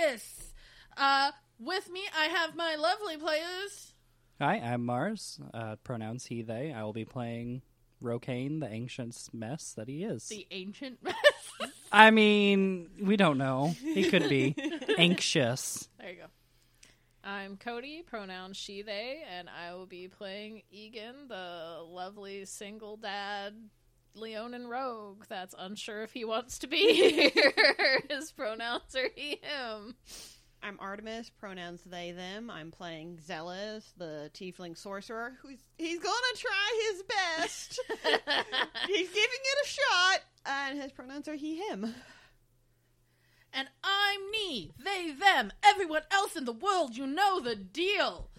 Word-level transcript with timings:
Marcus. 0.00 0.52
Uh, 0.96 1.30
with 1.58 1.90
me, 1.90 2.02
I 2.16 2.24
have 2.26 2.54
my 2.54 2.76
lovely 2.76 3.16
players. 3.16 3.92
Hi, 4.40 4.56
I'm 4.56 4.84
Mars. 4.84 5.38
Uh, 5.54 5.76
pronouns 5.84 6.26
he, 6.26 6.42
they. 6.42 6.72
I 6.72 6.82
will 6.84 6.92
be 6.92 7.04
playing 7.04 7.62
Rokane, 8.02 8.60
the 8.60 8.68
ancient 8.68 9.16
mess 9.32 9.72
that 9.76 9.88
he 9.88 10.04
is. 10.04 10.28
The 10.28 10.46
ancient. 10.50 11.02
Mess? 11.02 11.14
I 11.92 12.10
mean, 12.10 12.90
we 13.00 13.16
don't 13.16 13.38
know. 13.38 13.74
He 13.80 14.08
could 14.08 14.28
be 14.28 14.56
anxious. 14.98 15.88
There 15.98 16.10
you 16.10 16.16
go. 16.16 16.26
I'm 17.24 17.56
Cody, 17.56 18.02
pronouns 18.02 18.56
she, 18.56 18.82
they, 18.82 19.22
and 19.30 19.48
I 19.48 19.74
will 19.74 19.86
be 19.86 20.08
playing 20.08 20.62
Ygin, 20.74 21.28
the 21.28 21.84
lovely 21.86 22.44
single 22.46 22.96
dad 22.96 23.54
Leonin 24.14 24.66
rogue 24.68 25.24
that's 25.28 25.54
unsure 25.58 26.02
if 26.02 26.12
he 26.12 26.24
wants 26.24 26.58
to 26.60 26.66
be 26.66 27.30
here. 27.30 28.02
His 28.08 28.32
pronouns 28.32 28.94
are 28.96 29.08
he, 29.14 29.40
him. 29.42 29.94
I'm 30.64 30.78
Artemis, 30.78 31.28
pronouns 31.40 31.82
they, 31.84 32.12
them. 32.12 32.48
I'm 32.48 32.70
playing 32.70 33.18
Zealous, 33.20 33.92
the 33.96 34.30
tiefling 34.32 34.76
sorcerer, 34.78 35.32
who's 35.42 35.58
he's 35.76 35.98
gonna 35.98 36.36
try 36.36 36.92
his 36.92 37.02
best. 37.02 37.80
he's 38.86 39.08
giving 39.08 39.40
it 39.42 39.64
a 39.64 39.68
shot, 39.68 40.20
and 40.46 40.80
his 40.80 40.92
pronouns 40.92 41.26
are 41.26 41.34
he, 41.34 41.56
him. 41.56 41.92
and 43.52 43.68
I'm 43.82 44.30
me, 44.30 44.70
they, 44.84 45.10
them, 45.10 45.52
everyone 45.64 46.02
else 46.12 46.36
in 46.36 46.44
the 46.44 46.52
world. 46.52 46.96
You 46.96 47.08
know 47.08 47.40
the 47.40 47.56
deal. 47.56 48.30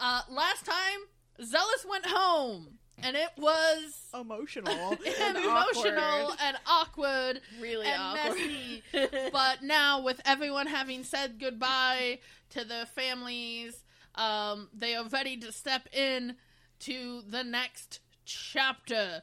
Uh, 0.00 0.22
last 0.28 0.66
time, 0.66 1.00
Zealous 1.44 1.86
went 1.88 2.06
home, 2.06 2.77
and 3.02 3.16
it 3.16 3.30
was 3.36 3.94
Emotional. 4.18 4.96
And 5.20 5.36
emotional 5.36 5.98
awkward. 6.02 6.38
and 6.42 6.56
awkward 6.66 7.40
Really 7.60 7.86
and 7.86 8.00
awkward. 8.00 8.36
messy. 8.38 8.82
but 9.32 9.62
now, 9.62 10.02
with 10.02 10.20
everyone 10.24 10.66
having 10.66 11.04
said 11.04 11.38
goodbye 11.38 12.18
to 12.50 12.64
their 12.64 12.86
families, 12.86 13.84
um, 14.14 14.68
they 14.72 14.94
are 14.94 15.06
ready 15.08 15.36
to 15.38 15.52
step 15.52 15.88
in 15.92 16.36
to 16.80 17.22
the 17.28 17.44
next 17.44 18.00
chapter. 18.24 19.22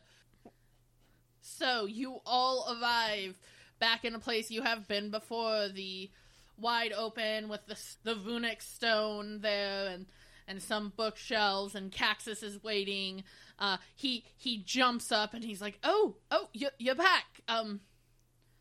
So 1.42 1.86
you 1.86 2.20
all 2.26 2.78
arrive 2.80 3.38
back 3.80 4.06
in 4.06 4.16
a 4.16 4.20
place 4.20 4.52
you 4.52 4.62
have 4.62 4.88
been 4.88 5.10
before, 5.12 5.68
the 5.70 6.10
wide 6.58 6.94
open 6.94 7.50
with 7.50 7.66
the 7.68 7.78
the 8.04 8.16
runic 8.16 8.62
stone 8.62 9.40
there, 9.42 9.88
and 9.90 10.06
and 10.48 10.62
some 10.62 10.94
bookshelves, 10.96 11.76
and 11.76 11.92
Kaxus 11.92 12.44
is 12.44 12.62
waiting. 12.64 13.24
Uh, 13.58 13.78
he 13.96 14.26
he 14.38 14.58
jumps 14.58 15.12
up 15.12 15.34
and 15.34 15.44
he's 15.44 15.62
like, 15.62 15.80
"Oh, 15.84 16.18
oh, 16.32 16.50
you're, 16.54 16.72
you're 16.78 16.96
back." 16.96 17.42
Um, 17.48 17.82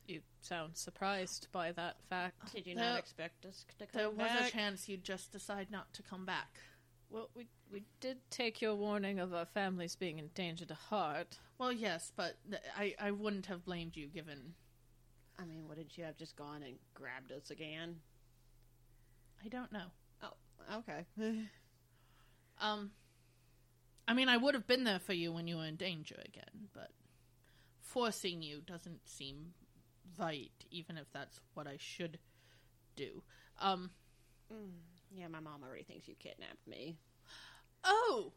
You 0.07 0.21
sound 0.41 0.77
surprised 0.77 1.49
by 1.53 1.73
that 1.73 1.97
fact. 2.09 2.53
Did 2.53 2.67
you 2.67 2.75
There- 2.77 2.85
not 2.85 2.99
expect 2.99 3.45
us 3.47 3.65
to 3.79 3.87
come 3.87 3.87
back? 3.87 3.93
there 3.93 4.11
was 4.41 4.49
a 4.49 4.51
chance 4.53 4.89
you'd 4.89 5.03
just 5.05 5.33
decide 5.33 5.71
not 5.71 5.93
to 5.95 6.03
come 6.03 6.25
back. 6.25 6.61
Well, 7.11 7.31
we 7.35 7.49
we 7.71 7.85
did 8.01 8.19
take 8.31 8.61
your 8.61 8.75
warning 8.77 9.19
of 9.19 9.33
our 9.35 9.47
families 9.47 9.97
being 9.97 10.19
in 10.19 10.29
danger 10.35 10.65
to 10.67 10.75
heart. 10.75 11.39
Well, 11.59 11.73
yes, 11.73 12.13
but 12.15 12.37
th- 12.49 12.63
I 12.77 12.95
I 13.01 13.11
wouldn't 13.11 13.47
have 13.47 13.65
blamed 13.65 13.97
you 13.97 14.07
given 14.09 14.55
I 15.37 15.45
mean, 15.45 15.67
wouldn't 15.69 15.99
you 15.99 16.05
have 16.05 16.17
just 16.17 16.37
gone 16.37 16.63
and 16.63 16.79
grabbed 16.95 17.33
us 17.33 17.51
again? 17.51 18.01
I 19.45 19.49
don't 19.49 19.73
know. 19.73 19.87
Oh, 20.23 20.35
okay. 20.79 21.07
Um, 22.61 22.93
I 24.07 24.15
mean, 24.15 24.29
I 24.29 24.37
would 24.37 24.55
have 24.55 24.67
been 24.67 24.85
there 24.85 24.99
for 24.99 25.13
you 25.15 25.33
when 25.33 25.47
you 25.49 25.57
were 25.57 25.65
in 25.65 25.77
danger 25.77 26.17
again, 26.25 26.69
but 26.75 26.91
forcing 27.81 28.43
you 28.43 28.61
doesn't 28.61 29.09
seem 29.09 29.55
right, 30.19 30.51
even 30.71 30.97
if 30.99 31.11
that's 31.13 31.41
what 31.55 31.67
I 31.67 31.77
should 31.79 32.19
do. 32.97 33.23
Um, 33.61 33.91
Mm, 34.53 34.73
yeah, 35.11 35.27
my 35.29 35.41
mom 35.41 35.63
already 35.67 35.85
thinks 35.85 36.07
you 36.07 36.15
kidnapped 36.19 36.67
me. 36.69 36.97
oh, 37.83 38.31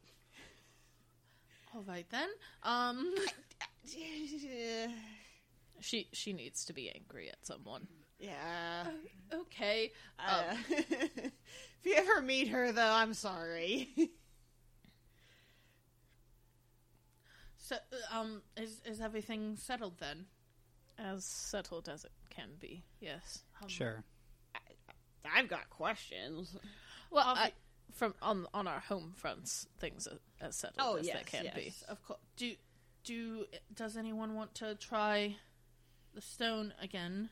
all 1.75 1.84
right 1.84 2.06
then. 2.09 2.30
Um, 2.63 3.13
She 5.80 6.08
she 6.12 6.34
needs 6.34 6.66
to 6.66 6.74
be 6.74 6.90
angry 6.90 7.30
at 7.30 7.46
someone. 7.46 7.88
yeah. 8.19 8.86
okay. 9.34 9.92
Uh, 10.18 10.56
if 10.69 11.31
you 11.84 11.94
ever 11.96 12.22
meet 12.22 12.47
her, 12.50 12.72
though, 12.72 12.92
I'm 12.92 13.13
sorry. 13.13 13.90
So, 17.68 17.76
uh, 17.76 18.18
um, 18.18 18.42
is 18.56 18.82
is 18.86 19.02
everything 19.02 19.58
settled 19.58 19.98
then? 20.00 20.26
As 20.98 21.26
settled 21.26 21.90
as 21.90 22.06
it 22.06 22.12
can 22.30 22.50
be, 22.60 22.84
yes. 23.02 23.44
Um, 23.62 23.68
Sure. 23.68 24.04
I've 25.36 25.50
got 25.50 25.70
questions. 25.70 26.56
Well, 27.12 27.26
I, 27.28 27.52
from 27.94 28.14
on 28.22 28.48
on 28.54 28.68
our 28.68 28.80
home 28.80 29.14
fronts, 29.18 29.68
things 29.80 30.08
are 30.08 30.20
as 30.40 30.56
settled 30.56 30.80
Oh, 30.80 30.96
as 30.96 31.06
yes, 31.08 31.18
they 31.18 31.24
can 31.24 31.46
yes. 31.46 31.56
be. 31.56 31.74
Of 31.90 32.02
course. 32.04 32.20
Do 32.38 32.54
do 33.04 33.46
does 33.74 33.98
anyone 33.98 34.34
want 34.36 34.56
to 34.56 34.76
try 34.76 35.36
the 36.14 36.22
stone 36.22 36.74
again? 36.82 37.30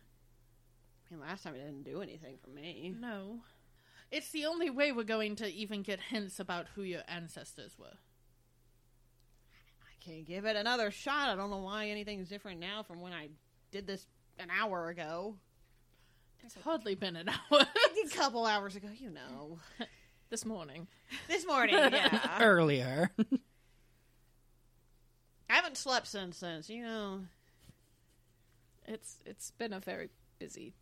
I 1.10 1.14
mean, 1.14 1.22
last 1.22 1.44
time 1.44 1.56
it 1.56 1.60
didn't 1.60 1.84
do 1.84 2.02
anything 2.02 2.38
for 2.44 2.50
me. 2.50 2.94
No. 3.00 3.40
It's 4.12 4.32
the 4.32 4.46
only 4.46 4.70
way 4.70 4.92
we're 4.92 5.04
going 5.04 5.36
to 5.38 5.48
even 5.48 5.82
get 5.82 6.00
hints 6.00 6.40
about 6.40 6.68
who 6.76 6.82
your 6.84 7.04
ancestors 7.08 7.78
were. 7.80 7.98
I 10.06 10.10
can't 10.10 10.26
give 10.26 10.46
it 10.46 10.56
another 10.56 10.92
shot. 10.92 11.30
I 11.30 11.36
don't 11.36 11.50
know 11.50 11.58
why 11.60 11.88
anything's 11.88 12.30
different 12.30 12.60
now 12.60 12.84
from 12.84 13.02
when 13.02 13.14
I 13.14 13.30
did 13.72 13.88
this 13.88 14.06
an 14.40 14.50
hour 14.50 14.90
ago. 14.90 15.36
It's 16.44 16.56
hardly 16.64 16.94
been 16.96 17.16
an 17.16 17.30
hour. 17.52 17.62
a 17.62 18.10
couple 18.10 18.46
hours 18.46 18.76
ago, 18.76 18.90
you 18.98 19.10
know. 19.10 19.60
This 20.32 20.44
morning, 20.44 20.88
This 21.28 21.46
morning, 21.46 21.76
yeah. 21.92 22.40
Earlier. 22.42 23.12
I 25.48 25.54
haven't 25.54 25.78
slept 25.78 26.08
since 26.08 26.36
since, 26.38 26.68
you 26.68 26.82
know. 26.84 27.20
it's 28.88 29.18
it's 29.24 29.52
been 29.52 29.72
a 29.72 29.80
very 29.80 30.10
busy 30.40 30.74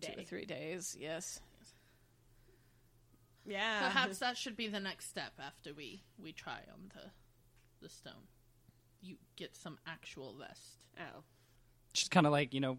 two 0.00 0.12
or 0.16 0.22
three 0.22 0.46
days. 0.46 0.96
Yes. 0.98 1.40
Yeah. 3.44 3.80
Perhaps 3.88 4.18
that 4.20 4.36
should 4.36 4.56
be 4.56 4.68
the 4.68 4.80
next 4.80 5.08
step 5.10 5.32
after 5.44 5.74
we 5.74 6.04
we 6.22 6.32
try 6.32 6.60
on 6.72 6.92
the 6.94 7.10
the 7.82 7.88
stone. 7.88 8.28
You 9.04 9.16
get 9.36 9.54
some 9.54 9.78
actual 9.86 10.34
rest. 10.38 10.78
Oh. 10.98 11.22
Just 11.92 12.10
kind 12.10 12.26
of 12.26 12.32
like, 12.32 12.54
you 12.54 12.60
know, 12.60 12.78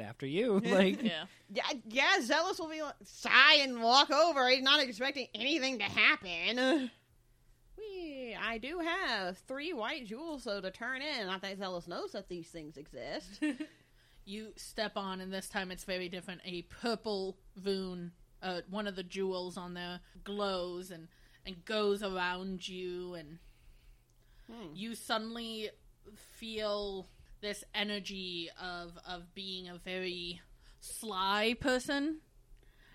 after 0.00 0.26
you. 0.26 0.60
Like, 0.64 1.02
Yeah. 1.02 1.24
Yeah, 1.52 1.72
yeah, 1.88 2.20
Zealous 2.22 2.58
will 2.58 2.68
be 2.68 2.82
like, 2.82 2.94
sigh 3.04 3.56
and 3.60 3.82
walk 3.82 4.10
over. 4.10 4.48
He's 4.48 4.62
not 4.62 4.80
expecting 4.80 5.28
anything 5.34 5.78
to 5.78 5.84
happen. 5.84 6.90
We, 7.78 8.36
I 8.38 8.58
do 8.58 8.78
have 8.80 9.38
three 9.48 9.72
white 9.72 10.04
jewels, 10.06 10.42
so 10.42 10.60
to 10.60 10.70
turn 10.70 11.00
in, 11.00 11.30
I 11.30 11.38
think 11.38 11.58
Zealous 11.58 11.88
knows 11.88 12.12
that 12.12 12.28
these 12.28 12.48
things 12.48 12.76
exist. 12.76 13.42
You 14.26 14.52
step 14.54 14.92
on, 14.96 15.20
and 15.20 15.32
this 15.32 15.48
time 15.48 15.70
it's 15.70 15.84
very 15.84 16.08
different. 16.08 16.42
A 16.44 16.62
purple 16.62 17.38
voon, 17.56 18.12
uh, 18.42 18.60
one 18.68 18.86
of 18.86 18.94
the 18.94 19.02
jewels 19.02 19.56
on 19.56 19.74
there, 19.74 20.00
glows 20.24 20.90
and 20.90 21.08
and 21.46 21.64
goes 21.64 22.02
around 22.02 22.68
you, 22.68 23.14
and 23.14 23.38
Hmm. 24.50 24.74
you 24.74 24.94
suddenly 24.94 25.70
feel 26.38 27.08
this 27.40 27.64
energy 27.74 28.50
of 28.60 28.98
of 29.06 29.34
being 29.34 29.68
a 29.68 29.76
very 29.78 30.40
sly 30.80 31.54
person. 31.60 32.18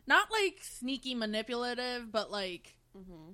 Not 0.07 0.29
like 0.31 0.59
sneaky 0.61 1.16
manipulative, 1.16 2.11
but 2.11 2.29
like 2.31 2.77
hmm 2.93 3.31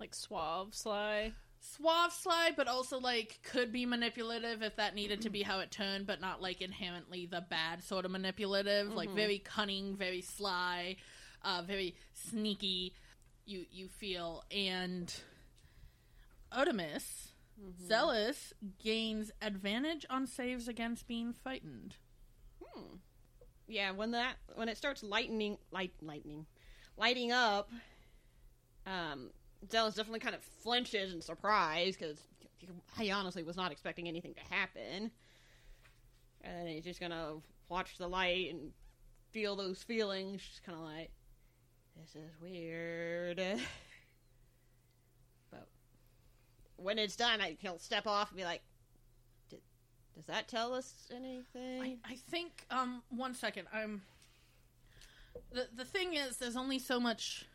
Like 0.00 0.14
suave, 0.14 0.74
sly. 0.74 1.32
suave 1.60 2.12
sly, 2.12 2.52
but 2.56 2.68
also 2.68 2.98
like 2.98 3.40
could 3.42 3.72
be 3.72 3.86
manipulative 3.86 4.62
if 4.62 4.76
that 4.76 4.94
needed 4.94 5.20
to 5.22 5.30
be 5.30 5.42
how 5.42 5.60
it 5.60 5.70
turned, 5.70 6.06
but 6.06 6.20
not 6.20 6.40
like 6.42 6.60
inherently 6.62 7.26
the 7.26 7.40
bad 7.50 7.82
sort 7.82 8.04
of 8.04 8.10
manipulative. 8.10 8.94
Like 8.94 9.10
Mhm. 9.10 9.14
very 9.14 9.38
cunning, 9.38 9.96
very 9.96 10.20
sly, 10.22 10.96
uh, 11.42 11.62
very 11.66 11.96
sneaky. 12.12 12.94
You 13.46 13.66
you 13.70 13.88
feel 13.88 14.44
and 14.50 15.12
Artemis 16.54 17.34
Mm-hmm. 17.60 17.86
Zealous 17.86 18.52
gains 18.82 19.30
advantage 19.40 20.04
on 20.10 20.26
saves 20.26 20.66
against 20.66 21.06
being 21.06 21.32
frightened. 21.32 21.96
Hmm. 22.62 22.96
Yeah, 23.68 23.92
when 23.92 24.10
that 24.10 24.36
when 24.54 24.68
it 24.68 24.76
starts 24.76 25.02
lightning, 25.02 25.58
light, 25.70 25.92
lightning, 26.02 26.46
lighting 26.96 27.32
up, 27.32 27.70
um, 28.86 29.30
Zealous 29.70 29.94
definitely 29.94 30.20
kind 30.20 30.34
of 30.34 30.42
flinches 30.42 31.14
in 31.14 31.20
surprise 31.22 31.96
because 31.96 32.18
he 32.98 33.10
honestly 33.10 33.42
was 33.42 33.56
not 33.56 33.70
expecting 33.70 34.08
anything 34.08 34.34
to 34.34 34.54
happen, 34.54 35.10
and 36.42 36.58
then 36.58 36.66
he's 36.66 36.84
just 36.84 37.00
gonna 37.00 37.36
watch 37.68 37.96
the 37.98 38.08
light 38.08 38.52
and 38.52 38.72
feel 39.30 39.54
those 39.56 39.82
feelings, 39.82 40.42
just 40.42 40.62
kind 40.64 40.76
of 40.76 40.84
like, 40.84 41.10
this 41.96 42.16
is 42.16 42.30
weird. 42.42 43.40
when 46.76 46.98
it's 46.98 47.16
done, 47.16 47.40
I, 47.40 47.56
he'll 47.60 47.78
step 47.78 48.06
off 48.06 48.30
and 48.30 48.36
be 48.38 48.44
like, 48.44 48.62
"Did- 49.48 49.60
"Does 50.14 50.26
that 50.26 50.48
tell 50.48 50.74
us 50.74 51.10
anything?" 51.14 51.82
I, 51.82 52.12
I 52.12 52.16
think 52.16 52.64
um 52.70 53.02
one 53.10 53.34
second 53.34 53.68
I'm 53.72 54.02
the 55.52 55.68
the 55.74 55.84
thing 55.84 56.14
is, 56.14 56.36
there's 56.38 56.56
only 56.56 56.78
so 56.78 56.98
much 57.00 57.46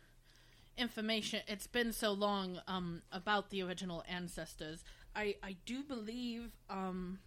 information. 0.76 1.40
It's 1.46 1.66
been 1.66 1.92
so 1.92 2.12
long 2.12 2.60
um, 2.66 3.02
about 3.12 3.50
the 3.50 3.62
original 3.62 4.02
ancestors. 4.08 4.84
I 5.14 5.36
I 5.42 5.56
do 5.66 5.82
believe 5.82 6.52
um, 6.68 7.18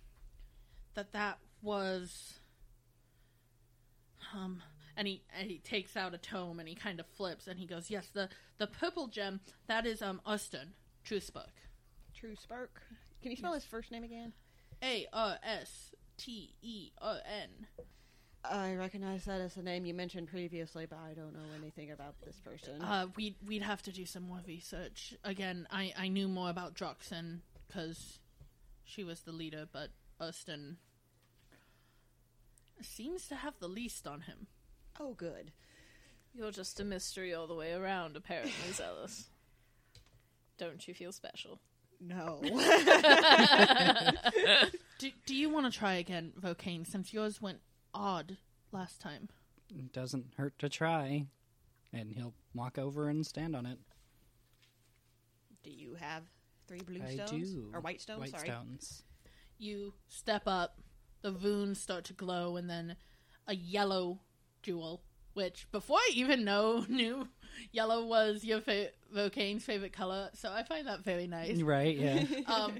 that 0.95 1.11
that 1.13 1.37
was 1.61 2.39
um. 4.33 4.61
And 4.95 5.07
he, 5.07 5.23
and 5.39 5.49
he 5.49 5.57
takes 5.57 5.97
out 5.97 6.13
a 6.13 6.19
tome 6.19 6.59
and 6.59 6.69
he 6.69 6.75
kind 6.75 6.99
of 6.99 7.07
flips 7.07 7.47
and 7.47 7.59
he 7.59 7.65
goes, 7.65 7.89
"Yes, 7.89 8.09
the 8.13 8.29
the 8.59 8.67
purple 8.67 9.07
gem 9.07 9.39
that 9.65 9.87
is 9.87 10.03
um 10.03 10.21
Arstern 10.23 10.67
Truthspark, 11.03 11.49
True 12.23 12.35
Spark. 12.37 12.81
Can 13.21 13.31
you 13.31 13.35
spell 13.35 13.51
his 13.51 13.65
first 13.65 13.91
name 13.91 14.05
again? 14.05 14.31
A 14.81 15.05
R 15.11 15.35
S 15.43 15.93
T 16.17 16.53
E 16.61 16.91
R 17.01 17.17
N." 17.41 17.67
I 18.45 18.75
recognize 18.75 19.25
that 19.25 19.41
as 19.41 19.57
a 19.57 19.61
name 19.61 19.85
you 19.85 19.93
mentioned 19.93 20.29
previously, 20.29 20.85
but 20.85 20.99
I 20.99 21.15
don't 21.15 21.33
know 21.33 21.53
anything 21.61 21.91
about 21.91 22.15
this 22.25 22.39
person. 22.39 22.81
Uh, 22.81 23.07
we'd 23.17 23.35
we'd 23.45 23.61
have 23.61 23.81
to 23.81 23.91
do 23.91 24.05
some 24.05 24.23
more 24.23 24.39
research. 24.47 25.15
Again, 25.25 25.67
I 25.69 25.91
I 25.97 26.07
knew 26.07 26.29
more 26.29 26.49
about 26.49 26.75
Droxen 26.75 27.39
because 27.67 28.19
she 28.85 29.03
was 29.03 29.23
the 29.23 29.33
leader, 29.33 29.67
but 29.69 29.89
Arstern 30.21 30.77
seems 32.81 33.27
to 33.27 33.35
have 33.35 33.59
the 33.59 33.67
least 33.67 34.07
on 34.07 34.21
him. 34.21 34.47
oh, 34.97 35.13
good. 35.13 35.51
You're 36.33 36.51
just 36.51 36.79
a 36.79 36.85
mystery 36.85 37.33
all 37.33 37.47
the 37.47 37.53
way 37.53 37.73
around, 37.73 38.15
apparently, 38.15 38.53
Zealous. 38.71 39.25
Don't 40.57 40.87
you 40.87 40.93
feel 40.93 41.11
special? 41.11 41.59
No. 42.05 42.41
Do 44.99 45.09
Do 45.25 45.35
you 45.35 45.49
want 45.49 45.71
to 45.71 45.77
try 45.77 45.93
again, 45.93 46.33
Vokane? 46.39 46.85
Since 46.85 47.13
yours 47.13 47.41
went 47.41 47.59
odd 47.93 48.37
last 48.71 49.01
time. 49.01 49.29
It 49.69 49.93
doesn't 49.93 50.33
hurt 50.37 50.57
to 50.59 50.69
try. 50.69 51.27
And 51.91 52.13
he'll 52.13 52.33
walk 52.53 52.77
over 52.77 53.07
and 53.07 53.25
stand 53.25 53.55
on 53.55 53.65
it. 53.65 53.77
Do 55.63 55.69
you 55.69 55.95
have 55.95 56.23
three 56.67 56.81
blue 56.81 57.01
I 57.05 57.15
stones? 57.15 57.53
do. 57.53 57.69
Or 57.73 57.79
white 57.79 58.01
stones? 58.01 58.19
White 58.19 58.31
Sorry. 58.31 58.47
stones. 58.47 59.03
You 59.57 59.93
step 60.07 60.43
up, 60.45 60.79
the 61.21 61.31
runes 61.31 61.79
start 61.79 62.03
to 62.05 62.13
glow, 62.13 62.57
and 62.57 62.69
then 62.69 62.95
a 63.47 63.55
yellow 63.55 64.19
jewel. 64.61 65.03
Which 65.33 65.67
before 65.71 65.97
I 65.97 66.09
even 66.13 66.43
know 66.43 66.85
knew 66.89 67.27
yellow 67.71 68.05
was 68.05 68.43
your 68.43 68.61
fa- 68.61 68.89
favorite 69.59 69.93
color, 69.93 70.29
so 70.33 70.51
I 70.51 70.63
find 70.63 70.87
that 70.87 71.03
very 71.03 71.27
nice. 71.27 71.61
Right, 71.63 71.97
yeah. 71.97 72.25
um, 72.47 72.73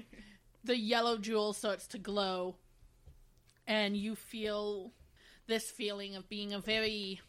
the 0.64 0.76
yellow 0.76 1.18
jewel 1.18 1.52
starts 1.52 1.86
to 1.88 1.98
glow, 1.98 2.56
and 3.66 3.96
you 3.96 4.14
feel 4.14 4.92
this 5.46 5.70
feeling 5.70 6.16
of 6.16 6.28
being 6.28 6.52
a 6.52 6.58
very, 6.58 7.20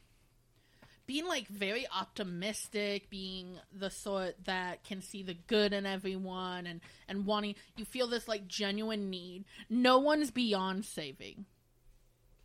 being 1.06 1.28
like 1.28 1.48
very 1.48 1.86
optimistic, 1.94 3.10
being 3.10 3.58
the 3.74 3.90
sort 3.90 4.36
that 4.46 4.84
can 4.84 5.02
see 5.02 5.24
the 5.24 5.34
good 5.48 5.74
in 5.74 5.86
everyone, 5.86 6.66
and 6.66 6.82
and 7.08 7.26
wanting. 7.26 7.56
You 7.76 7.86
feel 7.86 8.08
this 8.08 8.28
like 8.28 8.48
genuine 8.48 9.10
need. 9.10 9.46
No 9.70 10.00
one's 10.00 10.32
beyond 10.32 10.86
saving, 10.86 11.46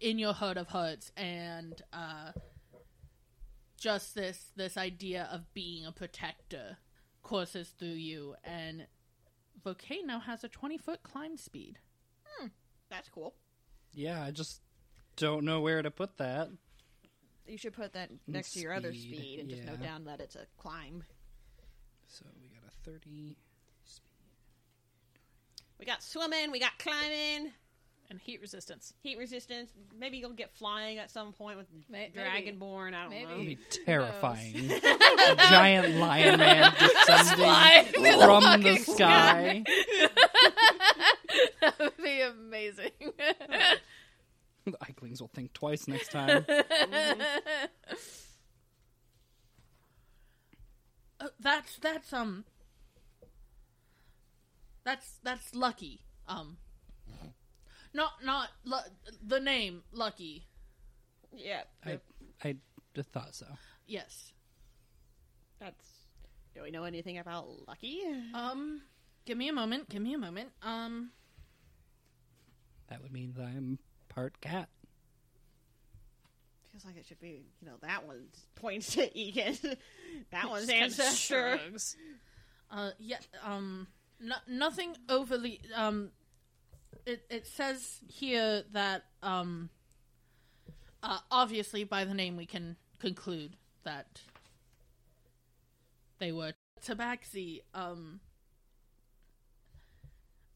in 0.01 0.19
your 0.19 0.33
heart 0.33 0.57
of 0.57 0.69
hearts, 0.69 1.13
and 1.17 1.81
uh, 1.93 2.33
just 3.81 4.15
this 4.15 4.53
this 4.55 4.77
idea 4.77 5.29
of 5.33 5.53
being 5.55 5.85
a 5.87 5.91
protector 5.91 6.77
courses 7.23 7.71
through 7.79 7.89
you 7.89 8.35
and 8.45 8.87
Vokane 9.65 10.07
now 10.07 10.21
has 10.21 10.45
a 10.45 10.49
20 10.49 10.79
foot 10.79 11.03
climb 11.03 11.37
speed. 11.37 11.79
Hmm, 12.25 12.49
that's 12.91 13.09
cool. 13.09 13.35
yeah, 13.93 14.23
I 14.23 14.31
just 14.31 14.61
don't 15.17 15.45
know 15.45 15.61
where 15.61 15.83
to 15.83 15.91
put 15.91 16.17
that. 16.19 16.49
You 17.47 17.59
should 17.59 17.73
put 17.73 17.95
that 17.95 18.11
next 18.29 18.53
to 18.53 18.61
your 18.61 18.73
other 18.73 18.93
Speed, 18.93 19.17
speed 19.17 19.41
and 19.41 19.51
just 19.51 19.65
note 19.65 19.83
down 19.83 20.05
that 20.05 20.21
it's 20.21 20.37
a 20.37 20.47
climb. 20.57 21.03
So 22.07 22.25
we 22.41 22.49
got 22.49 22.63
a 22.67 22.91
30. 22.91 23.37
Speed. 23.85 24.05
We 25.79 25.85
got 25.87 26.03
swimming, 26.03 26.51
we 26.53 26.61
got 26.61 26.79
climbing, 26.79 27.53
And 28.11 28.19
heat 28.19 28.41
resistance. 28.41 28.93
heat 29.03 29.17
resistance. 29.19 29.71
Maybe 29.97 30.17
you'll 30.19 30.33
get 30.33 30.51
flying 30.53 30.99
at 30.99 31.13
some 31.13 31.33
point 31.33 31.57
with 31.59 31.69
May- 31.89 32.11
maybe. 32.13 32.59
Dragonborn. 32.59 32.93
I 32.93 33.03
don't 33.03 33.11
Maybe. 33.11 33.25
That'd 33.25 33.39
know. 33.39 33.45
be 33.45 33.59
terrifying. 33.85 34.71
a 34.73 35.37
giant 35.37 35.95
lion 35.95 36.41
man 36.41 36.73
descending 36.77 37.37
Flying 37.37 37.87
the 37.93 38.13
from 38.25 38.43
the 38.43 38.69
fucking 38.69 38.79
sky. 38.79 39.63
that 41.61 41.79
would 41.79 41.97
be 42.03 42.21
amazing. 42.21 42.91
the 44.67 44.77
Icklings 44.89 45.21
will 45.21 45.29
think 45.33 45.53
twice 45.53 45.87
next 45.87 46.11
time. 46.11 46.45
Uh, 51.21 51.29
that's 51.39 51.77
that's 51.79 52.13
um 52.13 52.45
that's 54.85 55.19
that's 55.23 55.55
lucky. 55.55 56.01
Um 56.27 56.57
not 57.95 58.13
not 58.25 58.49
lu- 58.65 58.79
the 59.27 59.41
name 59.41 59.83
lucky. 59.93 60.47
Yeah, 61.33 61.63
I, 61.85 62.01
I 62.43 62.57
just 62.95 63.11
thought 63.11 63.35
so. 63.35 63.47
Yes. 63.87 64.33
that's. 65.59 65.87
Do 66.55 66.63
we 66.63 66.71
know 66.73 66.83
anything 66.85 67.19
about 67.19 67.47
Lucky? 67.69 68.01
Um 68.35 68.83
give 69.25 69.39
me 69.39 69.49
a 69.49 69.53
moment. 69.53 69.89
Give 69.89 70.03
me 70.03 70.15
a 70.15 70.19
moment. 70.19 70.51
Um 70.63 71.11
That 72.89 73.01
would 73.03 73.13
mean 73.13 73.35
that 73.37 73.45
I'm 73.45 73.79
part 74.09 74.41
cat. 74.41 74.69
Feels 76.73 76.85
like 76.85 76.97
it 76.97 77.07
should 77.07 77.21
be, 77.21 77.45
you 77.61 77.69
know, 77.69 77.75
that 77.83 78.07
one 78.07 78.27
points 78.57 78.95
to 78.95 79.09
Ygin. 79.11 79.77
that 80.33 80.49
one's 80.51 80.69
ancestor. 80.69 81.59
shrugs. 81.59 81.97
uh 82.71 82.91
yeah 82.99 83.19
um 83.45 83.87
no, 84.21 84.35
nothing 84.49 84.97
overly 85.09 85.61
um 85.75 86.11
it 87.07 87.25
it 87.31 87.47
says 87.47 88.01
here 88.09 88.63
that 88.73 89.05
um 89.23 89.69
uh 91.03 91.19
obviously 91.31 91.85
by 91.85 92.05
the 92.05 92.15
name 92.15 92.37
we 92.37 92.47
can 92.47 92.77
conclude 92.99 93.57
that 93.85 94.21
they 96.19 96.33
were 96.33 96.53
tabaxi 96.85 97.63
um 97.75 98.21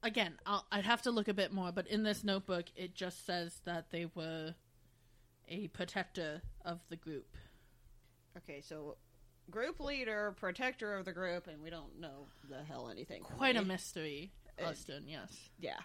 again 0.02 0.34
I'll, 0.46 0.66
i'd 0.72 0.84
have 0.84 1.02
to 1.02 1.10
look 1.10 1.28
a 1.28 1.34
bit 1.34 1.52
more 1.52 1.72
but 1.72 1.86
in 1.86 2.02
this 2.02 2.22
notebook 2.24 2.66
it 2.76 2.94
just 2.94 3.24
says 3.26 3.60
that 3.64 3.90
they 3.90 4.06
were 4.14 4.54
a 5.48 5.68
protector 5.68 6.42
of 6.64 6.80
the 6.88 6.96
group 6.96 7.36
Okay, 8.36 8.62
so 8.62 8.96
group 9.48 9.78
leader, 9.78 10.34
protector 10.40 10.96
of 10.96 11.04
the 11.04 11.12
group, 11.12 11.46
and 11.46 11.62
we 11.62 11.70
don't 11.70 12.00
know 12.00 12.26
the 12.50 12.64
hell 12.64 12.88
anything. 12.90 13.22
quite 13.22 13.54
a 13.54 13.62
mystery 13.64 14.32
Uh, 14.60 14.64
Arstern 14.70 15.02
yes 15.06 15.50
Yeah. 15.60 15.78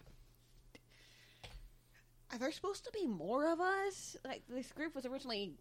Are 2.31 2.38
there 2.38 2.51
supposed 2.51 2.83
to 2.86 2.91
be 2.93 3.07
more 3.07 3.51
of 3.51 3.59
us? 3.59 4.15
Like 4.25 4.43
this 4.48 4.71
group 4.71 4.95
was 4.95 5.05
originally 5.05 5.53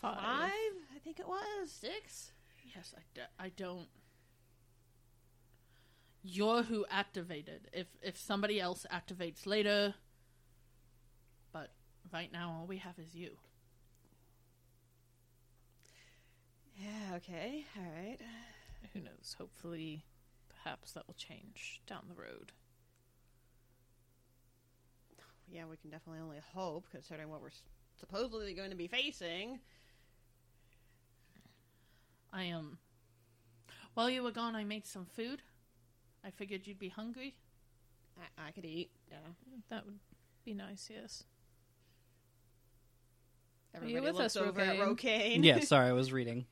Five. 0.00 0.16
five, 0.16 0.50
I 0.94 0.98
think 1.02 1.20
it 1.20 1.26
was 1.28 1.70
six. 1.70 2.32
Yes, 2.74 2.94
I, 2.96 3.00
d- 3.14 3.20
I 3.38 3.48
don't. 3.50 3.88
You're 6.22 6.64
who 6.64 6.84
activated. 6.90 7.68
If 7.72 7.86
if 8.02 8.18
somebody 8.18 8.60
else 8.60 8.84
activates 8.92 9.46
later, 9.46 9.94
but 11.52 11.70
right 12.12 12.32
now 12.32 12.56
all 12.60 12.66
we 12.66 12.78
have 12.78 12.98
is 12.98 13.14
you. 13.14 13.36
Yeah. 16.76 17.16
Okay. 17.16 17.64
All 17.78 17.84
right. 17.84 18.18
Who 18.92 19.00
knows? 19.00 19.36
Hopefully, 19.38 20.04
perhaps 20.62 20.92
that 20.92 21.06
will 21.06 21.14
change 21.14 21.80
down 21.86 22.02
the 22.08 22.20
road. 22.20 22.52
Yeah, 25.50 25.64
we 25.70 25.76
can 25.76 25.90
definitely 25.90 26.20
only 26.22 26.38
hope, 26.54 26.86
considering 26.90 27.28
what 27.28 27.40
we're 27.40 27.50
supposedly 27.98 28.54
going 28.54 28.70
to 28.70 28.76
be 28.76 28.88
facing. 28.88 29.60
I 32.32 32.44
am. 32.44 32.56
Um, 32.56 32.78
while 33.94 34.10
you 34.10 34.22
were 34.22 34.30
gone, 34.30 34.54
I 34.54 34.64
made 34.64 34.86
some 34.86 35.06
food. 35.06 35.40
I 36.24 36.30
figured 36.30 36.66
you'd 36.66 36.78
be 36.78 36.90
hungry. 36.90 37.34
I, 38.18 38.48
I 38.48 38.50
could 38.50 38.64
eat. 38.64 38.90
Yeah. 39.10 39.16
That 39.70 39.86
would 39.86 39.98
be 40.44 40.52
nice, 40.52 40.90
yes. 40.92 41.24
you 43.72 43.78
Everybody 43.78 44.06
with 44.06 44.14
looks 44.16 44.36
us, 44.36 44.42
over 44.42 44.60
at 44.60 44.76
Rogaine? 44.76 44.86
Rocaine. 44.86 45.44
Yeah, 45.44 45.60
sorry, 45.60 45.88
I 45.88 45.92
was 45.92 46.12
reading. 46.12 46.44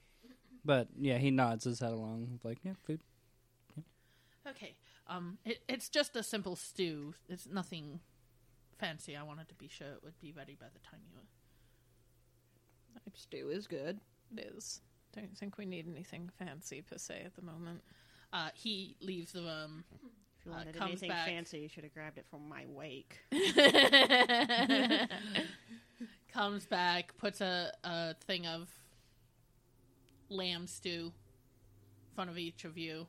But 0.64 0.88
yeah, 0.98 1.18
he 1.18 1.30
nods 1.30 1.64
his 1.64 1.80
head 1.80 1.92
along, 1.92 2.40
like, 2.42 2.58
yeah, 2.64 2.72
food. 2.86 3.00
Okay. 4.48 4.74
Um, 5.06 5.36
it, 5.44 5.58
it's 5.68 5.90
just 5.90 6.16
a 6.16 6.22
simple 6.22 6.56
stew. 6.56 7.14
It's 7.28 7.46
nothing 7.46 8.00
fancy. 8.84 9.16
I 9.16 9.22
wanted 9.22 9.48
to 9.48 9.54
be 9.54 9.68
sure 9.68 9.88
it 9.88 10.02
would 10.02 10.18
be 10.20 10.32
ready 10.32 10.56
by 10.58 10.66
the 10.72 10.78
time 10.80 11.00
you 11.08 11.14
were. 11.16 11.22
Stew 13.14 13.48
is 13.50 13.66
good. 13.66 14.00
It 14.36 14.52
is. 14.56 14.80
Don't 15.14 15.36
think 15.38 15.56
we 15.58 15.64
need 15.66 15.86
anything 15.88 16.30
fancy 16.38 16.82
per 16.82 16.98
se 16.98 17.22
at 17.24 17.34
the 17.36 17.42
moment. 17.42 17.80
Uh, 18.32 18.48
he 18.54 18.96
leaves 19.00 19.32
the 19.32 19.42
room. 19.42 19.84
If 20.40 20.46
you 20.46 20.52
Uh, 20.52 20.56
wanted 20.56 20.74
comes 20.76 20.90
anything 20.90 21.10
back. 21.10 21.26
fancy, 21.28 21.60
you 21.60 21.68
should 21.68 21.84
have 21.84 21.94
grabbed 21.94 22.18
it 22.18 22.26
from 22.28 22.48
my 22.48 22.66
wake. 22.66 23.18
comes 26.32 26.66
back, 26.66 27.16
puts 27.16 27.40
a, 27.40 27.72
a 27.84 28.14
thing 28.26 28.46
of 28.46 28.68
lamb 30.28 30.66
stew 30.66 31.12
in 32.08 32.14
front 32.14 32.30
of 32.30 32.36
each 32.38 32.64
of 32.64 32.76
you. 32.76 33.06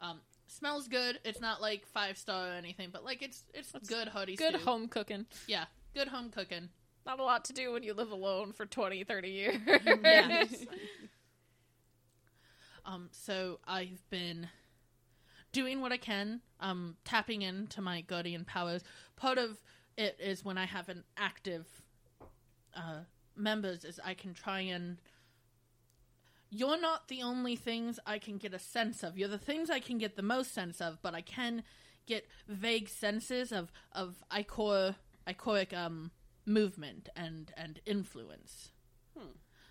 Um, 0.00 0.20
smells 0.52 0.88
good. 0.88 1.18
It's 1.24 1.40
not 1.40 1.60
like 1.60 1.86
five 1.86 2.16
star 2.18 2.48
or 2.48 2.52
anything, 2.52 2.90
but 2.92 3.04
like 3.04 3.22
it's 3.22 3.44
it's 3.54 3.72
good 3.88 4.08
hearty 4.08 4.36
Good 4.36 4.54
stew. 4.54 4.64
home 4.64 4.88
cooking. 4.88 5.26
Yeah, 5.46 5.64
good 5.94 6.08
home 6.08 6.30
cooking. 6.30 6.68
Not 7.04 7.18
a 7.18 7.24
lot 7.24 7.44
to 7.46 7.52
do 7.52 7.72
when 7.72 7.82
you 7.82 7.94
live 7.94 8.12
alone 8.12 8.52
for 8.52 8.64
20, 8.64 9.02
30 9.04 9.28
years. 9.28 9.56
Yeah. 10.04 10.44
Um, 12.84 13.08
so 13.12 13.60
I've 13.66 14.02
been 14.10 14.48
doing 15.52 15.80
what 15.80 15.92
I 15.92 15.96
can, 15.98 16.40
um, 16.58 16.96
tapping 17.04 17.42
into 17.42 17.80
my 17.80 18.00
guardian 18.00 18.44
powers. 18.44 18.82
Part 19.14 19.38
of 19.38 19.60
it 19.96 20.16
is 20.20 20.44
when 20.44 20.58
I 20.58 20.64
have 20.64 20.88
an 20.88 21.04
active 21.16 21.66
uh, 22.74 23.00
members 23.36 23.84
is 23.84 24.00
I 24.04 24.14
can 24.14 24.34
try 24.34 24.60
and. 24.60 24.98
You're 26.54 26.78
not 26.78 27.08
the 27.08 27.22
only 27.22 27.56
things 27.56 27.98
I 28.06 28.18
can 28.18 28.36
get 28.36 28.52
a 28.52 28.58
sense 28.58 29.02
of. 29.02 29.16
You're 29.16 29.28
the 29.28 29.38
things 29.38 29.70
I 29.70 29.80
can 29.80 29.96
get 29.96 30.16
the 30.16 30.22
most 30.22 30.52
sense 30.52 30.82
of, 30.82 31.00
but 31.00 31.14
I 31.14 31.22
can 31.22 31.62
get 32.06 32.28
vague 32.46 32.90
senses 32.90 33.52
of 33.52 33.72
of 33.92 34.22
ichor 34.30 34.96
ichoric 35.26 35.72
um 35.72 36.10
movement 36.44 37.08
and 37.16 37.52
and 37.56 37.80
influence. 37.86 38.70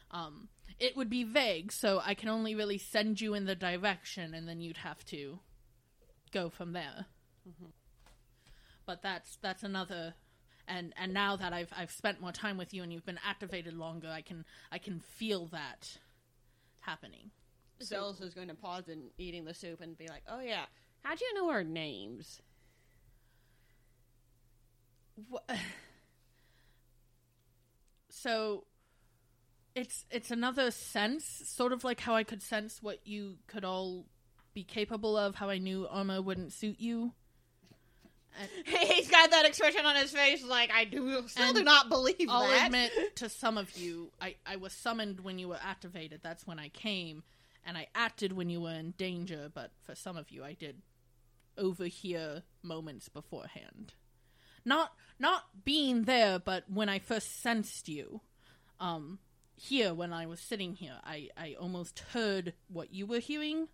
Um, 0.10 0.50
it 0.80 0.98
would 0.98 1.10
be 1.10 1.24
vague, 1.24 1.72
so 1.72 2.02
I 2.04 2.16
can 2.16 2.30
only 2.30 2.56
really 2.56 2.80
send 2.80 3.22
you 3.22 3.36
in 3.36 3.46
the 3.46 3.56
direction, 3.56 4.34
and 4.34 4.48
then 4.48 4.60
you'd 4.60 4.78
have 4.78 5.06
to 5.06 5.40
go 6.32 6.50
from 6.50 6.74
there. 6.74 7.06
But 8.88 9.04
that's 9.04 9.38
that's 9.42 9.62
another. 9.64 10.16
And 10.68 10.94
and 10.98 11.14
now 11.14 11.36
that 11.36 11.54
I've 11.54 11.72
I've 11.78 11.92
spent 11.92 12.20
more 12.22 12.32
time 12.32 12.58
with 12.58 12.74
you 12.74 12.82
and 12.82 12.92
you've 12.92 13.06
been 13.06 13.20
activated 13.26 13.74
longer, 13.76 14.10
I 14.10 14.22
can 14.22 14.46
I 14.72 14.80
can 14.80 15.00
feel 15.00 15.46
that 15.48 15.98
happening. 16.82 17.32
Zealous 17.82 18.20
is 18.22 18.34
going 18.34 18.48
to 18.50 18.54
pause 18.56 18.90
in 18.90 19.10
eating 19.18 19.46
the 19.46 19.54
soup 19.54 19.82
and 19.82 19.98
be 19.98 20.08
like, 20.08 20.24
"Oh 20.30 20.40
yeah, 20.42 20.66
how 21.04 21.16
do 21.16 21.26
you 21.26 21.34
know 21.34 21.50
our 21.50 21.64
names?" 21.64 22.42
Wha- 25.30 25.40
so 28.10 28.66
it's 29.74 30.06
it's 30.12 30.32
another 30.32 30.70
sense 30.70 31.26
sort 31.46 31.72
of 31.72 31.84
like 31.84 32.02
how 32.02 32.14
i 32.14 32.24
could 32.24 32.42
sense 32.42 32.84
what 32.84 33.00
you 33.08 33.38
could 33.48 33.64
all 33.64 34.06
be 34.54 34.64
capable 34.64 35.18
of 35.18 35.36
how 35.36 35.50
i 35.50 35.58
knew 35.58 35.88
armor 35.90 36.22
wouldn't 36.22 36.52
suit 36.52 36.80
you 36.80 37.14
He's 38.66 39.10
got 39.10 39.32
that 39.32 39.46
expression 39.46 39.86
on 39.86 39.96
his 39.96 40.12
face, 40.12 40.44
like 40.44 40.72
I 40.74 40.86
do 40.86 41.28
still 41.28 41.54
do 41.54 41.64
not 41.64 41.90
believe 41.90 42.28
i'll 42.30 42.48
that. 42.48 42.68
admit 42.68 42.92
to 43.18 43.30
some 43.30 43.58
of 43.58 43.76
you 43.78 44.12
I, 44.22 44.36
I 44.46 44.56
was 44.56 44.74
summoned 44.74 45.20
when 45.22 45.38
you 45.40 45.48
were 45.50 45.60
activated. 45.62 46.22
That's 46.24 46.48
when 46.48 46.58
i 46.60 46.70
came. 46.70 47.24
And 47.66 47.78
i 47.78 47.88
acted 47.94 48.34
when 48.34 48.50
you 48.50 48.62
were 48.62 48.72
in 48.74 48.92
danger 48.98 49.52
but 49.54 49.72
for 49.84 49.96
some 49.96 50.18
of 50.18 50.32
you 50.32 50.44
i 50.44 50.54
did 50.54 50.82
overhear 51.58 52.44
moments 52.64 53.10
beforehand. 53.10 53.94
Not 54.66 54.94
not 55.20 55.64
being 55.66 56.04
there 56.04 56.40
but 56.40 56.64
when 56.70 56.90
i 56.90 57.00
first 57.00 57.42
sensed 57.42 57.90
you 57.90 58.22
um 58.80 59.20
here 59.56 59.94
when 59.94 60.12
i 60.14 60.26
was 60.26 60.40
sitting 60.40 60.76
here 60.76 60.96
i 61.04 61.30
i 61.38 61.56
almost 61.60 62.00
heard 62.14 62.54
what 62.68 62.94
you 62.94 63.06
were 63.06 63.20
hearing. 63.20 63.68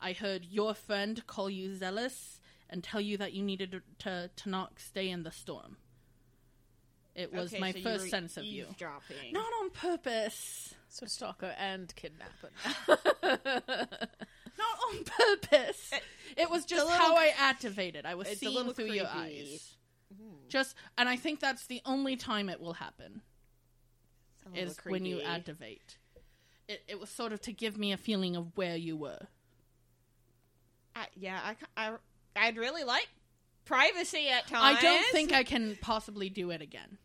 I 0.00 0.12
heard 0.12 0.44
your 0.44 0.74
friend 0.74 1.24
call 1.26 1.48
you 1.48 1.74
zealous 1.76 2.40
and 2.74 2.82
tell 2.84 3.00
you 3.00 3.16
that 3.16 3.32
you 3.32 3.42
needed 3.42 3.70
to 3.72 3.80
to, 4.00 4.30
to 4.36 4.48
not 4.50 4.78
stay 4.78 5.08
in 5.08 5.22
the 5.22 5.30
storm 5.30 5.76
it 7.14 7.32
was 7.32 7.52
Okay, 7.52 7.60
my 7.60 7.70
so 7.70 7.78
you 7.78 7.84
first 7.84 8.02
were 8.04 8.08
sense 8.08 8.36
of 8.36 8.44
you 8.44 8.64
eavesdropping. 8.64 9.32
not 9.32 9.46
on 9.62 9.70
purpose 9.70 10.74
so 10.88 11.06
stalker 11.06 11.54
and 11.58 11.94
kidnapper. 11.96 12.50
not 14.58 14.78
on 14.90 15.04
purpose 15.04 15.92
it 16.36 16.50
was 16.50 16.64
just 16.64 16.84
little 16.84 16.98
how 16.98 17.16
i 17.16 17.32
activated 17.38 18.04
i 18.04 18.14
was 18.16 18.26
it's 18.26 18.36
a 18.36 18.38
seeing 18.40 18.54
little 18.54 18.72
through 18.72 18.86
your 18.86 19.06
creepy. 19.06 19.42
eyes 19.52 19.76
hmm. 20.20 20.34
just 20.48 20.74
and 20.98 21.08
i 21.08 21.16
think 21.16 21.38
that's 21.40 21.66
the 21.68 21.80
only 21.86 22.16
time 22.16 22.48
it 22.48 22.60
will 22.60 22.74
happen 22.74 23.22
It's 24.38 24.46
a 24.46 24.48
little 24.50 24.70
is 24.72 24.78
when 24.84 25.04
you 25.04 25.16
creepy. 25.16 25.30
activate. 25.30 25.98
It, 26.68 26.82
it 26.88 26.98
was 27.00 27.10
sort 27.10 27.32
of 27.32 27.40
to 27.42 27.52
give 27.52 27.76
me 27.76 27.92
a 27.92 27.96
feeling 27.96 28.36
of 28.36 28.56
where 28.56 28.76
you 28.76 28.96
were. 28.96 29.20
I, 30.96 31.06
yeah, 31.14 31.40
I, 31.76 31.86
I, 31.88 31.92
I'd 32.36 32.56
really 32.56 32.84
like 32.84 33.08
privacy 33.64 34.28
at 34.28 34.46
times. 34.46 34.78
I 34.78 34.82
don't 34.82 35.06
think 35.12 35.32
I 35.32 35.44
can 35.44 35.76
possibly 35.80 36.28
do 36.28 36.50
it 36.50 36.62
again. 36.62 36.98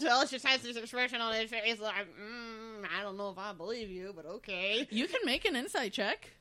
Zealous 0.00 0.30
just 0.30 0.44
has 0.44 0.60
this 0.62 0.76
expression 0.76 1.20
on 1.20 1.34
his 1.34 1.50
face, 1.50 1.78
like, 1.80 1.94
mm, 1.94 2.84
I 2.98 3.02
don't 3.02 3.16
know 3.16 3.30
if 3.30 3.38
I 3.38 3.52
believe 3.52 3.90
you, 3.90 4.12
but 4.14 4.26
okay. 4.26 4.88
You 4.90 5.06
can 5.06 5.20
make 5.24 5.44
an 5.44 5.54
insight 5.54 5.92
check. 5.92 6.32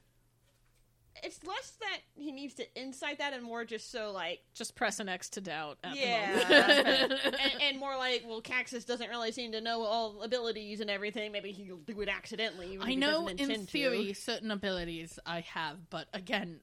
It's 1.21 1.43
less 1.45 1.73
that 1.79 1.99
he 2.15 2.31
needs 2.31 2.55
to 2.55 2.75
insight 2.75 3.19
that, 3.19 3.33
and 3.33 3.43
more 3.43 3.63
just 3.63 3.91
so 3.91 4.11
like, 4.11 4.39
Just 4.55 4.75
press 4.75 4.99
an 4.99 5.07
X 5.07 5.29
to 5.29 5.41
doubt 5.41 5.77
at 5.83 5.95
yeah, 5.95 6.35
moment. 6.35 7.13
and, 7.25 7.61
and 7.61 7.79
more 7.79 7.95
like, 7.95 8.23
well, 8.27 8.41
Kaxus 8.41 8.85
doesn't 8.85 9.09
really 9.09 9.31
seem 9.31 9.51
to 9.51 9.61
know 9.61 9.83
all 9.83 10.23
abilities 10.23 10.79
and 10.79 10.89
everything. 10.89 11.31
Maybe 11.31 11.51
he'll 11.51 11.77
do 11.77 12.01
it 12.01 12.09
accidentally. 12.09 12.73
even 12.73 12.87
I 12.87 12.95
know 12.95 13.29
doesn't 13.29 13.51
in 13.51 13.67
theory 13.67 14.07
to. 14.07 14.15
certain 14.15 14.49
abilities 14.49 15.19
I 15.25 15.41
have, 15.41 15.89
but 15.91 16.07
again, 16.13 16.59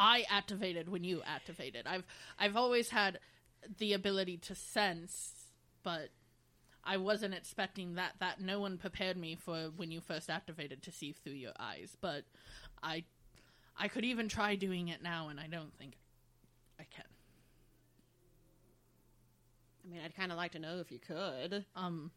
I 0.00 0.24
activated 0.30 0.88
when 0.88 1.04
you 1.04 1.22
activated. 1.26 1.86
I've 1.86 2.04
I've 2.38 2.56
always 2.56 2.88
had 2.88 3.20
the 3.78 3.92
ability 3.92 4.38
to 4.38 4.54
sense, 4.54 5.32
but 5.82 6.08
I 6.82 6.96
wasn't 6.96 7.34
expecting 7.34 7.96
that 7.96 8.14
that 8.18 8.40
no 8.40 8.60
one 8.60 8.78
prepared 8.78 9.18
me 9.18 9.36
for 9.36 9.70
when 9.76 9.90
you 9.90 10.00
first 10.00 10.30
activated 10.30 10.82
to 10.84 10.90
see 10.90 11.12
through 11.12 11.34
your 11.34 11.52
eyes, 11.60 11.98
but 12.00 12.24
I 12.82 13.04
I 13.76 13.88
could 13.88 14.06
even 14.06 14.26
try 14.28 14.54
doing 14.56 14.88
it 14.88 15.02
now 15.02 15.28
and 15.28 15.38
I 15.38 15.46
don't 15.46 15.76
think 15.76 15.92
I 16.78 16.84
can. 16.84 17.04
I 19.84 19.92
mean, 19.92 20.00
I'd 20.02 20.16
kind 20.16 20.32
of 20.32 20.38
like 20.38 20.52
to 20.52 20.58
know 20.58 20.78
if 20.78 20.90
you 20.90 20.98
could. 20.98 21.66
um 21.76 22.10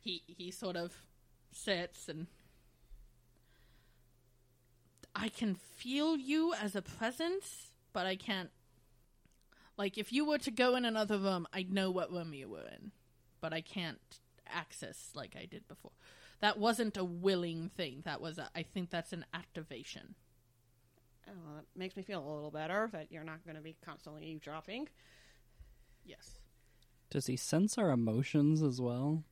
he 0.00 0.22
he 0.26 0.50
sort 0.50 0.76
of 0.76 0.92
sits 1.52 2.08
and 2.08 2.26
I 5.14 5.28
can 5.28 5.54
feel 5.54 6.16
you 6.16 6.54
as 6.54 6.74
a 6.74 6.82
presence, 6.82 7.72
but 7.92 8.06
I 8.06 8.16
can't 8.16 8.50
like 9.76 9.98
if 9.98 10.12
you 10.12 10.24
were 10.24 10.38
to 10.38 10.50
go 10.50 10.76
in 10.76 10.84
another 10.84 11.18
room, 11.18 11.46
I'd 11.52 11.72
know 11.72 11.90
what 11.90 12.12
room 12.12 12.34
you 12.34 12.48
were 12.48 12.66
in, 12.66 12.92
but 13.40 13.52
I 13.52 13.60
can't 13.60 13.98
access 14.46 15.10
like 15.14 15.34
I 15.38 15.46
did 15.46 15.66
before. 15.68 15.92
That 16.40 16.58
wasn't 16.58 16.96
a 16.96 17.04
willing 17.04 17.70
thing. 17.76 18.02
That 18.04 18.20
was 18.20 18.38
a, 18.38 18.50
I 18.54 18.62
think 18.62 18.90
that's 18.90 19.12
an 19.12 19.24
activation. 19.32 20.14
Oh, 21.28 21.32
well, 21.44 21.54
that 21.56 21.66
makes 21.78 21.96
me 21.96 22.02
feel 22.02 22.18
a 22.18 22.34
little 22.34 22.50
better 22.50 22.88
that 22.92 23.12
you're 23.12 23.24
not 23.24 23.44
going 23.44 23.56
to 23.56 23.62
be 23.62 23.76
constantly 23.84 24.24
eavesdropping. 24.26 24.88
Yes. 26.04 26.40
Does 27.10 27.26
he 27.26 27.36
sense 27.36 27.78
our 27.78 27.90
emotions 27.90 28.62
as 28.62 28.80
well? 28.80 29.22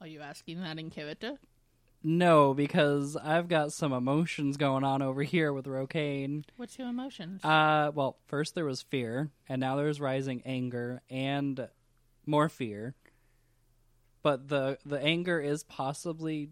Are 0.00 0.06
you 0.06 0.20
asking 0.20 0.60
that 0.62 0.78
in 0.78 0.90
character? 0.90 1.38
No, 2.02 2.54
because 2.54 3.16
I've 3.16 3.48
got 3.48 3.72
some 3.72 3.92
emotions 3.92 4.56
going 4.56 4.84
on 4.84 5.02
over 5.02 5.22
here 5.22 5.52
with 5.52 5.66
Rokane. 5.66 6.44
What's 6.56 6.78
your 6.78 6.88
emotions? 6.88 7.44
Uh, 7.44 7.90
well, 7.94 8.16
first 8.26 8.54
there 8.54 8.64
was 8.64 8.80
fear, 8.80 9.30
and 9.48 9.60
now 9.60 9.76
there's 9.76 10.00
rising 10.00 10.42
anger 10.46 11.02
and 11.10 11.68
more 12.24 12.48
fear. 12.48 12.94
But 14.22 14.48
the 14.48 14.78
the 14.84 15.00
anger 15.00 15.40
is 15.40 15.62
possibly 15.62 16.50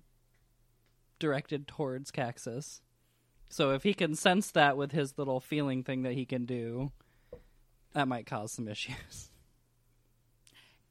directed 1.18 1.66
towards 1.66 2.10
Kaxus. 2.10 2.80
So 3.48 3.70
if 3.70 3.82
he 3.82 3.94
can 3.94 4.14
sense 4.14 4.50
that 4.50 4.76
with 4.76 4.92
his 4.92 5.16
little 5.16 5.40
feeling 5.40 5.82
thing 5.82 6.02
that 6.02 6.12
he 6.12 6.26
can 6.26 6.44
do, 6.44 6.92
that 7.94 8.06
might 8.08 8.26
cause 8.26 8.52
some 8.52 8.68
issues. 8.68 9.30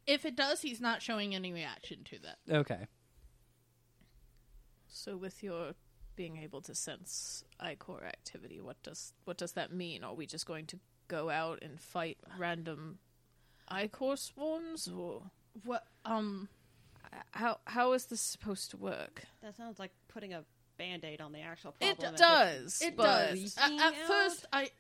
if 0.07 0.25
it 0.25 0.35
does, 0.35 0.61
he's 0.61 0.81
not 0.81 1.01
showing 1.03 1.35
any 1.35 1.53
reaction 1.53 2.03
to 2.05 2.17
that. 2.19 2.37
Okay. 2.49 2.87
So 4.89 5.17
with 5.17 5.43
your 5.43 5.73
being 6.15 6.37
able 6.37 6.61
to 6.61 6.75
sense 6.75 7.43
ichor 7.59 8.03
activity, 8.05 8.59
what 8.59 8.81
does 8.83 9.13
what 9.25 9.37
does 9.37 9.53
that 9.53 9.71
mean? 9.71 10.03
Are 10.03 10.13
we 10.13 10.25
just 10.25 10.45
going 10.45 10.65
to 10.67 10.79
go 11.07 11.29
out 11.29 11.59
and 11.61 11.79
fight 11.79 12.17
random 12.37 12.99
ichor 13.67 14.15
swarms, 14.15 14.87
or 14.87 15.23
What 15.63 15.85
um 16.05 16.49
how 17.31 17.59
how 17.65 17.93
is 17.93 18.05
this 18.05 18.21
supposed 18.21 18.71
to 18.71 18.77
work? 18.77 19.23
That 19.41 19.55
sounds 19.55 19.79
like 19.79 19.91
putting 20.07 20.33
a 20.33 20.43
band 20.77 21.03
aid 21.05 21.21
on 21.21 21.31
the 21.31 21.41
actual 21.41 21.73
problem. 21.73 22.13
It 22.13 22.17
does. 22.17 22.81
It 22.81 22.95
but 22.95 23.31
does. 23.31 23.57
At, 23.57 23.71
at 23.71 23.95
first, 24.07 24.45
I. 24.53 24.71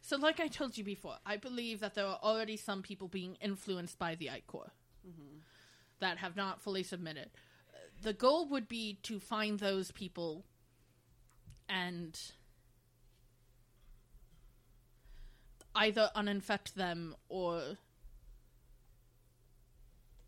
So, 0.00 0.18
like 0.18 0.38
I 0.38 0.48
told 0.48 0.76
you 0.76 0.84
before, 0.84 1.16
I 1.24 1.38
believe 1.38 1.80
that 1.80 1.94
there 1.94 2.06
are 2.06 2.18
already 2.22 2.58
some 2.58 2.82
people 2.82 3.08
being 3.08 3.36
influenced 3.40 3.98
by 3.98 4.14
the 4.14 4.28
Ichor 4.28 4.70
that 6.00 6.18
have 6.18 6.36
not 6.36 6.60
fully 6.60 6.82
submitted. 6.82 7.30
The 8.04 8.12
goal 8.12 8.46
would 8.50 8.68
be 8.68 8.98
to 9.04 9.18
find 9.18 9.58
those 9.58 9.90
people 9.90 10.44
and 11.70 12.20
either 15.74 16.10
uninfect 16.14 16.74
them 16.74 17.16
or 17.30 17.78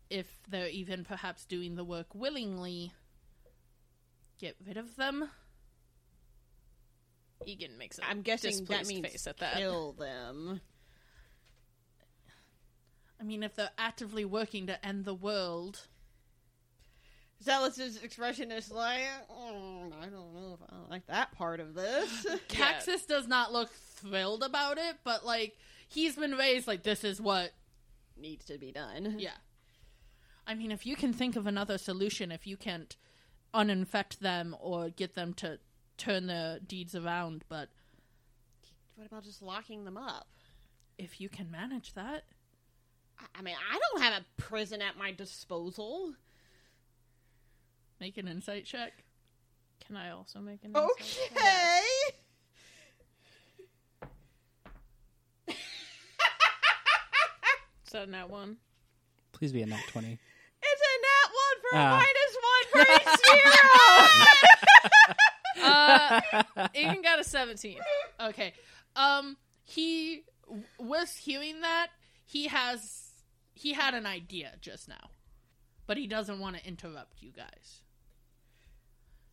if 0.09 0.25
they're 0.49 0.69
even 0.69 1.03
perhaps 1.03 1.45
doing 1.45 1.75
the 1.75 1.83
work 1.83 2.15
willingly, 2.15 2.93
get 4.39 4.55
rid 4.65 4.77
of 4.77 4.95
them. 4.95 5.29
Ygin 7.47 7.77
makes 7.77 7.99
a 7.99 8.05
I'm 8.05 8.23
guessing 8.23 8.65
that 8.65 8.87
means 8.87 9.05
face 9.05 9.27
at 9.27 9.37
that. 9.37 9.57
kill 9.57 9.93
them. 9.93 10.61
I 13.21 13.23
mean, 13.23 13.43
if 13.43 13.55
they're 13.55 13.69
actively 13.77 14.25
working 14.25 14.65
to 14.65 14.83
end 14.83 15.05
the 15.05 15.13
world, 15.13 15.87
Zealot's 17.43 17.77
expression 18.01 18.51
is 18.51 18.71
like, 18.71 19.01
"Mm, 19.29 19.93
I 20.01 20.05
don't 20.07 20.33
know 20.33 20.57
if 20.59 20.69
I 20.69 20.89
like 20.89 21.05
that 21.07 21.31
part 21.33 21.59
of 21.59 21.73
this. 21.75 22.25
Kaxus 22.49 23.05
does 23.07 23.27
not 23.27 23.53
look 23.53 23.71
thrilled 23.71 24.43
about 24.43 24.77
it, 24.77 24.97
but 25.03 25.25
like 25.25 25.55
he's 25.87 26.15
been 26.15 26.31
raised 26.33 26.67
like 26.67 26.83
this 26.83 27.03
is 27.03 27.21
what 27.21 27.51
Needs 28.19 28.45
to 28.45 28.57
be 28.57 28.71
done. 28.71 29.15
Yeah. 29.19 29.35
I 30.47 30.55
mean, 30.55 30.71
if 30.71 30.85
you 30.87 30.95
can 30.95 31.13
think 31.13 31.35
of 31.35 31.45
another 31.45 31.77
solution, 31.77 32.31
if 32.31 32.47
you 32.47 32.57
can't 32.57 32.95
uninfect 33.53 34.17
them 34.19 34.55
or 34.59 34.89
get 34.89 35.13
them 35.13 35.33
to 35.35 35.59
turn 35.97 36.25
their 36.25 36.57
deeds 36.59 36.95
around, 36.95 37.43
but 37.47 37.69
What 38.95 39.05
about 39.05 39.23
just 39.23 39.41
locking 39.43 39.85
them 39.85 39.97
up? 39.97 40.27
if 40.97 41.21
you 41.21 41.29
can 41.29 41.51
manage 41.51 41.93
that, 41.93 42.23
I- 43.19 43.25
I 43.35 43.41
mean, 43.43 43.55
I 43.71 43.77
don't 43.79 44.01
have 44.01 44.23
a 44.23 44.41
prison 44.41 44.81
at 44.81 44.97
my 44.97 45.11
disposal. 45.11 46.15
Make 47.99 48.17
an 48.17 48.27
insight 48.27 48.65
check. 48.65 48.93
Can 49.85 49.95
I 49.97 50.11
also 50.11 50.39
make 50.39 50.63
an 50.63 50.71
insight 50.71 50.89
check? 50.97 51.31
Okay. 51.31 51.81
So 57.85 58.05
that 58.05 58.29
one. 58.29 58.57
Please 59.31 59.51
be 59.53 59.61
a 59.61 59.65
nat 59.65 59.79
20. 59.89 60.19
It's 60.61 60.81
a 60.81 60.97
nat 61.01 61.29
one 61.33 61.57
for 61.61 61.77
Ah. 61.77 61.87
a 61.87 61.97
minus 61.97 62.37
one 62.43 62.65
for 62.71 62.85
Uh, 65.67 66.21
Ygin 66.75 67.01
got 67.03 67.19
a 67.19 67.23
17. 67.23 67.77
Okay. 68.21 68.53
Um 68.95 69.37
he 69.63 70.23
w- 70.45 70.63
was 70.79 71.15
hearing 71.15 71.61
that. 71.61 71.87
He 72.25 72.47
has 72.47 73.11
he 73.53 73.73
had 73.73 73.93
an 73.93 74.05
idea 74.05 74.53
just 74.61 74.87
now. 74.87 75.09
But 75.87 75.97
he 75.97 76.07
doesn't 76.07 76.39
want 76.39 76.57
to 76.57 76.65
interrupt 76.67 77.21
you 77.21 77.31
guys. 77.31 77.81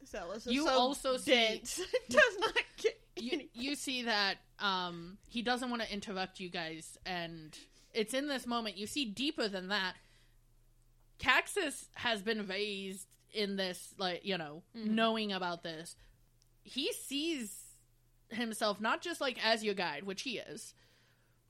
Zealous 0.07 0.47
You 0.47 0.67
so 0.67 0.73
also 0.73 1.17
see- 1.17 1.63
Does 2.09 2.39
not 2.39 2.55
get 2.77 3.01
you, 3.17 3.43
you 3.53 3.75
see 3.77 4.03
that 4.03 4.37
um, 4.59 5.19
he 5.27 5.43
doesn't 5.43 5.71
want 5.71 5.83
to 5.83 5.93
interrupt 5.93 6.41
you 6.41 6.49
guys, 6.51 6.99
and 7.07 7.57
it's 7.93 8.13
in 8.15 8.27
this 8.29 8.47
moment 8.47 8.77
you 8.77 8.87
see 8.87 9.05
deeper 9.05 9.49
than 9.49 9.69
that. 9.69 9.95
Kaxus 11.21 11.87
has 11.95 12.23
been 12.23 12.47
raised 12.49 13.07
in 13.33 13.57
this, 13.57 13.95
like 13.99 14.25
you 14.25 14.37
know, 14.37 14.63
knowing 14.75 15.33
about 15.33 15.63
this. 15.63 15.97
He 16.63 16.93
sees 16.93 17.63
himself 18.31 18.81
not 18.81 19.01
just 19.01 19.21
like 19.21 19.39
as 19.45 19.63
your 19.63 19.75
guide, 19.75 20.05
which 20.05 20.23
he 20.23 20.39
is, 20.39 20.75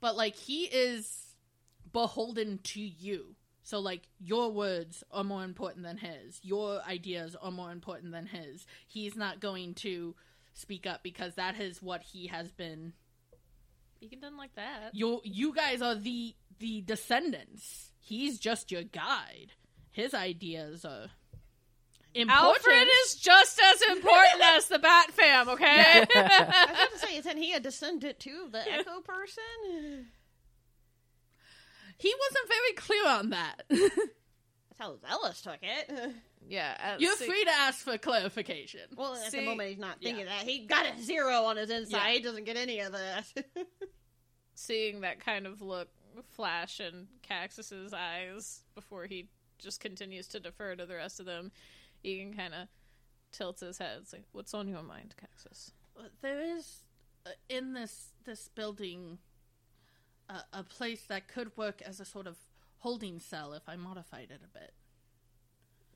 but 0.01 0.17
like 0.17 0.37
he 0.37 0.65
is 0.65 1.35
beholden 1.93 2.59
to 2.65 2.81
you. 2.81 3.37
So 3.65 3.81
like 3.81 4.09
your 4.21 4.53
words 4.53 5.03
are 5.11 5.25
more 5.25 5.43
important 5.43 5.85
than 5.85 5.97
his. 5.97 6.39
Your 6.43 6.81
ideas 6.83 7.35
are 7.41 7.51
more 7.51 7.73
important 7.73 8.13
than 8.13 8.27
his. 8.27 8.67
He's 8.87 9.17
not 9.17 9.41
going 9.41 9.75
to 9.77 10.15
speak 10.55 10.87
up 10.87 11.03
because 11.03 11.35
that 11.35 11.59
is 11.59 11.83
what 11.83 12.03
he 12.03 12.29
has 12.29 12.53
been 12.53 12.93
Ygin 14.03 14.21
doesn't 14.21 14.37
like 14.37 14.55
that. 14.55 14.91
you 14.93 15.21
you 15.25 15.53
guys 15.55 15.83
are 15.83 15.95
the 15.97 16.35
the 16.61 16.83
descendants 16.83 17.91
he's 17.99 18.39
just 18.39 18.71
your 18.71 18.83
guide 18.85 19.53
his 19.91 20.15
ideas 20.15 20.85
are 20.85 21.09
important 22.15 22.67
Alfred 22.69 22.89
is 23.05 23.17
just 23.17 23.61
as 23.61 23.83
important 23.97 24.43
as 24.43 24.67
the 24.67 24.79
Bat 24.79 25.11
Fam, 25.11 25.49
okay? 25.49 25.65
I 26.15 26.67
was 26.69 26.71
about 26.71 26.91
to 26.93 26.99
say, 26.99 27.17
isn't 27.19 27.37
he 27.39 27.55
a 27.55 27.61
descendant 27.61 28.21
too 28.21 28.43
of 28.47 28.53
the 28.53 28.61
Echo 28.71 29.01
person? 29.01 30.07
He 31.99 32.13
wasn't 32.19 32.49
very 32.49 32.73
clear 32.77 33.09
on 33.09 33.31
that 33.31 33.63
That's 33.69 34.79
how 34.79 34.97
Zealous 35.09 35.41
took 35.43 35.59
it. 35.63 36.13
yeah. 36.49 36.77
uh, 36.83 36.97
you're 36.99 37.15
see- 37.17 37.27
free 37.27 37.45
to 37.45 37.51
ask 37.51 37.81
for 37.85 37.97
clarification 37.99 38.81
Well, 38.97 39.15
at 39.15 39.31
the 39.31 39.41
moment 39.45 39.69
he's 39.71 39.79
not 39.79 40.01
thinking 40.03 40.27
Yeah. 40.27 40.37
that. 40.39 40.49
He 40.49 40.67
got 40.67 40.87
a 40.87 41.01
zero 41.03 41.45
on 41.45 41.57
his 41.57 41.71
inside. 41.71 42.07
Yeah. 42.09 42.13
He 42.15 42.21
doesn't 42.21 42.45
get 42.45 42.57
any 42.57 42.81
of 42.81 42.93
this. 42.93 43.35
seeing 44.55 45.01
that 45.03 45.21
kind 45.25 45.47
of 45.47 45.61
look 45.63 45.89
flash 46.33 46.81
in 46.81 47.09
Kaxus's 47.29 47.93
eyes 47.93 48.63
before 48.75 49.07
he 49.07 49.29
just 49.59 49.81
continues 49.81 50.29
to 50.29 50.41
defer 50.41 50.75
to 50.77 50.87
the 50.87 50.95
rest 50.97 51.21
of 51.21 51.27
them, 51.27 51.51
Ygin 52.05 52.37
kind 52.37 52.55
of 52.55 52.69
tilts 53.33 53.63
his 53.63 53.79
head. 53.79 53.99
It's 54.03 54.13
like, 54.13 54.25
"What's 54.33 54.55
on 54.55 54.69
your 54.69 54.83
mind, 54.83 55.15
Kaxus?" 55.21 55.71
there 56.23 56.41
is 56.41 56.79
uh, 57.27 57.31
in 57.49 57.73
this 57.73 58.09
this 58.25 58.49
building 58.55 59.19
a, 60.29 60.59
a 60.59 60.63
place 60.63 61.03
that 61.09 61.29
could 61.29 61.57
work 61.57 61.81
as 61.83 62.01
a 62.01 62.05
sort 62.05 62.27
of 62.27 62.37
holding 62.79 63.19
cell 63.19 63.53
if 63.53 63.63
i 63.69 63.77
modified 63.77 64.29
it 64.31 64.41
a 64.45 64.59
bit 64.59 64.73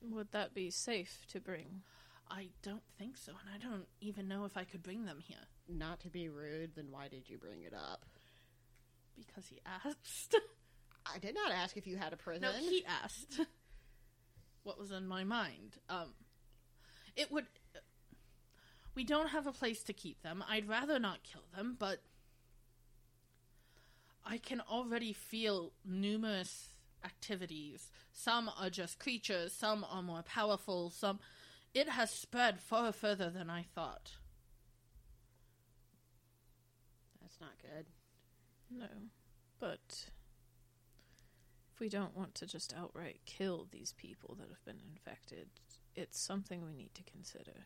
Would 0.03 0.33
that 0.33 0.55
be 0.55 0.71
safe 0.71 1.25
to 1.33 1.41
bring? 1.41 1.83
i 2.31 2.49
don't 2.63 2.83
think 2.99 3.17
so 3.17 3.33
and 3.41 3.51
i 3.55 3.59
don't 3.67 3.87
even 4.01 4.29
know 4.29 4.45
if 4.45 4.57
i 4.57 4.65
could 4.65 4.83
bring 4.83 5.05
them 5.07 5.19
here 5.21 5.37
not 5.71 6.01
to 6.01 6.09
be 6.09 6.29
rude, 6.31 6.71
then 6.77 6.87
why 6.91 7.09
did 7.09 7.29
you 7.29 7.37
bring 7.37 7.63
it 7.63 7.75
up? 7.75 8.05
because 9.17 9.47
he 9.49 9.59
asked 9.85 10.35
I 11.15 11.19
did 11.19 11.35
not 11.35 11.53
ask 11.53 11.77
if 11.77 11.87
you 11.87 11.97
had 11.97 12.13
a 12.13 12.17
prison. 12.19 12.43
No, 12.43 12.53
he 12.53 12.85
asked 13.03 13.41
what 14.63 14.79
was 14.79 14.91
in 14.91 15.07
my 15.07 15.25
mind. 15.25 15.79
Um, 15.89 16.09
it 17.17 17.33
would. 17.33 17.47
We 18.95 19.05
don't 19.05 19.29
have 19.29 19.47
a 19.47 19.53
place 19.53 19.83
to 19.85 19.95
keep 19.95 20.23
them. 20.23 20.45
I'd 20.49 20.69
rather 20.69 20.99
not 20.99 21.23
kill 21.23 21.45
them, 21.57 21.77
but 21.79 22.03
I 24.31 24.37
can 24.37 24.61
already 24.61 25.15
feel 25.15 25.73
numerous 25.87 26.75
activities. 27.03 27.91
Some 28.13 28.51
are 28.61 28.69
just 28.69 28.99
creatures, 28.99 29.55
some 29.55 29.87
are 29.91 30.03
more 30.03 30.23
powerful, 30.23 30.91
some. 30.91 31.19
It 31.73 31.89
has 31.89 32.11
spread 32.11 32.61
far 32.61 32.93
further 32.93 33.31
than 33.31 33.49
I 33.49 33.63
thought. 33.75 34.13
That's 37.23 37.41
not 37.41 37.53
good. 37.63 37.87
No, 38.71 38.89
but 39.59 40.11
if 41.73 41.81
we 41.81 41.89
don't 41.89 42.17
want 42.17 42.35
to 42.37 42.47
just 42.47 42.75
outright 42.77 43.21
kill 43.25 43.67
these 43.71 43.93
people 43.93 44.37
that 44.39 44.49
have 44.49 44.65
been 44.67 44.83
infected, 44.93 45.49
it's 45.95 46.21
something 46.21 46.63
we 46.63 46.75
need 46.75 46.95
to 46.95 47.03
consider. 47.03 47.65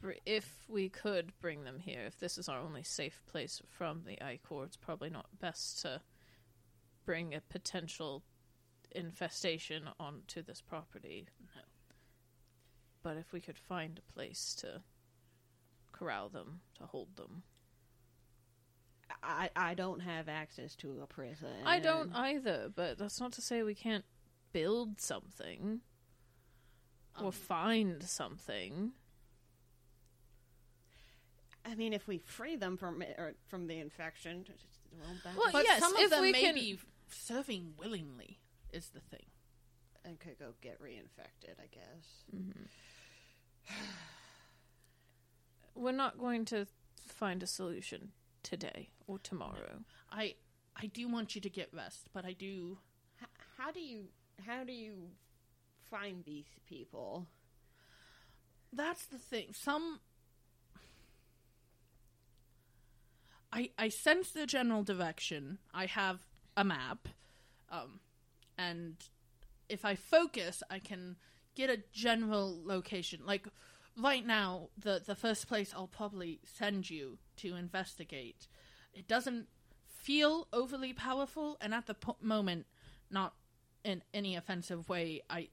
Br- 0.00 0.12
If 0.26 0.64
we 0.68 0.88
could 0.88 1.32
bring 1.40 1.64
them 1.64 1.78
here, 1.78 2.02
if 2.06 2.18
this 2.18 2.38
is 2.38 2.48
our 2.48 2.60
only 2.60 2.82
safe 2.82 3.22
place 3.26 3.60
from 3.68 4.04
the 4.04 4.18
Ichor, 4.22 4.64
it's 4.64 4.76
probably 4.76 5.10
not 5.10 5.26
best 5.40 5.82
to 5.82 6.00
bring 7.04 7.34
a 7.34 7.40
potential 7.40 8.22
infestation 8.92 9.88
onto 9.98 10.42
this 10.42 10.60
property. 10.60 11.26
No. 11.54 11.62
But 13.02 13.16
if 13.16 13.32
we 13.32 13.40
could 13.40 13.58
find 13.58 13.98
a 13.98 14.12
place 14.12 14.54
to 14.60 14.82
corral 15.92 16.28
them, 16.28 16.60
to 16.78 16.84
hold 16.86 17.16
them. 17.16 17.42
I 19.22 19.50
I 19.56 19.74
don't 19.74 20.00
have 20.00 20.28
access 20.28 20.76
to 20.76 21.00
a 21.02 21.06
prison. 21.06 21.64
I 21.64 21.80
don't 21.80 22.12
either, 22.14 22.70
but 22.74 22.98
that's 22.98 23.20
not 23.20 23.32
to 23.32 23.40
say 23.40 23.62
we 23.62 23.74
can't 23.74 24.04
build 24.52 25.00
something 25.00 25.80
or 27.18 27.26
Um, 27.26 27.32
find 27.32 28.02
something. 28.02 28.92
I 31.68 31.74
mean, 31.74 31.92
if 31.92 32.06
we 32.08 32.18
free 32.18 32.56
them 32.56 32.76
from 32.76 33.02
or 33.18 33.34
from 33.48 33.66
the 33.66 33.78
infection, 33.78 34.44
just- 34.44 34.64
well, 34.92 35.14
that 35.24 35.36
Well, 35.36 35.52
But 35.52 35.64
yes, 35.64 35.80
some 35.80 35.94
of 35.94 36.00
if 36.02 36.10
them 36.10 36.22
we 36.22 36.32
may 36.32 36.40
can- 36.40 36.54
be 36.54 36.78
serving 37.10 37.74
willingly, 37.78 38.38
is 38.72 38.88
the 38.90 39.00
thing. 39.00 39.26
and 40.04 40.18
could 40.18 40.38
go 40.38 40.54
get 40.62 40.80
reinfected. 40.80 41.58
I 41.60 41.66
guess. 41.70 42.24
Mm-hmm. 42.34 42.64
We're 45.74 45.92
not 45.92 46.18
going 46.18 46.44
to 46.46 46.66
find 47.06 47.42
a 47.42 47.46
solution 47.46 48.12
today 48.42 48.90
or 49.06 49.18
tomorrow. 49.18 49.84
I 50.10 50.34
I 50.80 50.86
do 50.86 51.08
want 51.08 51.34
you 51.34 51.40
to 51.40 51.50
get 51.50 51.68
rest, 51.72 52.08
but 52.12 52.24
I 52.24 52.32
do 52.32 52.78
H- 53.20 53.28
how 53.56 53.70
do 53.70 53.80
you 53.80 54.08
how 54.46 54.64
do 54.64 54.72
you 54.72 55.10
find 55.90 56.24
these 56.24 56.46
people? 56.66 57.26
that's 58.72 59.06
the 59.06 59.18
thing. 59.18 59.52
Some 59.54 60.00
I 63.52 63.70
I 63.78 63.88
sense 63.88 64.30
the 64.30 64.46
general 64.46 64.82
direction. 64.82 65.58
I 65.72 65.86
have 65.86 66.20
a 66.56 66.64
map. 66.64 67.08
Um 67.70 68.00
and 68.56 68.96
if 69.68 69.84
I 69.84 69.94
focus, 69.94 70.62
I 70.70 70.78
can 70.78 71.16
get 71.54 71.70
a 71.70 71.82
general 71.92 72.60
location. 72.64 73.20
Like 73.24 73.46
right 73.96 74.26
now, 74.26 74.68
the 74.78 75.02
the 75.04 75.14
first 75.14 75.48
place 75.48 75.72
I'll 75.74 75.88
probably 75.88 76.40
send 76.44 76.90
you 76.90 77.18
to 77.36 77.54
investigate. 77.54 78.46
It 78.94 79.06
doesn't 79.08 79.48
feel 79.86 80.48
overly 80.52 80.92
powerful 80.92 81.56
and 81.60 81.74
at 81.74 81.86
the 81.86 81.94
po- 81.94 82.16
moment 82.20 82.66
not 83.10 83.34
in 83.84 84.02
any 84.14 84.36
offensive 84.36 84.88
way. 84.88 85.22
I 85.28 85.48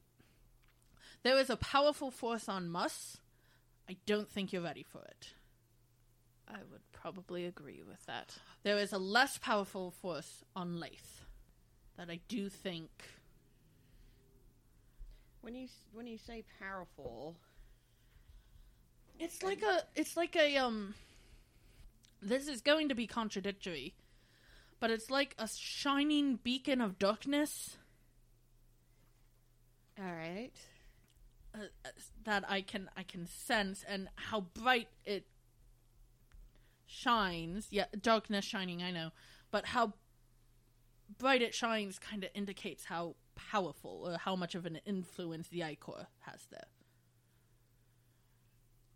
there 1.23 1.37
is 1.39 1.49
a 1.49 1.57
powerful 1.57 2.11
force 2.11 2.47
on 2.47 2.69
Mus. 2.69 3.17
I 3.89 3.97
don't 4.05 4.29
think 4.29 4.53
you're 4.53 4.61
ready 4.61 4.83
for 4.83 5.01
it. 5.03 5.33
I 6.47 6.57
would 6.71 6.81
probably 6.91 7.45
agree 7.45 7.83
with 7.87 8.05
that. 8.05 8.37
There 8.63 8.77
is 8.77 8.93
a 8.93 8.97
less 8.97 9.37
powerful 9.37 9.91
force 9.91 10.43
on 10.55 10.79
Lath 10.79 11.25
that 11.97 12.09
I 12.09 12.19
do 12.27 12.49
think. 12.49 12.89
When 15.41 15.55
you 15.55 15.67
when 15.93 16.07
you 16.07 16.17
say 16.17 16.43
powerful, 16.59 17.35
It's 19.19 19.43
like 19.43 19.61
a. 19.61 19.83
It's 19.95 20.17
like 20.17 20.35
a 20.35 20.57
um. 20.57 20.93
This 22.21 22.47
is 22.47 22.61
going 22.61 22.89
to 22.89 22.95
be 22.95 23.05
contradictory, 23.05 23.93
but 24.79 24.89
it's 24.89 25.11
like 25.11 25.35
a 25.37 25.47
shining 25.47 26.39
beacon 26.43 26.81
of 26.81 26.97
darkness 26.97 27.77
all 29.97 30.11
right. 30.11 30.51
uh, 31.53 31.59
uh, 31.85 31.89
that 32.25 32.43
I 32.49 32.61
can 32.61 32.89
I 32.97 33.03
can 33.03 33.27
sense, 33.27 33.83
and 33.87 34.09
how 34.15 34.41
bright 34.41 34.87
it 35.05 35.25
shines. 36.95 37.67
Yeah, 37.69 37.85
darkness 38.01 38.45
shining. 38.45 38.81
I 38.81 38.91
know, 38.91 39.11
but 39.51 39.67
how 39.67 39.93
bright 41.17 41.41
it 41.41 41.53
shines 41.53 41.99
kind 41.99 42.23
of 42.23 42.29
indicates 42.33 42.85
how 42.85 43.15
powerful 43.35 44.07
or 44.07 44.17
how 44.17 44.35
much 44.35 44.55
of 44.55 44.65
an 44.65 44.79
influence 44.85 45.49
the 45.49 45.63
Ichor 45.63 46.07
has 46.21 46.47
there. 46.51 46.67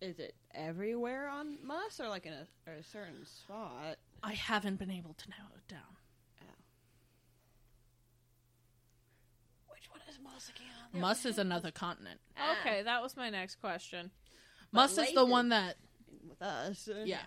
Is 0.02 0.18
it 0.18 0.34
everywhere 0.54 1.28
on 1.28 1.58
Mus 1.62 2.00
or 2.00 2.08
like 2.08 2.26
in 2.26 2.32
a, 2.32 2.48
or 2.66 2.74
a 2.74 2.84
certain 2.84 3.26
spot? 3.26 3.98
I 4.24 4.34
haven't 4.34 4.80
been 4.80 4.92
able 4.92 5.14
to 5.14 5.30
narrow 5.30 5.50
it 5.58 5.68
down. 5.68 5.82
Oh. 6.42 6.46
Which 9.74 9.90
one 9.92 10.00
is 10.10 10.18
Mus 10.24 10.50
again? 10.56 11.02
Mus 11.02 11.26
is 11.26 11.38
another 11.38 11.72
continent. 11.72 12.22
Ah. 12.38 12.56
Okay, 12.62 12.82
that 12.84 13.02
was 13.02 13.18
my 13.18 13.30
next 13.30 13.56
question. 13.56 14.12
Mus 14.72 14.98
is 14.98 15.14
the 15.14 15.26
one 15.26 15.50
that 15.50 15.76
with 16.28 16.42
us. 16.42 16.88
yeah. 17.04 17.18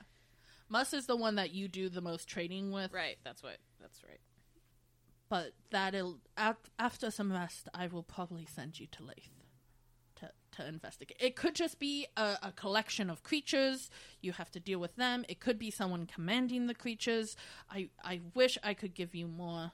Mus 0.73 0.95
is 0.95 1.05
the 1.05 1.17
one 1.17 1.35
that 1.35 1.53
you 1.53 1.69
do 1.69 1.91
the 1.91 2.01
most 2.01 2.27
trading 2.27 2.73
with. 2.73 2.91
Right, 2.95 3.19
that's 3.23 3.43
what. 3.43 3.59
That's 3.79 4.03
right. 4.03 4.21
But 5.29 5.53
that'll 5.71 6.19
after 6.79 7.11
some 7.11 7.31
rest, 7.31 7.69
I 7.75 7.87
will 7.89 8.03
probably 8.03 8.47
send 8.47 8.81
you 8.81 8.87
to 8.93 9.03
Lath 9.03 9.45
to 10.17 10.31
to 10.57 10.67
investigate. 10.67 11.19
It 11.21 11.37
could 11.37 11.55
just 11.55 11.79
be 11.79 12.07
a, 12.17 12.39
a 12.43 12.53
collection 12.53 13.11
of 13.11 13.23
creatures. 13.23 13.91
You 14.23 14.33
have 14.33 14.51
to 14.53 14.61
deal 14.61 14.79
with 14.79 14.97
them. 14.97 15.27
It 15.29 15.41
could 15.41 15.59
be 15.59 15.71
someone 15.71 16.07
commanding 16.07 16.69
the 16.69 16.75
creatures. 16.75 17.37
I 17.71 17.91
I 18.03 18.21
wish 18.35 18.57
I 18.63 18.73
could 18.73 18.95
give 18.95 19.15
you 19.15 19.29
more. 19.29 19.73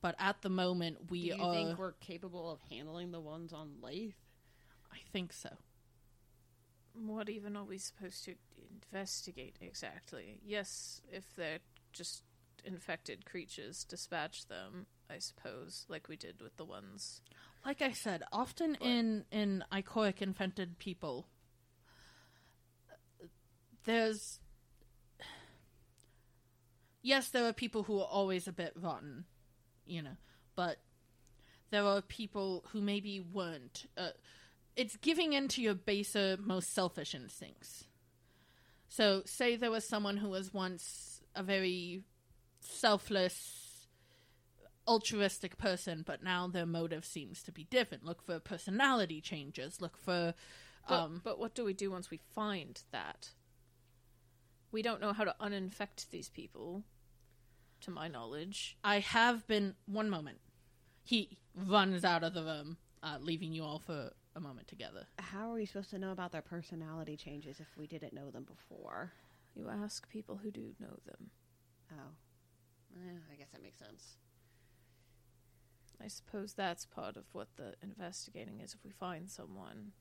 But 0.00 0.14
at 0.20 0.42
the 0.42 0.50
moment, 0.50 1.10
we 1.10 1.32
are. 1.32 1.36
Do 1.36 1.42
you 1.42 1.48
are. 1.48 1.54
think 1.54 1.78
we're 1.78 1.92
capable 1.92 2.48
of 2.48 2.60
handling 2.70 3.10
the 3.10 3.20
ones 3.20 3.52
on 3.52 3.78
Lathe? 3.82 4.14
I 4.92 4.98
think 5.12 5.32
so. 5.32 5.50
What 7.04 7.28
even 7.28 7.56
are 7.56 7.64
we 7.64 7.78
supposed 7.78 8.24
to 8.24 8.34
investigate 8.92 9.56
exactly? 9.60 10.40
Yes, 10.44 11.00
if 11.12 11.34
they're 11.36 11.58
just 11.92 12.22
infected 12.64 13.24
creatures, 13.26 13.84
dispatch 13.84 14.46
them, 14.46 14.86
I 15.10 15.18
suppose, 15.18 15.84
like 15.88 16.08
we 16.08 16.16
did 16.16 16.40
with 16.40 16.56
the 16.56 16.64
ones. 16.64 17.20
Like 17.64 17.82
I 17.82 17.92
said, 17.92 18.22
often 18.32 18.72
But- 18.78 18.82
in 18.86 19.24
in 19.30 19.64
ichoric 19.72 20.22
infected 20.22 20.78
people, 20.78 21.28
there's 23.84 24.40
yes, 27.02 27.28
there 27.28 27.44
are 27.46 27.52
people 27.52 27.84
who 27.84 27.98
are 28.00 28.06
always 28.06 28.48
a 28.48 28.52
bit 28.52 28.72
rotten, 28.76 29.24
you 29.84 30.02
know, 30.02 30.16
but 30.54 30.78
there 31.70 31.84
are 31.84 32.00
people 32.02 32.64
who 32.70 32.80
maybe 32.80 33.20
weren't. 33.20 33.86
Uh, 33.96 34.10
it's 34.76 34.96
giving 34.96 35.32
in 35.32 35.48
to 35.48 35.62
your 35.62 35.74
baser, 35.74 36.36
most 36.38 36.72
selfish 36.72 37.14
instincts. 37.14 37.84
So, 38.88 39.22
say 39.24 39.56
there 39.56 39.70
was 39.70 39.88
someone 39.88 40.18
who 40.18 40.28
was 40.28 40.54
once 40.54 41.20
a 41.34 41.42
very 41.42 42.02
selfless, 42.60 43.88
altruistic 44.86 45.58
person, 45.58 46.04
but 46.06 46.22
now 46.22 46.46
their 46.46 46.66
motive 46.66 47.04
seems 47.04 47.42
to 47.44 47.52
be 47.52 47.64
different. 47.64 48.04
Look 48.04 48.22
for 48.22 48.38
personality 48.38 49.20
changes. 49.20 49.80
Look 49.80 49.96
for. 49.96 50.34
But, 50.88 50.94
Um, 50.94 51.20
but 51.24 51.38
what 51.40 51.54
do 51.54 51.64
we 51.64 51.74
do 51.74 51.90
once 51.90 52.10
we 52.10 52.18
find 52.18 52.80
that? 52.92 53.30
We 54.70 54.82
don't 54.82 55.00
know 55.00 55.12
how 55.12 55.24
to 55.24 55.34
uninfect 55.40 56.10
these 56.10 56.28
people, 56.28 56.84
to 57.80 57.90
my 57.90 58.08
knowledge. 58.08 58.76
I 58.84 59.00
have 59.00 59.46
been. 59.46 59.74
One 59.86 60.10
moment. 60.10 60.38
He 61.02 61.38
runs 61.54 62.04
out 62.04 62.22
of 62.24 62.34
the 62.34 62.42
room, 62.42 62.78
uh, 63.02 63.18
leaving 63.20 63.52
you 63.52 63.62
all 63.64 63.78
for 63.78 64.12
a 64.36 64.40
moment 64.40 64.68
together. 64.68 65.06
How 65.18 65.50
are 65.50 65.54
we 65.54 65.66
supposed 65.66 65.90
to 65.90 65.98
know 65.98 66.12
about 66.12 66.30
their 66.30 66.42
personality 66.42 67.16
changes 67.16 67.58
if 67.58 67.76
we 67.76 67.86
didn't 67.86 68.12
know 68.12 68.30
them 68.30 68.44
before? 68.44 69.12
You 69.54 69.68
ask 69.68 70.08
people 70.08 70.36
who 70.36 70.50
do 70.50 70.74
know 70.78 70.98
them. 71.06 71.30
Oh. 71.90 72.12
Eh, 72.94 73.18
I 73.32 73.36
guess 73.36 73.48
that 73.52 73.62
makes 73.62 73.78
sense. 73.78 74.16
I 76.02 76.08
suppose 76.08 76.52
that's 76.52 76.84
part 76.84 77.16
of 77.16 77.24
what 77.32 77.48
the 77.56 77.74
investigating 77.82 78.60
is 78.60 78.74
if 78.74 78.84
we 78.84 78.90
find 78.90 79.30
someone 79.30 79.92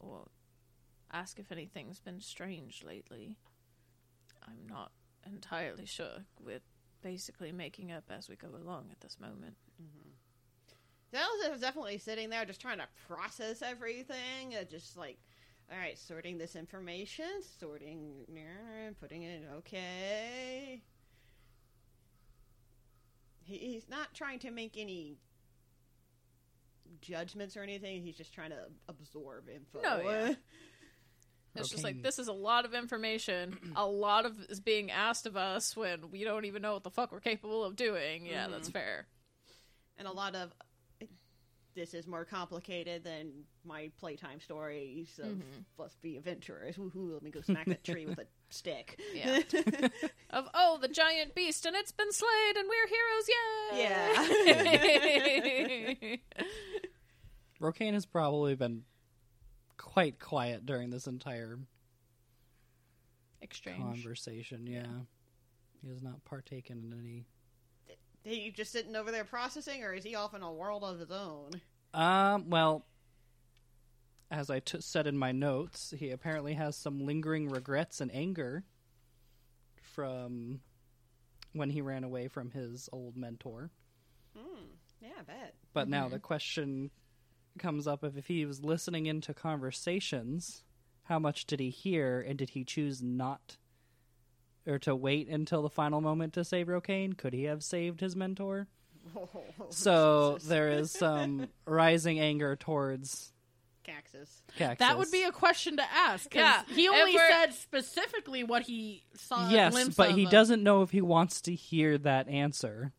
or 0.00 0.26
ask 1.12 1.38
if 1.38 1.52
anything's 1.52 2.00
been 2.00 2.20
strange 2.20 2.82
lately. 2.84 3.36
I'm 4.46 4.66
not 4.68 4.90
entirely 5.24 5.86
sure. 5.86 6.26
We're 6.40 6.60
basically 7.02 7.52
making 7.52 7.92
up 7.92 8.04
as 8.10 8.28
we 8.28 8.34
go 8.34 8.48
along 8.48 8.88
at 8.90 9.00
this 9.00 9.18
moment. 9.20 9.56
Dallas 11.14 11.54
is 11.54 11.60
definitely 11.60 11.98
sitting 11.98 12.28
there 12.28 12.44
just 12.44 12.60
trying 12.60 12.78
to 12.78 12.88
process 13.06 13.62
everything. 13.62 14.52
Uh, 14.60 14.64
just 14.64 14.96
like, 14.96 15.16
all 15.70 15.78
right, 15.78 15.96
sorting 15.96 16.38
this 16.38 16.56
information, 16.56 17.26
sorting, 17.60 18.26
putting 19.00 19.22
it 19.22 19.44
okay. 19.58 20.82
He, 23.44 23.58
he's 23.58 23.88
not 23.88 24.12
trying 24.12 24.40
to 24.40 24.50
make 24.50 24.76
any 24.76 25.18
judgments 27.00 27.56
or 27.56 27.62
anything. 27.62 28.02
He's 28.02 28.16
just 28.16 28.34
trying 28.34 28.50
to 28.50 28.66
absorb 28.88 29.48
info. 29.48 29.80
No, 29.82 30.02
yeah. 30.02 30.34
It's 31.56 31.68
just 31.68 31.84
like 31.84 32.02
this 32.02 32.18
is 32.18 32.26
a 32.26 32.32
lot 32.32 32.64
of 32.64 32.74
information. 32.74 33.56
a 33.76 33.86
lot 33.86 34.26
of 34.26 34.36
is 34.48 34.58
being 34.58 34.90
asked 34.90 35.24
of 35.24 35.36
us 35.36 35.76
when 35.76 36.10
we 36.10 36.24
don't 36.24 36.46
even 36.46 36.62
know 36.62 36.72
what 36.72 36.82
the 36.82 36.90
fuck 36.90 37.12
we're 37.12 37.20
capable 37.20 37.62
of 37.62 37.76
doing. 37.76 38.26
Yeah, 38.26 38.48
that's 38.48 38.68
fair. 38.68 39.06
and 39.96 40.08
a 40.08 40.10
lot 40.10 40.34
of 40.34 40.52
this 41.74 41.94
is 41.94 42.06
more 42.06 42.24
complicated 42.24 43.04
than 43.04 43.32
my 43.64 43.90
playtime 43.98 44.40
stories 44.40 45.18
of 45.22 45.30
mm-hmm. 45.30 45.60
let's 45.78 45.96
be 45.96 46.16
adventurers. 46.16 46.76
Woohoo, 46.76 47.12
let 47.12 47.22
me 47.22 47.30
go 47.30 47.40
smack 47.40 47.66
that 47.66 47.84
tree 47.84 48.06
with 48.06 48.18
a 48.18 48.26
stick. 48.50 49.00
Yeah. 49.14 49.40
Of 50.30 50.48
oh, 50.52 50.78
the 50.82 50.88
giant 50.88 51.36
beast 51.36 51.64
and 51.64 51.76
it's 51.76 51.92
been 51.92 52.10
slayed 52.10 52.56
and 52.56 52.68
we're 52.68 52.88
heroes. 52.88 53.28
Yay! 53.72 53.82
Yeah. 56.02 56.16
Rokane 57.60 57.94
has 57.94 58.04
probably 58.04 58.56
been 58.56 58.82
quite 59.76 60.18
quiet 60.18 60.66
during 60.66 60.90
this 60.90 61.06
entire 61.06 61.60
Exchange. 63.40 63.78
conversation. 63.78 64.66
Yeah, 64.66 64.86
he 65.82 65.88
has 65.90 66.02
not 66.02 66.24
partaken 66.24 66.82
in 66.82 66.98
any. 66.98 67.26
He 68.24 68.50
just 68.50 68.72
sitting 68.72 68.96
over 68.96 69.10
there 69.12 69.24
processing, 69.24 69.84
or 69.84 69.92
is 69.92 70.04
he 70.04 70.14
off 70.14 70.34
in 70.34 70.42
a 70.42 70.52
world 70.52 70.82
of 70.82 70.98
his 70.98 71.10
own? 71.10 71.50
Um, 71.92 72.50
well, 72.50 72.84
as 74.30 74.50
I 74.50 74.60
t- 74.60 74.80
said 74.80 75.06
in 75.06 75.16
my 75.16 75.32
notes, 75.32 75.94
he 75.96 76.10
apparently 76.10 76.54
has 76.54 76.76
some 76.76 77.06
lingering 77.06 77.48
regrets 77.48 78.00
and 78.00 78.12
anger 78.12 78.64
from 79.94 80.60
when 81.52 81.70
he 81.70 81.82
ran 81.82 82.02
away 82.02 82.26
from 82.28 82.50
his 82.50 82.88
old 82.92 83.16
mentor. 83.16 83.70
Hmm. 84.36 84.64
Yeah, 85.00 85.10
I 85.20 85.22
bet. 85.22 85.54
But 85.72 85.88
now 85.88 86.08
the 86.08 86.18
question 86.18 86.90
comes 87.58 87.86
up 87.86 88.02
of 88.02 88.16
if 88.18 88.26
he 88.26 88.44
was 88.46 88.64
listening 88.64 89.06
into 89.06 89.34
conversations, 89.34 90.64
how 91.04 91.18
much 91.18 91.46
did 91.46 91.60
he 91.60 91.70
hear, 91.70 92.20
and 92.20 92.38
did 92.38 92.50
he 92.50 92.64
choose 92.64 93.02
not 93.02 93.58
or 94.66 94.78
to 94.80 94.94
wait 94.96 95.28
until 95.28 95.62
the 95.62 95.68
final 95.70 96.00
moment 96.00 96.32
to 96.34 96.44
save 96.44 96.66
Rokane? 96.68 97.16
Could 97.16 97.32
he 97.34 97.44
have 97.44 97.62
saved 97.62 98.00
his 98.00 98.14
mentor? 98.16 98.66
So 99.70 100.34
Jesus. 100.36 100.48
there 100.48 100.68
is 100.70 100.90
some 100.90 101.48
rising 101.66 102.18
anger 102.20 102.56
towards 102.56 103.32
Kaxus. 103.86 104.28
Kaxus. 104.58 104.78
That 104.78 104.98
would 104.98 105.10
be 105.10 105.22
a 105.24 105.32
question 105.32 105.76
to 105.76 105.82
ask. 105.92 106.34
Yeah, 106.34 106.62
he 106.68 106.88
only 106.88 107.14
we're- 107.14 107.28
said 107.30 107.52
specifically 107.54 108.44
what 108.44 108.62
he 108.62 109.04
saw. 109.14 109.48
a 109.48 109.52
yes, 109.52 109.72
glimpse 109.72 109.96
but 109.96 110.10
of 110.10 110.16
he 110.16 110.22
of- 110.24 110.28
uh, 110.28 110.30
doesn't 110.30 110.62
know 110.62 110.82
if 110.82 110.90
he 110.90 111.00
wants 111.02 111.42
to 111.42 111.54
hear 111.54 111.98
that 111.98 112.28
answer. 112.28 112.92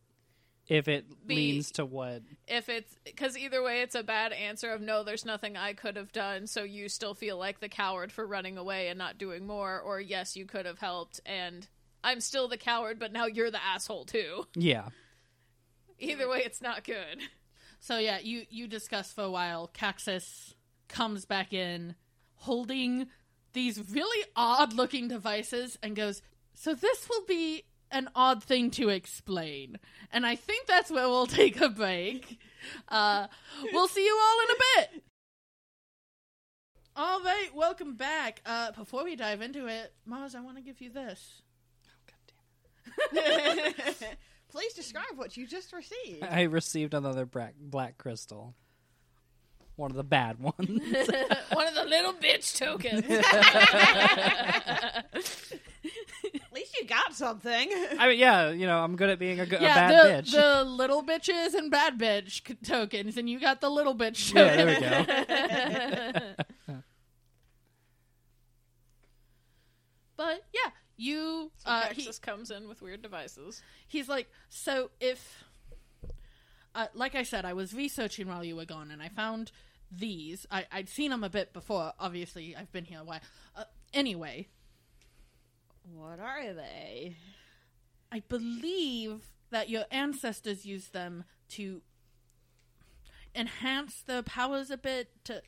If 0.67 0.88
it 0.88 1.06
Be- 1.28 1.36
leans 1.36 1.71
to 1.73 1.86
what 1.86 2.23
if 2.47 2.69
it's 2.69 2.95
because 3.06 3.38
either 3.38 3.62
way, 3.62 3.82
it's 3.82 3.95
a 3.95 4.04
bad 4.04 4.34
answer 4.34 4.71
of 4.71 4.82
no, 4.82 5.04
there's 5.04 5.25
nothing 5.25 5.56
I 5.56 5.73
could 5.73 5.95
have 5.95 6.12
done, 6.12 6.47
so 6.47 6.63
you 6.63 6.89
still 6.89 7.13
feel 7.13 7.38
like 7.38 7.60
the 7.60 7.69
coward 7.69 8.12
for 8.12 8.25
running 8.25 8.58
away 8.58 8.88
and 8.88 8.97
not 8.97 9.17
doing 9.17 9.45
more, 9.45 9.80
or 9.80 9.99
yes, 9.99 10.36
you 10.36 10.45
could 10.45 10.65
have 10.65 10.80
helped, 10.80 11.19
and 11.25 11.67
I'm 12.04 12.19
still 12.19 12.47
the 12.47 12.58
coward, 12.58 12.99
but 12.99 13.12
now 13.12 13.25
you're 13.25 13.51
the 13.51 13.63
asshole 13.63 14.06
too. 14.06 14.47
Yeah. 14.56 14.89
Either 15.99 16.28
way, 16.28 16.41
it's 16.45 16.62
not 16.62 16.84
good. 16.84 17.19
So 17.80 17.99
yeah, 17.99 18.17
you 18.19 18.45
you 18.49 18.67
discuss 18.67 19.12
for 19.13 19.23
a 19.23 19.30
while. 19.30 19.69
Kaxus 19.71 20.56
comes 20.88 21.25
back 21.25 21.54
in, 21.54 21.93
holding 22.34 23.08
these 23.54 23.91
really 23.91 24.25
odd 24.36 24.73
looking 24.73 25.08
devices, 25.08 25.78
and 25.84 25.95
goes, 25.95 26.23
"So 26.56 26.73
this 26.73 27.08
will 27.08 27.25
be 27.28 27.65
an 27.91 28.10
odd 28.15 28.43
thing 28.43 28.71
to 28.71 28.89
explain." 28.89 29.80
And 30.12 30.26
I 30.26 30.36
think 30.36 30.67
that's 30.67 30.91
where 30.91 31.08
we'll 31.08 31.28
take 31.28 31.60
a 31.62 31.69
break. 31.69 32.39
Uh, 32.89 33.28
we'll 33.71 33.88
see 33.88 34.06
you 34.06 34.19
all 34.21 34.39
in 34.43 34.50
a 34.50 34.60
bit. 34.93 35.04
All 36.98 37.21
right, 37.21 37.50
welcome 37.54 37.95
back. 37.95 38.41
Uh, 38.45 38.71
before 38.71 39.04
we 39.04 39.17
dive 39.17 39.41
into 39.41 39.67
it, 39.67 39.93
Mars, 40.06 40.34
I 40.34 40.39
want 40.39 40.56
to 40.56 40.63
give 40.63 40.80
you 40.80 40.89
this. 40.89 41.41
Oh, 41.89 42.13
God 43.12 43.17
it. 43.17 44.17
Please 44.50 44.74
describe 44.74 45.17
what 45.17 45.36
you 45.36 45.45
just 45.45 45.74
received. 45.74 46.24
I 46.24 46.43
received 46.43 46.93
another 46.93 47.26
black, 47.26 47.56
black 47.60 47.98
crystal. 47.98 48.56
One 49.76 49.91
of 49.91 49.98
the 49.98 50.06
bad 50.06 50.39
ones. 50.39 50.56
One 50.58 51.67
of 51.67 51.76
the 51.76 51.86
little 51.86 52.13
bitch 52.13 52.58
tokens. 52.58 53.04
At 56.56 56.62
least 56.62 56.78
you 56.80 56.88
got 56.88 57.13
something. 57.13 57.70
I 58.00 58.08
mean, 58.08 58.18
yeah, 58.18 58.50
you 58.52 58.65
know, 58.65 58.80
I'm 58.80 58.96
good 58.96 59.10
at 59.10 59.20
being 59.20 59.41
a, 59.41 59.46
good, 59.46 59.60
a 59.60 59.63
bad 59.65 59.91
the, 59.91 60.10
bitch. 60.10 60.32
the 60.32 60.63
little 60.63 61.04
bitches 61.04 61.54
and 61.54 61.70
bad 61.70 62.00
bitch 62.00 62.48
c- 62.48 62.56
tokens, 62.65 63.18
and 63.18 63.30
you 63.30 63.41
got 63.41 63.60
the 63.60 63.70
little 63.70 63.94
bitch 63.94 64.34
Yeah, 64.34 64.56
token. 64.56 64.82
there 64.82 66.26
we 66.68 66.74
go. 66.74 66.76
But 70.18 70.44
yeah, 70.54 70.72
you. 70.98 71.52
So 71.58 71.70
Uh, 71.70 71.88
he, 71.91 72.04
Kaxus 72.08 72.22
comes 72.22 72.52
in 72.52 72.68
with 72.70 72.82
weird 72.82 73.02
devices. 73.02 73.62
he's 73.88 74.08
like, 74.08 74.30
so 74.50 74.91
if, 75.00 75.44
uh, 76.74 76.88
like 76.94 77.15
I 77.15 77.24
said, 77.24 77.46
I 77.46 77.54
was 77.54 77.74
researching 77.74 78.28
while 78.28 78.44
you 78.44 78.56
were 78.56 78.65
gone, 78.65 78.91
and 78.91 79.02
I 79.02 79.10
found 79.10 79.52
these. 79.91 80.46
I, 80.50 80.65
I'd 80.72 80.89
seen 80.89 81.12
them 81.12 81.24
a 81.24 81.30
bit 81.30 81.52
before. 81.54 81.91
Obviously, 82.00 82.56
I've 82.56 82.72
been 82.72 82.86
here 82.86 83.00
a 83.02 83.04
while. 83.04 83.20
Uh, 83.58 83.65
anyway, 83.94 84.48
What 85.93 86.19
are 86.19 86.54
they? 86.54 87.17
I 88.12 88.21
believe 88.28 89.21
that 89.52 89.69
your 89.69 89.86
ancestors 89.91 90.65
used 90.65 90.93
them 90.93 91.26
to 91.50 91.82
enhance 93.36 94.02
their 94.02 94.24
powers 94.24 94.71
a 94.71 94.78
bit 94.78 95.10
to 95.26 95.41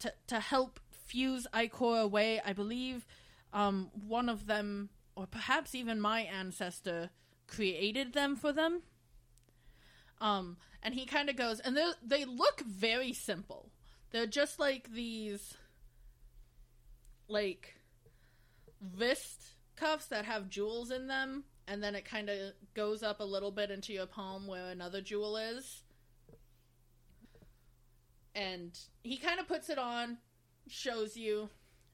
to 0.00 0.12
to 0.26 0.40
help 0.40 0.80
fuse 0.90 1.46
Ichor 1.52 1.98
away. 1.98 2.40
I 2.44 2.52
believe 2.52 3.06
um, 3.52 3.90
one 4.06 4.28
of 4.28 4.46
them, 4.46 4.90
or 5.14 5.26
perhaps 5.26 5.74
even 5.74 6.00
my 6.00 6.20
ancestor, 6.20 7.10
created 7.46 8.12
them 8.12 8.36
for 8.36 8.52
them. 8.52 8.82
Um, 10.20 10.56
and 10.82 10.94
he 10.94 11.06
kind 11.06 11.28
of 11.28 11.36
goes, 11.36 11.60
and 11.60 11.76
they 11.76 11.90
they 12.02 12.24
look 12.24 12.60
very 12.60 13.12
simple. 13.12 13.70
They're 14.10 14.26
just 14.26 14.58
like 14.58 14.92
these, 14.92 15.54
like 17.28 17.76
wrist 18.96 19.57
cuffs 19.78 20.06
that 20.06 20.24
have 20.24 20.48
jewels 20.48 20.90
in 20.90 21.06
them, 21.06 21.44
and 21.66 21.82
then 21.82 21.94
it 21.94 22.04
kind 22.04 22.28
of 22.28 22.52
goes 22.74 23.02
up 23.02 23.20
a 23.20 23.24
little 23.24 23.50
bit 23.50 23.70
into 23.70 23.92
your 23.92 24.06
palm 24.06 24.46
where 24.46 24.70
another 24.70 25.00
jewel 25.00 25.36
is. 25.36 25.82
And 28.34 28.78
he 29.02 29.16
kind 29.16 29.40
of 29.40 29.48
puts 29.48 29.68
it 29.68 29.78
on, 29.78 30.18
shows 30.68 31.16
you, 31.16 31.48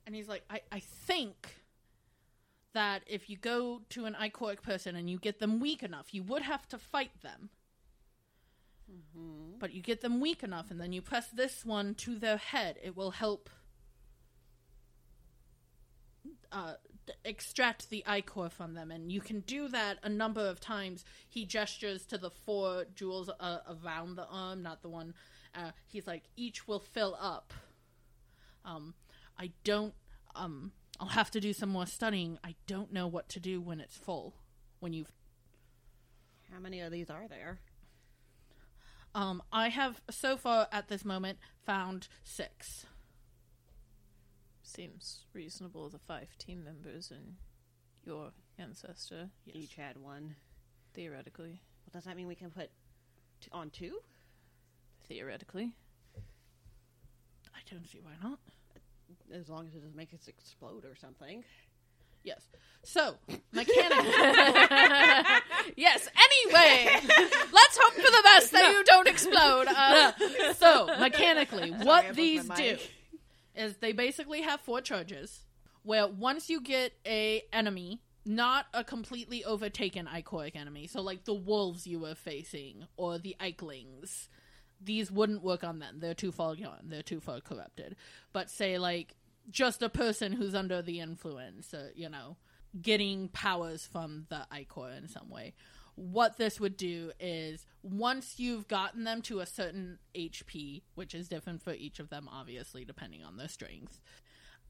and 0.06 0.14
he's 0.14 0.28
like, 0.28 0.42
I, 0.50 0.60
I 0.70 0.80
think 0.80 1.56
that 2.74 3.02
if 3.06 3.30
you 3.30 3.36
go 3.36 3.82
to 3.90 4.04
an 4.04 4.16
Ichoric 4.20 4.62
person 4.62 4.96
and 4.96 5.08
you 5.08 5.18
get 5.18 5.38
them 5.38 5.60
weak 5.60 5.82
enough, 5.82 6.12
you 6.12 6.22
would 6.22 6.42
have 6.42 6.68
to 6.68 6.78
fight 6.78 7.22
them. 7.22 7.50
But 9.58 9.72
you 9.72 9.80
get 9.80 10.02
them 10.02 10.20
weak 10.20 10.42
enough, 10.42 10.70
and 10.70 10.80
then 10.80 10.92
you 10.92 11.00
press 11.00 11.28
this 11.28 11.64
one 11.64 11.94
to 11.96 12.18
their 12.18 12.36
head. 12.36 12.76
It 12.82 12.96
will 12.96 13.12
help 13.12 13.48
uh, 16.52 16.74
extract 17.24 17.90
the 17.90 18.04
ichor 18.06 18.48
from 18.48 18.74
them, 18.74 18.90
and 18.90 19.12
you 19.12 19.20
can 19.20 19.40
do 19.40 19.68
that 19.68 19.98
a 20.02 20.08
number 20.08 20.46
of 20.46 20.60
times. 20.60 21.04
He 21.28 21.44
gestures 21.44 22.06
to 22.06 22.18
the 22.18 22.30
four 22.30 22.84
jewels 22.94 23.30
uh, 23.40 23.58
around 23.68 24.16
the 24.16 24.26
arm, 24.26 24.62
not 24.62 24.82
the 24.82 24.88
one. 24.88 25.14
Uh, 25.54 25.70
he's 25.86 26.06
like, 26.06 26.24
each 26.36 26.66
will 26.66 26.80
fill 26.80 27.16
up. 27.20 27.52
Um, 28.64 28.94
I 29.38 29.52
don't. 29.62 29.94
Um, 30.34 30.72
I'll 30.98 31.08
have 31.08 31.30
to 31.32 31.40
do 31.40 31.52
some 31.52 31.68
more 31.68 31.86
studying. 31.86 32.38
I 32.44 32.54
don't 32.66 32.92
know 32.92 33.06
what 33.06 33.28
to 33.30 33.40
do 33.40 33.60
when 33.60 33.80
it's 33.80 33.96
full. 33.96 34.34
When 34.80 34.92
you've 34.92 35.12
How 36.52 36.60
many 36.60 36.80
of 36.80 36.92
these 36.92 37.10
are 37.10 37.28
there? 37.28 37.60
Um, 39.14 39.42
I 39.52 39.68
have 39.68 40.00
so 40.10 40.36
far 40.36 40.66
at 40.72 40.88
this 40.88 41.04
moment 41.04 41.38
found 41.64 42.08
six. 42.24 42.86
Seems 44.74 45.24
reasonable. 45.32 45.88
The 45.88 45.98
five 45.98 46.36
team 46.38 46.64
members 46.64 47.10
and 47.10 47.34
your 48.04 48.32
ancestor, 48.58 49.30
Yes. 49.46 49.56
Each 49.56 49.74
had 49.76 49.96
one. 49.96 50.36
theoretically. 50.94 51.60
Well, 51.84 51.90
does 51.92 52.04
that 52.04 52.16
mean 52.16 52.26
we 52.28 52.34
can 52.34 52.50
put 52.50 52.70
t- 53.40 53.48
on 53.52 53.70
two? 53.70 53.98
Theoretically. 55.08 55.72
I 57.54 57.58
don't 57.70 57.86
see 57.88 58.00
why 58.00 58.12
not. 58.22 58.38
As 59.32 59.48
long 59.48 59.66
as 59.66 59.74
it 59.74 59.78
doesn't 59.78 59.96
make 59.96 60.12
us 60.14 60.28
explode 60.28 60.84
or 60.84 60.94
something. 60.96 61.44
Yes. 62.22 62.48
So 62.84 63.16
mechanically, 63.52 64.10
yes. 65.76 66.08
Anyway, 66.16 66.90
let's 67.52 67.78
hope 67.80 67.92
for 67.94 68.00
the 68.02 68.20
best 68.24 68.52
that 68.52 68.70
you 68.72 68.84
don't 68.84 69.08
explode. 69.08 69.66
Uh, 69.68 70.12
so 70.54 70.86
mechanically, 70.98 71.70
what 71.70 72.14
these 72.14 72.48
do. 72.48 72.76
Is 73.54 73.76
they 73.76 73.92
basically 73.92 74.42
have 74.42 74.60
four 74.60 74.80
charges. 74.80 75.44
Where 75.82 76.06
once 76.06 76.48
you 76.48 76.60
get 76.62 76.92
a 77.06 77.42
enemy, 77.52 78.00
not 78.24 78.66
a 78.72 78.82
completely 78.82 79.44
overtaken 79.44 80.06
Ichoric 80.06 80.56
enemy, 80.56 80.86
so 80.86 81.02
like 81.02 81.24
the 81.24 81.34
wolves 81.34 81.86
you 81.86 82.00
were 82.00 82.14
facing 82.14 82.86
or 82.96 83.18
the 83.18 83.36
Eiklings, 83.38 84.28
these 84.80 85.10
wouldn't 85.10 85.42
work 85.42 85.62
on 85.62 85.78
them. 85.78 85.98
They're 85.98 86.14
too 86.14 86.32
far 86.32 86.56
gone. 86.56 86.84
They're 86.84 87.02
too 87.02 87.20
far 87.20 87.40
corrupted. 87.40 87.96
But 88.32 88.50
say 88.50 88.78
like 88.78 89.14
just 89.50 89.82
a 89.82 89.88
person 89.88 90.32
who's 90.32 90.54
under 90.54 90.80
the 90.80 91.00
influence, 91.00 91.74
uh, 91.74 91.90
you 91.94 92.08
know, 92.08 92.36
getting 92.80 93.28
powers 93.28 93.86
from 93.86 94.26
the 94.30 94.46
Ichor 94.50 94.90
in 94.96 95.08
some 95.08 95.28
way. 95.28 95.54
What 95.96 96.38
this 96.38 96.58
would 96.58 96.76
do 96.76 97.12
is 97.20 97.66
once 97.82 98.34
you've 98.38 98.66
gotten 98.66 99.04
them 99.04 99.22
to 99.22 99.40
a 99.40 99.46
certain 99.46 99.98
HP, 100.14 100.82
which 100.94 101.14
is 101.14 101.28
different 101.28 101.62
for 101.62 101.72
each 101.72 102.00
of 102.00 102.10
them, 102.10 102.28
obviously, 102.30 102.84
depending 102.84 103.22
on 103.22 103.36
their 103.36 103.48
strength, 103.48 104.00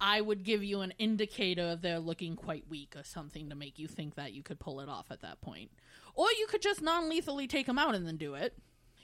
I 0.01 0.21
would 0.21 0.43
give 0.45 0.63
you 0.63 0.81
an 0.81 0.93
indicator 0.99 1.63
of 1.63 1.81
they're 1.81 1.99
looking 1.99 2.37
quite 2.37 2.69
weak 2.69 2.95
or 2.97 3.05
something 3.05 3.49
to 3.49 3.55
make 3.55 3.79
you 3.79 3.87
think 3.87 4.17
that 4.17 4.33
you 4.33 4.43
could 4.43 4.59
pull 4.59 4.81
it 4.81 4.89
off 4.89 5.07
at 5.11 5.23
that 5.23 5.41
point. 5.41 5.71
Or 6.15 6.27
you 6.39 6.47
could 6.49 6.63
just 6.63 6.83
non 6.83 7.09
lethally 7.09 7.47
take 7.47 7.67
them 7.67 7.79
out 7.79 7.95
and 7.95 8.07
then 8.07 8.17
do 8.17 8.35
it. 8.35 8.59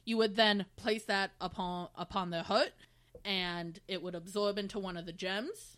You 0.05 0.17
would 0.17 0.37
then 0.37 0.67
place 0.77 1.05
that 1.05 1.33
upon 1.41 1.89
upon 1.95 2.31
their 2.31 2.43
hut, 2.43 2.73
and 3.25 3.79
it 3.87 4.03
would 4.03 4.15
absorb 4.15 4.59
into 4.59 4.79
one 4.79 4.97
of 4.97 5.07
the 5.07 5.13
gems. 5.13 5.77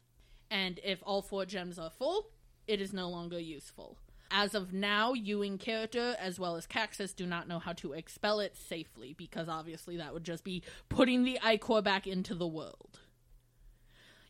And 0.50 0.81
if 0.83 1.00
all 1.05 1.22
four 1.22 1.46
gems 1.46 1.78
are 1.78 1.90
full, 1.90 2.31
it 2.66 2.81
is 2.81 2.92
no 2.92 3.09
longer 3.09 3.38
useful. 3.38 3.98
As 4.35 4.55
of 4.55 4.73
now, 4.73 5.12
you 5.12 5.42
in 5.42 5.59
character 5.59 6.16
as 6.18 6.40
well 6.40 6.57
as 6.57 6.66
Kaxus 6.66 7.14
do 7.14 7.27
not 7.27 7.47
know 7.47 7.59
how 7.59 7.75
to 7.75 7.92
expel 7.92 8.40
it 8.40 8.57
safely 8.57 9.14
because 9.16 9.47
obviously 9.47 9.99
that 9.99 10.14
would 10.14 10.25
just 10.25 10.42
be 10.42 10.62
putting 10.88 11.23
the 11.23 11.38
Ichor 11.45 11.83
back 11.83 12.07
into 12.07 12.35
the 12.35 12.47
world. 12.47 13.01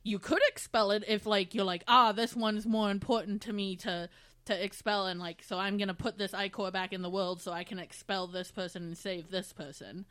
You 0.02 0.18
could 0.18 0.42
expel 0.48 0.90
it 0.90 1.04
if 1.06 1.24
like 1.24 1.54
you're 1.54 1.64
like, 1.64 1.84
ah, 1.86 2.10
this 2.10 2.34
one's 2.34 2.66
more 2.66 2.90
important 2.90 3.42
to 3.42 3.52
me 3.52 3.76
to 3.76 4.08
to 4.46 4.64
expel 4.64 5.06
and 5.06 5.20
like 5.20 5.44
so 5.44 5.56
I'm 5.56 5.78
gonna 5.78 5.94
put 5.94 6.18
this 6.18 6.34
Ichor 6.34 6.72
back 6.72 6.92
in 6.92 7.02
the 7.02 7.08
world 7.08 7.40
so 7.40 7.52
I 7.52 7.62
can 7.62 7.78
expel 7.78 8.26
this 8.26 8.50
person 8.50 8.82
and 8.82 8.98
save 8.98 9.30
this 9.30 9.52
person. 9.52 10.04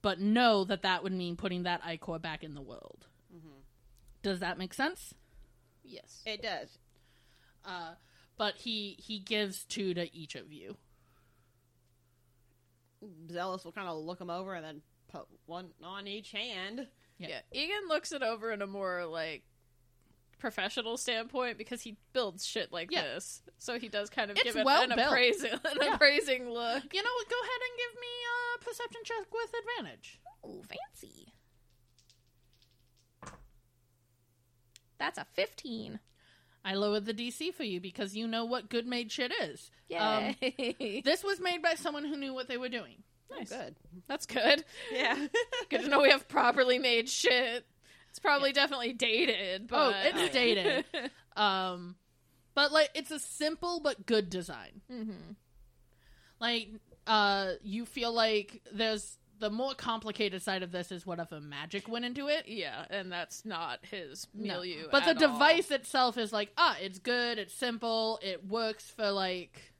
But 0.00 0.20
know 0.20 0.62
that 0.62 0.82
that 0.82 1.02
would 1.02 1.12
mean 1.12 1.34
putting 1.34 1.64
that 1.64 1.82
Ichor 1.84 2.20
back 2.20 2.44
in 2.44 2.54
the 2.54 2.62
world. 2.62 3.08
Does 4.22 4.38
that 4.38 4.58
make 4.58 4.74
sense? 4.74 5.12
yes. 5.84 6.22
It 6.26 6.42
does. 6.42 6.78
Uh, 7.64 7.94
but 8.38 8.54
he 8.56 8.96
he 8.98 9.18
gives 9.18 9.64
two 9.64 9.92
to 9.94 10.14
each 10.16 10.34
of 10.34 10.50
you. 10.52 10.76
Zealous 13.30 13.64
will 13.64 13.72
kind 13.72 13.88
of 13.88 13.98
look 13.98 14.18
them 14.18 14.30
over 14.30 14.54
and 14.54 14.64
then 14.64 14.82
put 15.12 15.26
one 15.46 15.68
on 15.82 16.06
each 16.06 16.32
hand. 16.32 16.86
Yeah. 17.18 17.40
Yeah. 17.52 17.66
Ygin 17.66 17.88
looks 17.88 18.12
it 18.12 18.22
over 18.22 18.50
in 18.52 18.62
a 18.62 18.66
more 18.66 19.04
like 19.06 19.42
professional 20.38 20.96
standpoint 20.96 21.58
because 21.58 21.82
he 21.82 21.96
builds 22.12 22.46
shit 22.46 22.72
like 22.72 22.90
Yeah. 22.92 23.02
this. 23.02 23.42
So 23.58 23.78
he 23.78 23.88
does 23.88 24.08
kind 24.10 24.30
of 24.30 24.36
It's 24.36 24.44
give 24.44 24.56
it 24.56 24.64
well 24.64 24.82
an 24.82 24.90
built. 24.94 25.00
appraising 25.08 25.52
an 25.64 25.78
Yeah. 25.80 25.94
appraising 25.94 26.48
look. 26.50 26.94
You 26.94 27.02
know 27.02 27.10
what? 27.16 27.28
Go 27.28 27.36
ahead 27.40 27.60
and 27.60 27.78
give 27.78 28.00
me 28.00 28.08
a 28.54 28.64
perception 28.64 29.00
check 29.04 29.26
with 29.32 29.52
advantage. 29.60 30.20
Ooh, 30.46 30.62
fancy. 30.62 31.32
That's 34.98 35.18
a 35.18 35.24
15. 35.34 36.00
I 36.64 36.74
lowered 36.74 37.06
the 37.06 37.14
DC 37.14 37.54
for 37.54 37.64
you 37.64 37.80
because 37.80 38.16
you 38.16 38.26
know 38.26 38.44
what 38.44 38.68
good 38.68 38.86
made 38.86 39.10
shit 39.10 39.32
is. 39.42 39.70
Yay. 39.88 41.02
This 41.04 41.24
was 41.24 41.40
made 41.40 41.62
by 41.62 41.74
someone 41.74 42.04
who 42.04 42.16
knew 42.16 42.34
what 42.34 42.48
they 42.48 42.56
were 42.58 42.68
doing. 42.68 43.02
Nice. 43.30 43.50
Good. 43.50 43.76
That's 44.06 44.26
good. 44.26 44.64
Yeah. 44.92 45.26
Good 45.70 45.82
to 45.82 45.88
know 45.88 46.00
we 46.00 46.10
have 46.10 46.28
properly 46.28 46.78
made 46.78 47.08
shit. 47.10 47.64
It's 48.10 48.18
probably 48.18 48.52
definitely 48.52 48.94
dated, 48.94 49.68
but 49.68 49.76
Oh, 49.76 49.92
it's 50.02 50.32
dated. 50.32 50.84
Um, 51.36 51.96
but 52.54 52.72
like 52.72 52.90
it's 52.94 53.10
a 53.10 53.18
simple 53.18 53.80
but 53.80 54.06
good 54.06 54.30
design. 54.30 54.80
hmm 54.90 55.12
Like, 56.40 56.68
uh, 57.06 57.52
you 57.62 57.84
feel 57.84 58.12
like 58.12 58.62
there's 58.72 59.18
the 59.38 59.50
more 59.50 59.74
complicated 59.74 60.42
side 60.42 60.62
of 60.62 60.72
this 60.72 60.90
is 60.90 61.06
what 61.06 61.18
if 61.18 61.30
a 61.32 61.40
magic 61.40 61.88
went 61.88 62.04
into 62.04 62.28
it. 62.28 62.48
Yeah, 62.48 62.84
and 62.90 63.10
that's 63.12 63.44
not 63.44 63.84
his 63.86 64.26
No. 64.34 64.54
milieu. 64.54 64.88
But 64.90 65.04
the 65.04 65.26
all. 65.26 65.32
device 65.32 65.70
itself 65.70 66.18
is 66.18 66.32
like, 66.32 66.50
ah, 66.56 66.76
it's 66.80 66.98
good, 66.98 67.38
it's 67.38 67.54
simple, 67.54 68.18
it 68.22 68.46
works 68.46 68.90
for 68.90 69.10
like, 69.10 69.72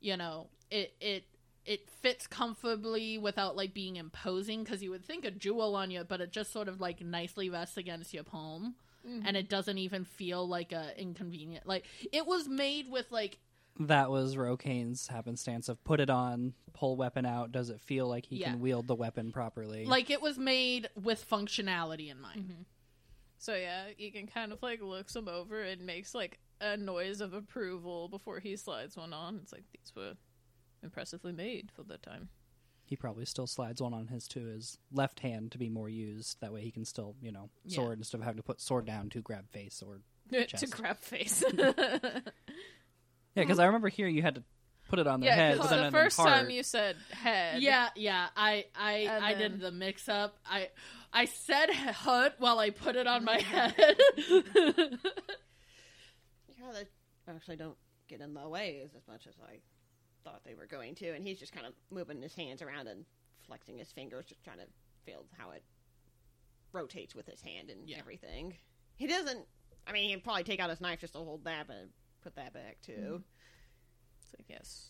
you 0.00 0.16
know, 0.16 0.48
it 0.70 0.94
it 1.00 1.24
it 1.64 1.90
fits 1.90 2.26
comfortably 2.26 3.18
without 3.18 3.56
like 3.56 3.74
being 3.74 3.96
imposing 3.96 4.64
because 4.64 4.82
you 4.82 4.90
would 4.90 5.04
think 5.04 5.24
a 5.24 5.30
jewel 5.30 5.74
on 5.74 5.90
you, 5.90 6.04
but 6.04 6.20
it 6.20 6.32
just 6.32 6.52
sort 6.52 6.68
of 6.68 6.80
like 6.80 7.00
nicely 7.04 7.50
rests 7.50 7.76
against 7.76 8.14
your 8.14 8.24
palm, 8.24 8.74
Mhm. 9.06 9.22
and 9.26 9.36
it 9.36 9.48
doesn't 9.48 9.78
even 9.78 10.04
feel 10.04 10.46
like 10.48 10.72
a 10.72 10.98
inconvenient. 10.98 11.66
Like 11.66 11.84
it 12.12 12.26
was 12.26 12.48
made 12.48 12.88
with 12.90 13.10
like 13.10 13.38
That 13.80 14.10
was 14.10 14.34
Rokane's 14.36 15.06
happenstance 15.06 15.68
of 15.68 15.82
put 15.84 16.00
it 16.00 16.10
on, 16.10 16.54
pull 16.72 16.96
weapon 16.96 17.24
out. 17.24 17.52
Does 17.52 17.70
it 17.70 17.80
feel 17.80 18.08
like 18.08 18.26
he 18.26 18.38
Yeah. 18.38 18.50
can 18.50 18.60
wield 18.60 18.86
the 18.88 18.94
weapon 18.96 19.30
properly? 19.32 19.84
like 19.84 20.10
it 20.10 20.20
was 20.20 20.36
made 20.38 20.88
with 21.00 21.24
functionality 21.28 22.10
in 22.10 22.20
mind. 22.20 22.40
Mm-hmm. 22.42 22.62
So 23.38 23.54
yeah, 23.54 23.84
Ygin 24.00 24.26
kind 24.32 24.52
of 24.52 24.60
like 24.62 24.82
looks 24.82 25.14
him 25.14 25.28
over 25.28 25.62
and 25.62 25.82
makes 25.86 26.12
like 26.14 26.40
a 26.60 26.76
noise 26.76 27.20
of 27.20 27.34
approval 27.34 28.08
before 28.08 28.40
he 28.40 28.56
slides 28.56 28.96
one 28.96 29.12
on. 29.12 29.38
It's 29.42 29.52
like 29.52 29.62
these 29.72 29.92
were 29.94 30.14
impressively 30.82 31.32
made 31.32 31.70
for 31.72 31.84
the 31.84 31.98
time. 31.98 32.28
he 32.84 32.96
probably 32.96 33.26
still 33.26 33.46
slides 33.46 33.82
one 33.82 33.92
on 33.92 34.06
his 34.08 34.26
to 34.26 34.44
his 34.46 34.78
left 34.90 35.20
hand 35.20 35.52
to 35.52 35.58
be 35.58 35.68
more 35.68 35.88
used. 35.90 36.40
That 36.40 36.52
way 36.54 36.62
he 36.62 36.70
can 36.70 36.84
still, 36.86 37.14
you 37.20 37.30
know, 37.30 37.50
Yeah. 37.64 37.76
sword 37.76 37.98
instead 37.98 38.18
of 38.18 38.24
having 38.24 38.38
to 38.38 38.42
put 38.42 38.60
sword 38.62 38.86
down 38.86 39.10
to 39.10 39.20
grab 39.20 39.48
face 39.50 39.82
or 39.86 40.00
to 40.46 40.66
grab 40.66 40.98
face. 40.98 41.44
yeah. 43.38 43.44
Because 43.44 43.58
I 43.58 43.66
remember 43.66 43.88
here 43.88 44.06
you 44.08 44.22
had 44.22 44.34
to 44.36 44.42
put 44.88 44.98
it 44.98 45.06
on 45.06 45.20
their 45.20 45.30
yeah, 45.30 45.34
head, 45.36 45.50
but 45.58 45.64
because 45.64 45.70
then 45.70 45.78
the 45.80 45.86
on 45.86 45.92
their 45.92 46.02
first 46.04 46.16
heart. 46.16 46.28
time 46.30 46.50
you 46.50 46.62
said 46.62 46.96
head. 47.10 47.62
Yeah, 47.62 47.88
yeah. 47.96 48.28
I 48.36 48.64
I 48.74 48.92
And 48.92 49.24
I 49.24 49.34
then- 49.34 49.52
did 49.52 49.60
the 49.60 49.70
mix 49.72 50.08
up. 50.08 50.38
I 50.46 50.68
I 51.12 51.24
said 51.26 51.70
hut 51.70 52.34
while 52.38 52.58
I 52.58 52.70
put 52.70 52.96
it 52.96 53.06
on 53.06 53.24
my 53.24 53.38
head. 53.40 53.74
Yeah, 56.60 56.72
they 56.72 57.32
actually 57.32 57.56
don't 57.56 57.76
get 58.08 58.20
in 58.20 58.34
the 58.34 58.48
way 58.48 58.80
as, 58.84 58.90
as 58.94 59.06
much 59.06 59.26
as 59.26 59.34
I 59.40 59.58
thought 60.24 60.42
they 60.44 60.54
were 60.54 60.66
going 60.66 60.94
to, 60.96 61.10
and 61.10 61.24
he's 61.24 61.38
just 61.38 61.52
kind 61.52 61.66
of 61.66 61.72
moving 61.90 62.20
his 62.20 62.34
hands 62.34 62.62
around 62.62 62.88
and 62.88 63.04
flexing 63.46 63.78
his 63.78 63.92
fingers, 63.92 64.26
just 64.26 64.42
trying 64.42 64.58
to 64.58 64.66
feel 65.06 65.24
how 65.36 65.50
it 65.50 65.62
rotates 66.72 67.14
with 67.14 67.26
his 67.26 67.40
hand 67.40 67.70
and 67.70 67.88
Yeah. 67.88 67.98
everything. 67.98 68.56
He 68.96 69.06
doesn't. 69.06 69.46
I 69.86 69.92
mean, 69.92 70.10
he'd 70.10 70.24
probably 70.24 70.42
take 70.44 70.60
out 70.60 70.68
his 70.68 70.80
knife 70.80 71.00
just 71.00 71.12
to 71.14 71.20
hold 71.20 71.44
that, 71.44 71.66
but 71.68 71.88
put 72.22 72.36
that 72.36 72.52
back 72.52 72.78
too. 72.82 73.22
It's 74.22 74.32
like 74.38 74.46
yes, 74.48 74.88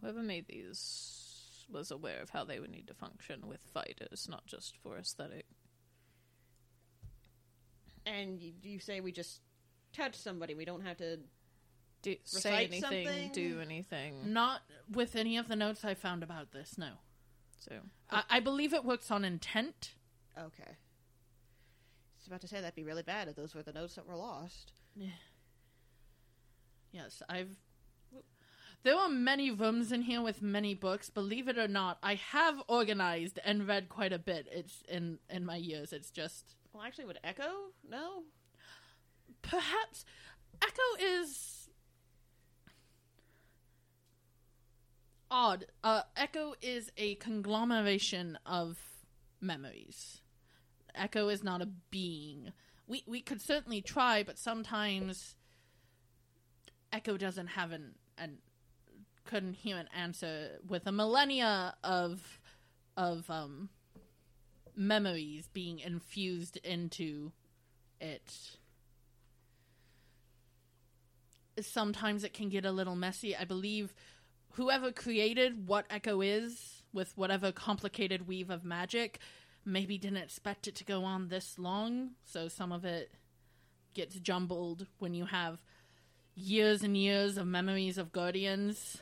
whoever 0.00 0.22
made 0.22 0.46
these 0.48 1.66
was 1.70 1.90
aware 1.90 2.20
of 2.20 2.30
how 2.30 2.44
they 2.44 2.60
would 2.60 2.70
need 2.70 2.86
to 2.88 2.94
function 2.94 3.46
with 3.46 3.60
fighters, 3.72 4.28
not 4.30 4.46
just 4.46 4.76
for 4.82 4.98
aesthetic. 4.98 5.46
And 8.06 8.40
you, 8.40 8.52
you 8.62 8.78
say 8.78 9.00
we 9.00 9.12
just 9.12 9.40
touch 9.94 10.14
somebody. 10.14 10.54
We 10.54 10.64
don't 10.64 10.82
have 10.82 10.98
to. 10.98 11.18
Do, 12.02 12.16
say 12.24 12.66
anything, 12.66 12.80
something? 12.82 13.30
do 13.32 13.60
anything. 13.62 14.32
Not 14.34 14.60
with 14.92 15.16
any 15.16 15.38
of 15.38 15.48
the 15.48 15.56
notes 15.56 15.86
I 15.86 15.94
found 15.94 16.22
about 16.22 16.52
this. 16.52 16.76
No, 16.76 16.90
So 17.58 17.76
I, 18.10 18.24
I 18.28 18.40
believe 18.40 18.74
it 18.74 18.84
works 18.84 19.10
on 19.10 19.24
intent. 19.24 19.94
Okay. 20.38 20.64
I 20.68 22.18
was 22.18 22.26
about 22.26 22.42
to 22.42 22.48
say 22.48 22.60
that'd 22.60 22.74
be 22.74 22.84
really 22.84 23.02
bad 23.02 23.28
if 23.28 23.36
those 23.36 23.54
were 23.54 23.62
the 23.62 23.72
notes 23.72 23.94
that 23.94 24.06
were 24.06 24.16
lost. 24.16 24.72
Yes, 26.94 27.22
I've. 27.28 27.56
There 28.84 28.94
are 28.96 29.08
many 29.08 29.50
rooms 29.50 29.90
in 29.90 30.02
here 30.02 30.22
with 30.22 30.42
many 30.42 30.74
books. 30.74 31.10
Believe 31.10 31.48
it 31.48 31.58
or 31.58 31.66
not, 31.66 31.98
I 32.02 32.14
have 32.14 32.62
organized 32.68 33.38
and 33.44 33.66
read 33.66 33.88
quite 33.88 34.12
a 34.12 34.18
bit. 34.18 34.46
It's 34.52 34.82
in 34.88 35.18
in 35.28 35.44
my 35.44 35.56
years. 35.56 35.92
It's 35.92 36.10
just 36.10 36.54
Well, 36.72 36.84
actually, 36.84 37.06
would 37.06 37.18
Echo? 37.24 37.50
No. 37.88 38.22
perhaps 39.42 40.04
Echo 40.62 40.82
is 41.00 41.68
odd. 45.30 45.66
Uh, 45.82 46.02
Echo 46.16 46.54
is 46.62 46.92
a 46.96 47.16
conglomeration 47.16 48.38
of 48.46 48.78
memories. 49.40 50.20
Echo 50.94 51.28
is 51.28 51.42
not 51.42 51.60
a 51.60 51.66
being. 51.90 52.52
We 52.86 53.02
we 53.08 53.20
could 53.20 53.40
certainly 53.42 53.80
try, 53.82 54.22
but 54.22 54.38
sometimes 54.38 55.34
Echo 56.94 57.16
doesn't 57.16 57.48
have 57.48 57.72
an 57.72 57.96
an 58.16 58.38
coherent 59.26 59.88
answer 59.92 60.60
with 60.68 60.86
a 60.86 60.92
millennia 60.92 61.74
of 61.82 62.38
of 62.96 63.28
um 63.28 63.68
memories 64.76 65.48
being 65.52 65.80
infused 65.80 66.56
into 66.58 67.32
it 68.00 68.56
sometimes 71.60 72.22
it 72.24 72.32
can 72.32 72.48
get 72.48 72.64
a 72.64 72.72
little 72.72 72.96
messy. 72.96 73.36
I 73.36 73.44
believe 73.44 73.94
whoever 74.52 74.92
created 74.92 75.66
what 75.68 75.86
Echo 75.90 76.20
is, 76.20 76.82
with 76.92 77.16
whatever 77.16 77.52
complicated 77.52 78.26
weave 78.26 78.50
of 78.50 78.64
magic, 78.64 79.18
maybe 79.64 79.98
didn't 79.98 80.18
expect 80.18 80.66
it 80.68 80.74
to 80.76 80.84
go 80.84 81.04
on 81.04 81.28
this 81.28 81.58
long, 81.58 82.10
so 82.24 82.48
some 82.48 82.72
of 82.72 82.84
it 82.84 83.14
gets 83.94 84.16
jumbled 84.16 84.86
when 84.98 85.14
you 85.14 85.26
have 85.26 85.58
years 86.34 86.82
and 86.82 86.96
years 86.96 87.36
of 87.36 87.46
memories 87.46 87.98
of 87.98 88.12
Guardians 88.12 88.98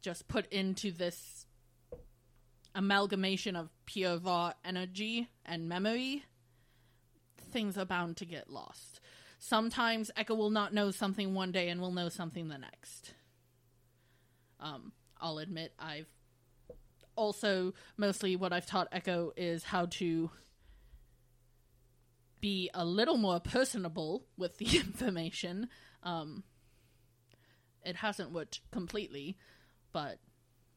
just 0.00 0.28
put 0.28 0.50
into 0.52 0.92
this 0.92 1.46
amalgamation 2.74 3.56
of 3.56 3.70
pure 3.86 4.18
raw 4.18 4.52
energy 4.64 5.28
and 5.44 5.68
memory. 5.68 6.24
Things 7.50 7.76
are 7.76 7.84
bound 7.84 8.16
to 8.18 8.24
get 8.24 8.50
lost 8.50 9.00
sometimes 9.38 10.10
Echo 10.16 10.34
will 10.34 10.50
not 10.50 10.74
know 10.74 10.90
something 10.90 11.34
one 11.34 11.52
day 11.52 11.68
and 11.68 11.80
will 11.80 11.92
know 11.92 12.08
something 12.08 12.48
the 12.48 12.58
next. 12.58 13.14
Um, 14.60 14.92
I'll 15.20 15.38
admit 15.38 15.72
I've 15.78 16.08
also 17.16 17.72
mostly 17.96 18.36
what 18.36 18.52
I've 18.52 18.66
taught 18.66 18.88
Echo 18.92 19.32
is 19.36 19.64
how 19.64 19.86
to 19.86 20.30
be 22.40 22.70
a 22.74 22.84
little 22.84 23.16
more 23.16 23.40
personable 23.40 24.24
with 24.36 24.58
the 24.58 24.64
information. 24.78 25.68
Um, 26.02 26.42
it 27.84 27.96
hasn't 27.96 28.32
worked 28.32 28.60
completely, 28.70 29.36
but 29.92 30.18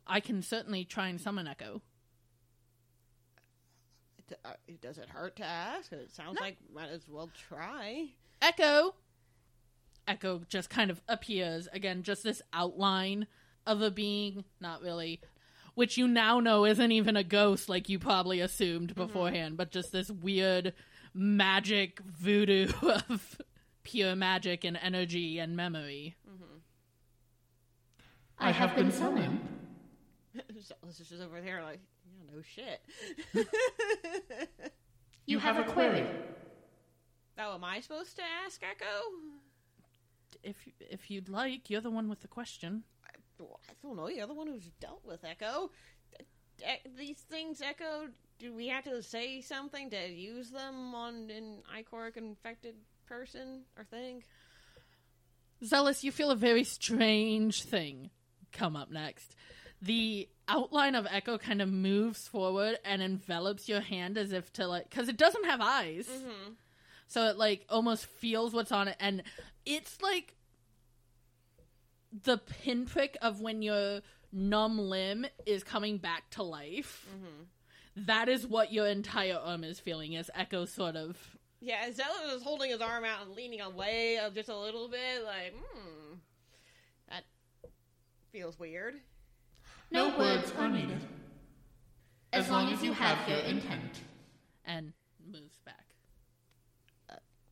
I 0.08 0.19
can 0.19 0.41
certainly 0.41 0.86
try 0.86 1.08
and 1.10 1.19
summon 1.19 1.47
Echo. 1.47 1.82
Uh, 4.45 4.52
Does 4.82 4.97
it 4.97 5.10
hurt 5.10 5.36
to 5.38 5.43
ask? 5.43 5.91
It 5.91 6.10
sounds 6.13 6.36
No. 6.39 6.45
like 6.45 6.58
might 6.74 6.89
as 6.89 7.06
well 7.08 7.30
try. 7.50 8.12
Echo. 8.41 8.95
Echo 10.08 10.41
just 10.47 10.69
kind 10.69 10.89
of 10.89 11.02
appears 11.10 11.67
again, 11.74 12.02
just 12.04 12.24
this 12.24 12.41
outline 12.54 13.28
of 13.67 13.82
a 13.82 13.91
being, 13.91 14.45
not 14.60 14.82
really, 14.82 15.19
which 15.76 15.97
you 15.97 16.08
now 16.08 16.39
know 16.39 16.65
isn't 16.65 16.91
even 16.91 17.15
a 17.17 17.24
ghost 17.24 17.67
like 17.69 17.89
you 17.89 18.00
probably 18.00 18.39
assumed 18.39 18.95
beforehand, 18.95 19.58
but 19.58 19.69
just 19.71 19.91
this 19.91 20.10
weird 20.10 20.74
magic 21.13 21.99
voodoo 22.01 22.71
of 23.09 23.41
pure 23.83 24.15
magic 24.15 24.63
and 24.63 24.77
energy 24.81 25.39
and 25.39 25.55
memory. 25.55 26.15
I 28.39 28.51
have 28.51 28.75
been 28.75 28.91
summoned. 28.91 29.39
This 30.33 30.99
is 30.99 31.09
just 31.09 31.21
over 31.21 31.41
there, 31.41 31.62
like, 31.63 31.79
yeah, 32.05 32.35
no 32.35 32.41
shit. 32.41 32.81
You 35.27 35.37
have 35.39 35.57
a 35.59 35.63
query. 35.71 36.05
oh, 37.37 37.53
am 37.53 37.63
I 37.63 37.79
supposed 37.79 38.15
to 38.17 38.23
ask 38.45 38.62
Echo? 38.63 38.85
If 40.43 40.55
if 40.79 41.12
you'd 41.12 41.29
like, 41.29 41.69
you're 41.69 41.79
the 41.79 41.91
one 41.91 42.09
with 42.09 42.21
the 42.21 42.27
question. 42.27 42.83
Well, 43.37 43.59
I 43.69 43.73
don't 43.83 43.95
know. 43.95 44.07
You're 44.09 44.27
the 44.27 44.33
one 44.33 44.47
who's 44.47 44.71
dealt 44.81 45.05
with 45.05 45.23
Echo. 45.23 45.69
E- 46.59 46.89
These 46.97 47.19
things, 47.29 47.62
Echo. 47.62 48.07
Do 48.42 48.52
we 48.52 48.69
have 48.69 48.85
to 48.85 49.04
say 49.04 49.42
something 49.42 49.92
to 49.92 50.10
use 50.10 50.50
them 50.50 50.96
on 50.96 51.29
an 51.29 51.60
Ichoric 51.77 52.17
infected 52.17 52.73
person 53.06 53.65
or 53.77 53.83
thing? 53.83 54.23
Zealous, 55.63 56.04
you 56.04 56.12
feel 56.12 56.31
a 56.31 56.35
very 56.35 56.63
strange 56.63 57.62
thing 57.62 58.10
come 58.52 58.75
up 58.75 58.89
next. 58.89 59.35
The 59.79 60.27
outline 60.48 60.96
of 60.96 61.06
Echo 61.08 61.37
kind 61.37 61.62
of 61.62 61.69
moves 61.69 62.27
forward 62.27 62.79
and 62.83 63.04
envelops 63.04 63.69
your 63.69 63.79
hand 63.79 64.17
as 64.17 64.31
if 64.31 64.52
to 64.54 64.65
like, 64.65 64.89
because 64.89 65.08
it 65.08 65.17
doesn't 65.17 65.46
have 65.46 65.62
eyes. 65.62 66.08
Mm-hmm. 66.08 66.54
So 67.10 67.27
it 67.27 67.37
like 67.37 67.67
almost 67.69 68.08
feels 68.08 68.54
what's 68.54 68.71
on 68.71 68.87
it, 68.87 68.98
and 69.00 69.21
it's 69.67 70.02
like 70.02 70.33
the 72.23 72.39
pinprick 72.39 73.17
of 73.21 73.39
when 73.39 73.62
you're 73.62 74.02
numb 74.33 74.79
limb 74.79 75.27
is 75.46 75.63
coming 75.63 75.98
back 76.00 76.27
to 76.31 76.42
life. 76.42 77.06
Mm-hmm. 77.08 77.44
That 77.96 78.29
is 78.29 78.48
what 78.48 78.71
your 78.71 78.87
entire 78.87 79.35
arm 79.35 79.63
is 79.63 79.79
feeling 79.79 80.15
as 80.15 80.29
Echo 80.33 80.65
sort 80.65 80.96
of 80.96 81.17
Yeah, 81.60 81.92
Zealous 81.92 82.33
is 82.35 82.44
holding 82.44 82.71
his 82.71 82.81
arm 82.81 83.04
out 83.04 83.25
and 83.25 83.35
leaning 83.35 83.62
away 83.62 84.17
uh, 84.17 84.29
just 84.29 84.50
a 84.50 84.58
little 84.58 84.87
bit, 84.87 85.23
like, 85.25 85.54
hmm, 85.54 86.13
that 87.10 87.23
feels 88.31 88.58
weird. 88.58 88.96
No 89.92 90.17
words 90.17 90.52
are 90.58 90.69
needed. 90.69 91.02
As 92.33 92.50
long 92.50 92.71
as 92.71 92.81
you 92.81 92.94
have 92.94 93.17
your 93.27 93.39
intent. 93.39 94.00
and 94.63 94.94
moves 95.29 95.60
back. 95.65 95.85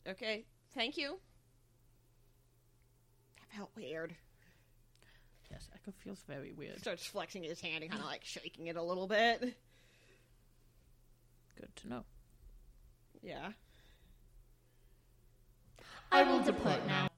Okay, 0.08 0.44
thank 0.74 0.96
you. 0.96 1.18
That 3.38 3.56
felt 3.58 3.70
weird. 3.76 4.14
Yes, 5.50 5.68
Echo 5.74 5.92
feels 6.02 6.22
very 6.26 6.52
weird. 6.52 6.80
Starts 6.80 7.04
flexing 7.04 7.42
his 7.42 7.60
hand 7.60 7.82
and 7.82 7.90
kind 7.90 8.02
of 8.02 8.08
like 8.08 8.24
shaking 8.24 8.68
it 8.68 8.76
a 8.76 8.82
little 8.82 9.06
bit. 9.06 9.54
Good 11.60 11.76
to 11.76 11.88
know. 11.88 12.04
Yeah. 13.22 13.50
I 16.10 16.22
will 16.22 16.40
depart 16.40 16.86
now. 16.86 17.08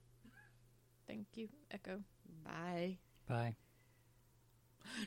Thank 1.07 1.27
you, 1.35 1.49
Echo. 1.71 2.01
Bye. 2.45 2.99
Bye. 3.29 3.55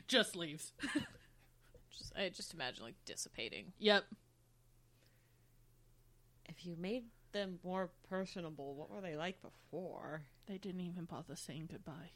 Just 0.08 0.36
leaves. 0.36 0.72
Just 1.90 2.12
I 2.16 2.28
just 2.30 2.54
imagine 2.54 2.84
like 2.84 2.94
dissipating. 3.04 3.72
yep. 3.78 4.04
If 6.46 6.64
you 6.64 6.76
made 6.78 7.04
them 7.32 7.58
more 7.64 7.90
personable, 8.08 8.74
what 8.74 8.90
were 8.90 9.00
they 9.00 9.16
like 9.16 9.40
before? 9.42 10.22
They 10.46 10.58
didn't 10.58 10.80
even 10.80 11.04
bother 11.04 11.36
saying 11.36 11.68
goodbye. 11.70 12.12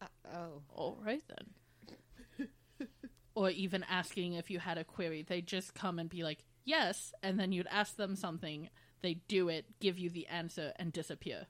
Uh, 0.00 0.06
oh. 0.34 0.62
All 0.70 0.98
right 1.02 1.22
then. 1.28 2.48
Or 3.38 3.50
even 3.50 3.84
asking 3.88 4.32
if 4.32 4.50
you 4.50 4.58
had 4.58 4.78
a 4.78 4.84
query. 4.84 5.22
They 5.22 5.40
just 5.40 5.72
come 5.72 6.00
and 6.00 6.10
be 6.10 6.24
like, 6.24 6.44
yes, 6.64 7.12
and 7.22 7.38
then 7.38 7.52
you'd 7.52 7.68
ask 7.70 7.94
them 7.94 8.16
something. 8.16 8.68
They 9.00 9.14
do 9.28 9.48
it, 9.48 9.66
give 9.78 9.96
you 9.96 10.10
the 10.10 10.26
answer, 10.26 10.72
and 10.74 10.92
disappear. 10.92 11.46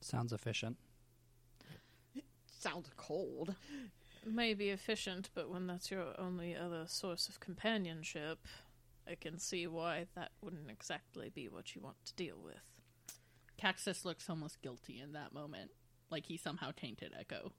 Sounds 0.00 0.32
efficient. 0.32 0.76
Sounds 2.58 2.90
cold. 2.96 3.54
May 4.26 4.54
be 4.54 4.70
efficient, 4.70 5.30
but 5.36 5.48
when 5.48 5.68
that's 5.68 5.92
your 5.92 6.18
only 6.18 6.56
other 6.56 6.84
source 6.88 7.28
of 7.28 7.38
companionship, 7.38 8.40
I 9.08 9.14
can 9.14 9.38
see 9.38 9.68
why 9.68 10.06
that 10.16 10.32
wouldn't 10.42 10.68
exactly 10.68 11.30
be 11.32 11.48
what 11.48 11.76
you 11.76 11.80
want 11.80 12.04
to 12.06 12.14
deal 12.14 12.40
with. 12.42 12.58
Kaxus 13.56 14.04
looks 14.04 14.28
almost 14.28 14.62
guilty 14.62 14.98
in 15.00 15.12
that 15.12 15.32
moment. 15.32 15.70
Like 16.10 16.26
he 16.26 16.36
somehow 16.36 16.72
tainted 16.76 17.12
Echo. 17.16 17.52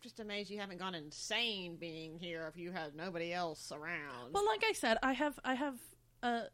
I'm 0.00 0.04
just 0.04 0.18
amazed 0.20 0.50
you 0.50 0.58
haven't 0.58 0.78
gone 0.78 0.94
insane 0.94 1.76
being 1.78 2.18
here 2.18 2.46
if 2.48 2.58
you 2.58 2.72
had 2.72 2.94
nobody 2.96 3.34
else 3.34 3.70
around. 3.70 4.32
Well, 4.32 4.46
like 4.46 4.64
I 4.66 4.72
said, 4.72 4.96
I 5.02 5.12
have 5.12 5.38
I 5.44 5.52
have 5.52 5.74
a 6.22 6.44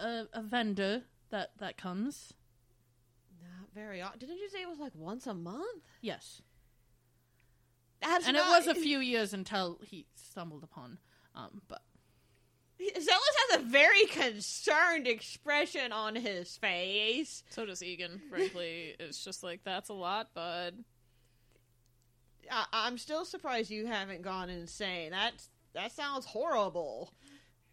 a, 0.00 0.24
a 0.32 0.42
vendor 0.42 1.02
that 1.30 1.52
that 1.60 1.76
comes. 1.76 2.32
Not 3.40 3.68
very 3.72 4.02
often. 4.02 4.18
Didn't 4.18 4.38
you 4.38 4.48
say 4.48 4.60
it 4.62 4.68
was 4.68 4.80
like 4.80 4.90
once 4.96 5.28
a 5.28 5.34
month? 5.34 5.84
Yes, 6.00 6.42
That's 8.02 8.26
and 8.26 8.36
not- 8.36 8.44
it 8.46 8.66
was 8.66 8.76
a 8.76 8.80
few 8.80 8.98
years 8.98 9.32
until 9.32 9.78
he 9.84 10.06
stumbled 10.16 10.64
upon. 10.64 10.98
Um, 11.36 11.62
but 11.68 11.82
Zealous 12.80 13.36
has 13.50 13.60
a 13.60 13.64
very 13.66 14.04
concerned 14.06 15.06
expression 15.06 15.92
on 15.92 16.16
his 16.16 16.56
face. 16.56 17.44
So 17.50 17.66
does 17.66 17.82
Ygin, 17.82 18.18
frankly. 18.28 18.96
it's 18.98 19.22
just 19.24 19.44
like, 19.44 19.60
that's 19.62 19.90
a 19.90 19.94
lot, 19.94 20.34
bud. 20.34 20.74
I- 22.50 22.66
I'm 22.72 22.98
still 22.98 23.24
surprised 23.24 23.70
you 23.70 23.86
haven't 23.86 24.22
gone 24.22 24.50
insane. 24.50 25.10
That's 25.10 25.48
that 25.74 25.92
sounds 25.92 26.26
horrible. 26.26 27.12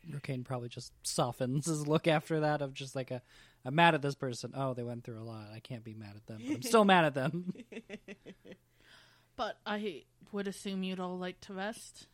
Rokane 0.09 0.43
probably 0.43 0.69
just 0.69 0.93
softens 1.03 1.67
his 1.67 1.87
look 1.87 2.07
after 2.07 2.39
that 2.39 2.61
of 2.61 2.73
just 2.73 2.95
like 2.95 3.11
a, 3.11 3.21
I'm 3.63 3.75
mad 3.75 3.93
at 3.93 4.01
this 4.01 4.15
person. 4.15 4.51
Oh, 4.55 4.73
they 4.73 4.83
went 4.83 5.03
through 5.03 5.19
a 5.19 5.23
lot. 5.23 5.49
I 5.53 5.59
can't 5.59 5.83
be 5.83 5.93
mad 5.93 6.13
at 6.15 6.25
them, 6.25 6.41
but 6.43 6.55
I'm 6.55 6.61
still 6.63 6.85
mad 6.85 7.05
at 7.05 7.13
them. 7.13 7.53
but 9.35 9.57
I 9.65 10.03
would 10.31 10.47
assume 10.47 10.83
you'd 10.83 10.99
all 10.99 11.17
like 11.19 11.39
to 11.41 11.53
rest. 11.53 12.07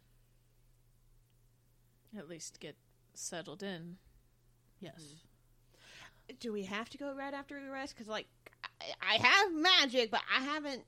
At 2.17 2.27
least 2.27 2.59
get 2.59 2.75
settled 3.13 3.63
in. 3.63 3.97
Yes. 4.79 5.01
Do 6.39 6.51
we 6.51 6.63
have 6.63 6.89
to 6.89 6.97
go 6.97 7.13
right 7.13 7.33
after 7.33 7.59
we 7.59 7.67
rest? 7.69 7.95
Because 7.95 8.09
like 8.09 8.27
I, 8.81 9.15
I 9.15 9.25
have 9.25 9.53
magic, 9.53 10.11
but 10.11 10.21
I 10.35 10.41
haven't. 10.41 10.83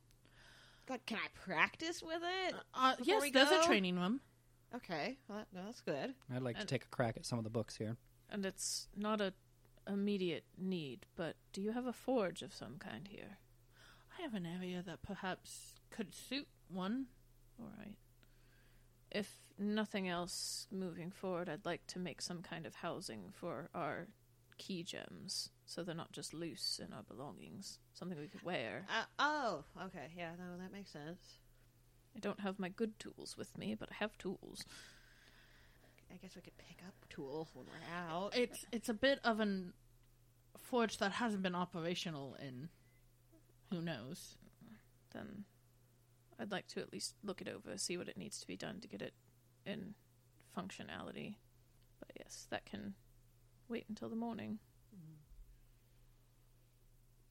Like, 0.89 1.05
can 1.05 1.17
I 1.17 1.27
practice 1.45 2.01
with 2.01 2.21
it? 2.47 2.55
Uh, 2.73 2.95
yes, 3.03 3.23
there's 3.31 3.49
go? 3.49 3.61
a 3.61 3.63
training 3.63 3.97
room. 3.97 4.21
Okay, 4.75 5.17
well, 5.27 5.39
that, 5.39 5.47
that's 5.53 5.81
good. 5.81 6.13
I'd 6.33 6.41
like 6.41 6.55
to 6.55 6.61
And- 6.61 6.69
take 6.69 6.83
a 6.83 6.87
crack 6.89 7.15
at 7.17 7.25
some 7.25 7.37
of 7.37 7.43
the 7.43 7.49
books 7.49 7.75
here. 7.75 7.95
And 8.29 8.45
it's 8.45 8.87
not 8.95 9.21
a 9.21 9.33
immediate 9.87 10.43
need, 10.57 11.05
but 11.15 11.35
do 11.51 11.61
you 11.61 11.71
have 11.71 11.87
a 11.87 11.93
forge 11.93 12.41
of 12.43 12.53
some 12.53 12.77
kind 12.77 13.07
here? 13.07 13.37
I 14.17 14.21
have 14.21 14.33
an 14.35 14.45
area 14.45 14.83
that 14.85 15.01
perhaps 15.01 15.73
could 15.89 16.13
suit 16.13 16.47
one. 16.67 17.07
All 17.59 17.71
right. 17.77 17.95
If 19.11 19.39
nothing 19.57 20.07
else 20.07 20.67
moving 20.71 21.09
forward, 21.09 21.49
I'd 21.49 21.65
like 21.65 21.87
to 21.87 21.99
make 21.99 22.21
some 22.21 22.41
kind 22.43 22.65
of 22.67 22.75
housing 22.75 23.31
for 23.33 23.69
our 23.73 24.07
key 24.57 24.83
gems 24.83 25.49
so 25.70 25.84
they're 25.84 25.93
not 25.93 26.11
just 26.11 26.34
loose 26.34 26.80
in 26.84 26.91
our 26.93 27.03
belongings. 27.03 27.78
Something 27.93 28.17
we 28.17 28.28
could 28.28 28.43
wear. 28.43 28.86
Uh, 28.89 29.03
oh, 29.20 29.63
okay, 29.86 30.07
yeah, 30.17 30.32
no, 30.32 30.57
that 30.59 30.74
makes 30.74 30.91
sense. 30.91 31.38
I 32.15 32.20
don't 32.20 32.39
have 32.39 32.57
my 32.57 32.70
good 32.70 32.97
tools 32.97 33.36
with 33.38 33.55
me, 33.55 33.76
but 33.80 33.89
I 33.91 33.95
have 33.99 34.17
tools. 34.17 34.65
I 36.11 36.17
guess 36.17 36.36
we 36.36 36.41
could 36.41 36.57
pick 36.57 36.80
up 36.88 36.95
tools 37.11 37.49
when 37.53 37.67
we're 37.67 38.03
out. 38.03 38.36
It's 38.36 38.65
it's 38.72 38.89
a 38.89 38.95
bit 38.95 39.20
of 39.24 39.39
an 39.39 39.74
forge 40.57 40.97
that 40.97 41.11
hasn't 41.11 41.43
been 41.43 41.53
operational 41.53 42.36
in 42.41 42.70
who 43.72 43.80
knows. 43.80 44.38
Then 45.13 45.45
I'd 46.39 46.51
like 46.51 46.67
to 46.70 46.80
at 46.80 46.91
least 46.91 47.13
look 47.24 47.41
it 47.41 47.47
over, 47.47 47.78
see 47.78 47.95
what 47.95 48.09
it 48.09 48.17
needs 48.17 48.39
to 48.39 48.47
be 48.47 48.57
done 48.57 48.80
to 48.80 48.88
get 48.88 49.03
it 49.03 49.13
in 49.67 49.93
functionality. 50.57 51.36
But 51.99 52.09
yes, 52.17 52.47
that 52.49 52.65
can 52.65 52.95
wait 53.67 53.86
until 53.88 54.09
the 54.09 54.15
morning. 54.15 54.57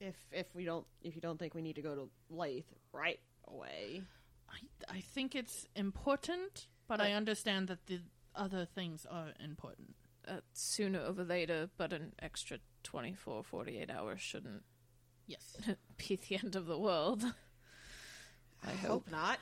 If 0.00 0.16
if 0.32 0.54
we 0.54 0.64
don't 0.64 0.86
if 1.02 1.14
you 1.14 1.20
don't 1.20 1.38
think 1.38 1.54
we 1.54 1.62
need 1.62 1.76
to 1.76 1.82
go 1.82 1.94
to 1.94 2.08
Lathe 2.30 2.64
right 2.92 3.20
away. 3.46 4.02
I 4.48 4.58
I 4.96 5.00
think 5.00 5.34
it's 5.34 5.66
important, 5.74 6.68
but 6.86 7.00
I 7.00 7.12
understand 7.12 7.68
that 7.68 7.86
the 7.86 8.00
other 8.34 8.64
things 8.64 9.06
are 9.10 9.32
important. 9.42 9.94
Uh, 10.26 10.40
sooner 10.52 11.00
over 11.00 11.24
later, 11.24 11.70
but 11.78 11.92
an 11.92 12.12
extra 12.20 12.58
24, 12.82 13.42
48 13.44 13.90
hours 13.90 14.20
shouldn't 14.20 14.62
Yes. 15.26 15.56
be 15.96 16.16
the 16.16 16.36
end 16.36 16.54
of 16.54 16.66
the 16.66 16.78
world. 16.78 17.24
I 18.66 18.70
hope 18.72 19.10
not. 19.10 19.38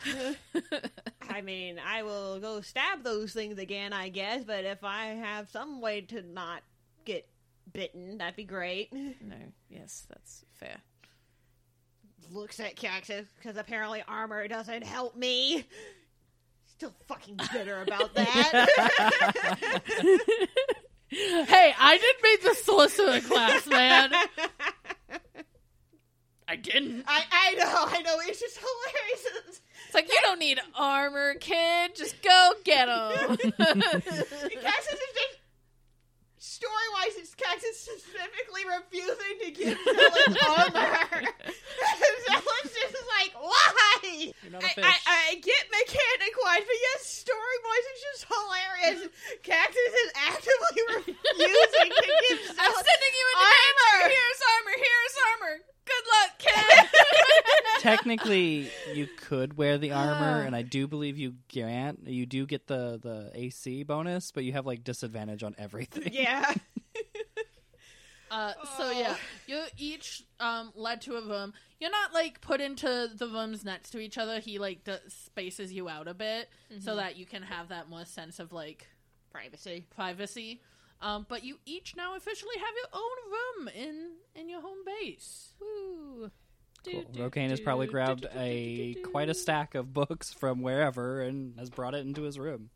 I 1.29 1.41
mean, 1.41 1.79
I 1.85 2.03
will 2.03 2.39
go 2.39 2.61
stab 2.61 3.03
those 3.03 3.33
things 3.33 3.59
again, 3.59 3.93
I 3.93 4.11
guess, 4.11 4.45
but 4.45 4.65
if 4.65 4.85
I 4.85 5.07
have 5.07 5.49
some 5.51 5.81
way 5.81 6.03
to 6.03 6.23
not 6.23 6.63
get 7.05 7.27
bitten, 7.73 8.19
that'd 8.19 8.37
be 8.37 8.45
great. 8.45 8.93
No, 8.93 9.37
yes, 9.69 10.07
that's 10.09 10.45
fair. 10.55 10.77
Looks 12.33 12.59
at 12.61 12.77
Kaxus, 12.77 13.27
because 13.37 13.57
apparently 13.57 14.03
armor 14.09 14.49
doesn't 14.49 14.83
help 14.85 15.17
me. 15.17 15.65
Still 16.77 16.93
fucking 17.07 17.39
bitter 17.53 17.83
about 17.83 18.15
that. 18.17 18.67
hey, 21.09 21.75
I 21.79 21.99
didn't 21.99 22.23
make 22.23 22.43
the 22.43 22.55
solicitor 22.63 23.21
class, 23.27 23.67
man. 23.67 24.13
I 26.49 26.57
didn't. 26.57 27.05
I, 27.09 27.25
I 27.33 27.55
know, 27.55 27.85
I 27.89 28.03
know, 28.03 28.17
it's 28.21 28.41
just 28.41 28.59
hilarious. 28.59 29.61
It's 29.87 29.95
like, 29.95 30.09
you 30.09 30.19
don't 30.23 30.39
need 30.39 30.61
armor, 30.77 31.35
kid. 31.35 31.97
Just 31.97 32.23
go 32.23 32.53
get 32.65 32.89
him. 32.89 33.37
Kaxus 33.37 34.13
is 34.13 35.13
just 35.15 35.36
story 36.57 36.89
wise, 36.97 37.15
it's 37.21 37.37
Kaxus 37.37 37.77
specifically 37.77 38.65
refusing 38.65 39.37
to 39.45 39.49
give 39.53 39.77
Zealous 39.77 40.37
armor. 40.41 41.29
Zealous 42.25 42.69
just 42.73 42.97
like, 43.13 43.33
why? 43.37 44.33
You're 44.41 44.53
not 44.57 44.65
a 44.65 44.67
I, 44.67 44.73
fish. 44.73 44.85
I, 44.85 44.97
I 45.05 45.35
get 45.45 45.63
mechanic 45.69 46.33
wise, 46.41 46.65
but 46.65 46.79
yes, 46.81 47.01
story 47.05 47.59
wise, 47.61 47.85
it's 47.93 48.03
just 48.09 48.23
hilarious. 48.33 49.01
Kaxus 49.45 49.93
is 50.01 50.11
actively 50.17 50.81
refusing 50.97 51.91
to 51.93 52.09
give 52.25 52.39
I'm 52.57 52.73
Zealous 52.73 52.85
sending 52.89 53.15
you 53.21 53.27
into 53.37 53.45
armor. 53.45 53.93
danger. 54.01 54.17
Here's 54.17 54.41
armor. 54.57 54.77
Here's 54.81 55.17
armor. 55.29 55.55
Good 55.87 56.05
luck, 56.13 56.39
kid. 56.39 56.89
Technically, 57.81 58.71
you 58.93 59.07
could 59.17 59.57
wear 59.57 59.79
the 59.79 59.93
armor, 59.93 60.43
and 60.43 60.55
I 60.57 60.63
do 60.63 60.87
believe 60.87 61.17
you 61.19 61.35
grant 61.53 62.07
you 62.07 62.27
do 62.27 62.45
get 62.47 62.67
the 62.67 62.99
the 63.01 63.31
AC 63.35 63.85
bonus, 63.85 64.33
but 64.33 64.45
you 64.45 64.53
have 64.53 64.67
like 64.67 64.85
disadvantage 64.85 65.43
on 65.43 65.55
everything. 65.59 66.13
Yeah. 66.13 66.53
Uh, 68.29 68.53
so 68.77 68.91
yeah, 68.91 69.15
you're 69.47 69.67
each 69.79 70.25
um, 70.41 70.73
led 70.75 71.01
to 71.01 71.15
a 71.15 71.23
room. 71.23 71.55
You're 71.79 71.93
not 71.93 72.13
like 72.13 72.41
put 72.41 72.61
into 72.61 73.09
the 73.15 73.29
rooms 73.29 73.65
next 73.65 73.91
to 73.91 74.01
each 74.01 74.19
other. 74.19 74.41
He 74.41 74.59
like 74.59 74.83
d- 74.83 74.97
spaces 75.07 75.73
you 75.73 75.89
out 75.89 76.09
a 76.09 76.13
bit 76.13 76.49
so 76.81 76.97
that 76.97 77.17
you 77.17 77.25
can 77.25 77.43
have 77.43 77.69
that 77.69 77.89
more 77.89 78.05
sense 78.05 78.41
of 78.41 78.53
like 78.53 78.89
Privacy. 79.31 79.87
privacy. 79.95 80.61
Um, 81.01 81.27
but 81.29 81.45
you 81.45 81.59
each 81.67 81.95
now 81.97 82.17
officially 82.17 82.57
have 82.59 82.75
your 82.75 83.01
own 83.01 83.31
room 83.31 83.69
in 83.69 84.13
in 84.41 84.49
your 84.49 84.61
home 84.61 84.79
base. 84.85 85.53
Woo. 85.61 86.31
Cool. 86.85 87.05
Rokane 87.17 87.51
has 87.51 87.61
probably 87.61 87.87
grabbed 87.89 88.27
a 88.35 88.95
quite 89.03 89.29
a 89.29 89.35
stack 89.35 89.75
of 89.75 89.93
books 89.93 90.33
from 90.33 90.63
wherever 90.63 91.21
and 91.21 91.59
has 91.59 91.69
brought 91.69 91.95
it 91.95 92.07
into 92.07 92.23
his 92.23 92.39
room. 92.39 92.71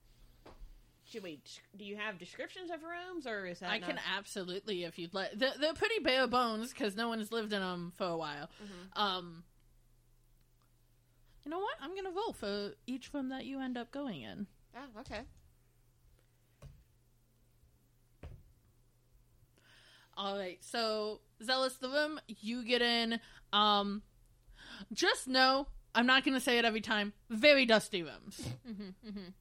Should 1.05 1.23
we? 1.23 1.41
Do 1.77 1.85
you 1.85 1.97
have 1.97 2.19
descriptions 2.19 2.71
of 2.71 2.83
rooms, 2.83 3.27
or 3.27 3.47
is 3.47 3.61
that? 3.61 3.71
I 3.71 3.79
not- 3.79 3.89
can 3.89 3.99
absolutely, 4.17 4.85
if 4.85 4.99
you'd 4.99 5.15
like. 5.15 5.33
They're, 5.35 5.55
they're 5.61 5.75
pretty 5.75 5.99
bare 6.01 6.27
bones 6.29 6.73
because 6.73 6.97
no 6.97 7.09
one's 7.09 7.33
lived 7.33 7.53
in 7.53 7.61
them 7.61 7.93
for 7.97 8.07
a 8.07 8.17
while. 8.17 8.49
Um, 8.95 9.43
you 11.45 11.51
know 11.51 11.59
what? 11.59 11.75
I'm 11.81 11.95
gonna 11.97 12.11
roll 12.15 12.33
for 12.33 12.75
each 12.87 13.13
room 13.13 13.31
that 13.31 13.45
you 13.45 13.61
end 13.61 13.77
up 13.77 13.91
going 13.91 14.23
in. 14.23 14.47
Oh, 14.77 15.01
okay. 15.01 15.23
All 20.21 20.37
right, 20.37 20.59
so 20.61 21.21
Zealous 21.43 21.77
the 21.77 21.89
room 21.89 22.21
you 22.27 22.63
get 22.63 22.83
in. 22.83 23.19
Um, 23.55 24.03
just 24.93 25.27
know 25.27 25.67
I'm 25.95 26.05
not 26.05 26.25
gonna 26.25 26.41
say 26.41 26.59
it 26.59 26.67
every 26.67 26.83
time. 26.83 27.15
Very 27.31 27.65
dusty 27.65 28.03
rooms. 28.03 28.47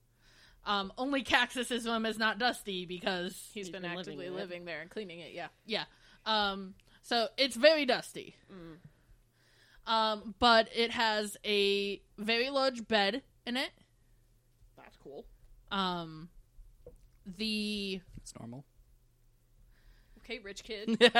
Um, 0.66 0.92
only 0.98 1.24
Kaxus's 1.24 1.86
room 1.86 2.06
is 2.06 2.20
not 2.20 2.38
dusty 2.38 2.86
because 2.86 3.32
He's 3.54 3.66
He's 3.66 3.70
been, 3.70 3.84
been 3.84 3.92
actively 3.92 4.26
living 4.26 4.34
living 4.36 4.66
there 4.66 4.82
and 4.82 4.90
cleaning 4.90 5.20
it. 5.20 5.32
Yeah. 5.34 5.48
Yeah. 5.66 5.86
Um, 6.26 6.76
so 7.02 7.30
it's 7.38 7.56
very 7.56 7.86
dusty. 7.86 8.36
Um, 9.88 10.36
but 10.38 10.68
it 10.76 10.92
has 10.92 11.38
a 11.46 12.02
very 12.18 12.50
large 12.50 12.88
bed 12.88 13.24
in 13.48 13.58
it. 13.58 13.72
That's 14.78 14.98
cool. 14.98 15.26
Um, 15.72 16.30
the 17.26 18.02
It's 18.22 18.34
normal. 18.38 18.66
Okay, 20.30 20.40
rich 20.44 20.64
kid. 20.64 20.98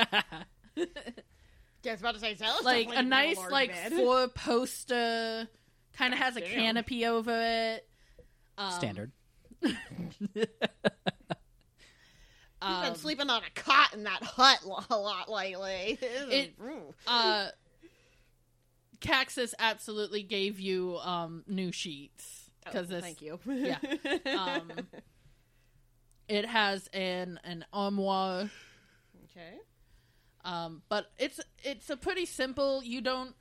Yeah, 1.82 1.92
I 1.92 1.94
was 1.94 2.02
about 2.02 2.16
to 2.16 2.20
say, 2.20 2.36
Zealous 2.36 2.64
like 2.66 2.90
a 2.94 3.02
nice 3.02 3.38
large 3.38 3.52
like 3.54 3.72
bed. 3.72 3.94
four 3.94 4.28
poster 4.28 5.48
kind 5.94 6.12
of 6.14 6.20
has 6.20 6.36
a 6.36 6.42
Damn. 6.42 6.50
canopy 6.52 7.06
over 7.06 7.32
it. 7.34 7.88
Um, 8.58 8.72
Standard. 8.74 9.12
He's 9.62 9.78
um, 12.62 12.84
been 12.84 12.96
sleeping 12.96 13.30
on 13.30 13.42
a 13.44 13.50
cot 13.62 13.94
in 13.94 14.04
that 14.04 14.22
hut 14.22 14.60
a 14.90 14.98
lot 14.98 15.30
lately. 15.30 15.98
It- 16.02 16.54
uh, 17.08 17.48
Kaxus 19.00 19.54
absolutely 19.58 20.24
gave 20.24 20.60
you 20.60 20.98
um 20.98 21.46
new 21.48 21.72
sheets 21.72 22.50
because 22.66 22.88
Oh, 22.88 22.96
this 22.96 23.04
thank 23.04 23.22
you. 23.22 23.40
yeah. 23.48 23.78
um 24.38 24.70
it 26.28 26.46
has 26.46 26.88
an 26.92 27.40
an 27.46 27.64
armoire 27.72 28.50
okay. 29.32 29.58
Um, 30.44 30.82
but 30.90 31.08
it's 31.18 31.40
it's 31.64 31.90
a 31.90 31.98
pretty 31.98 32.26
simple. 32.26 32.84
You 32.84 33.02
don't. 33.02 33.36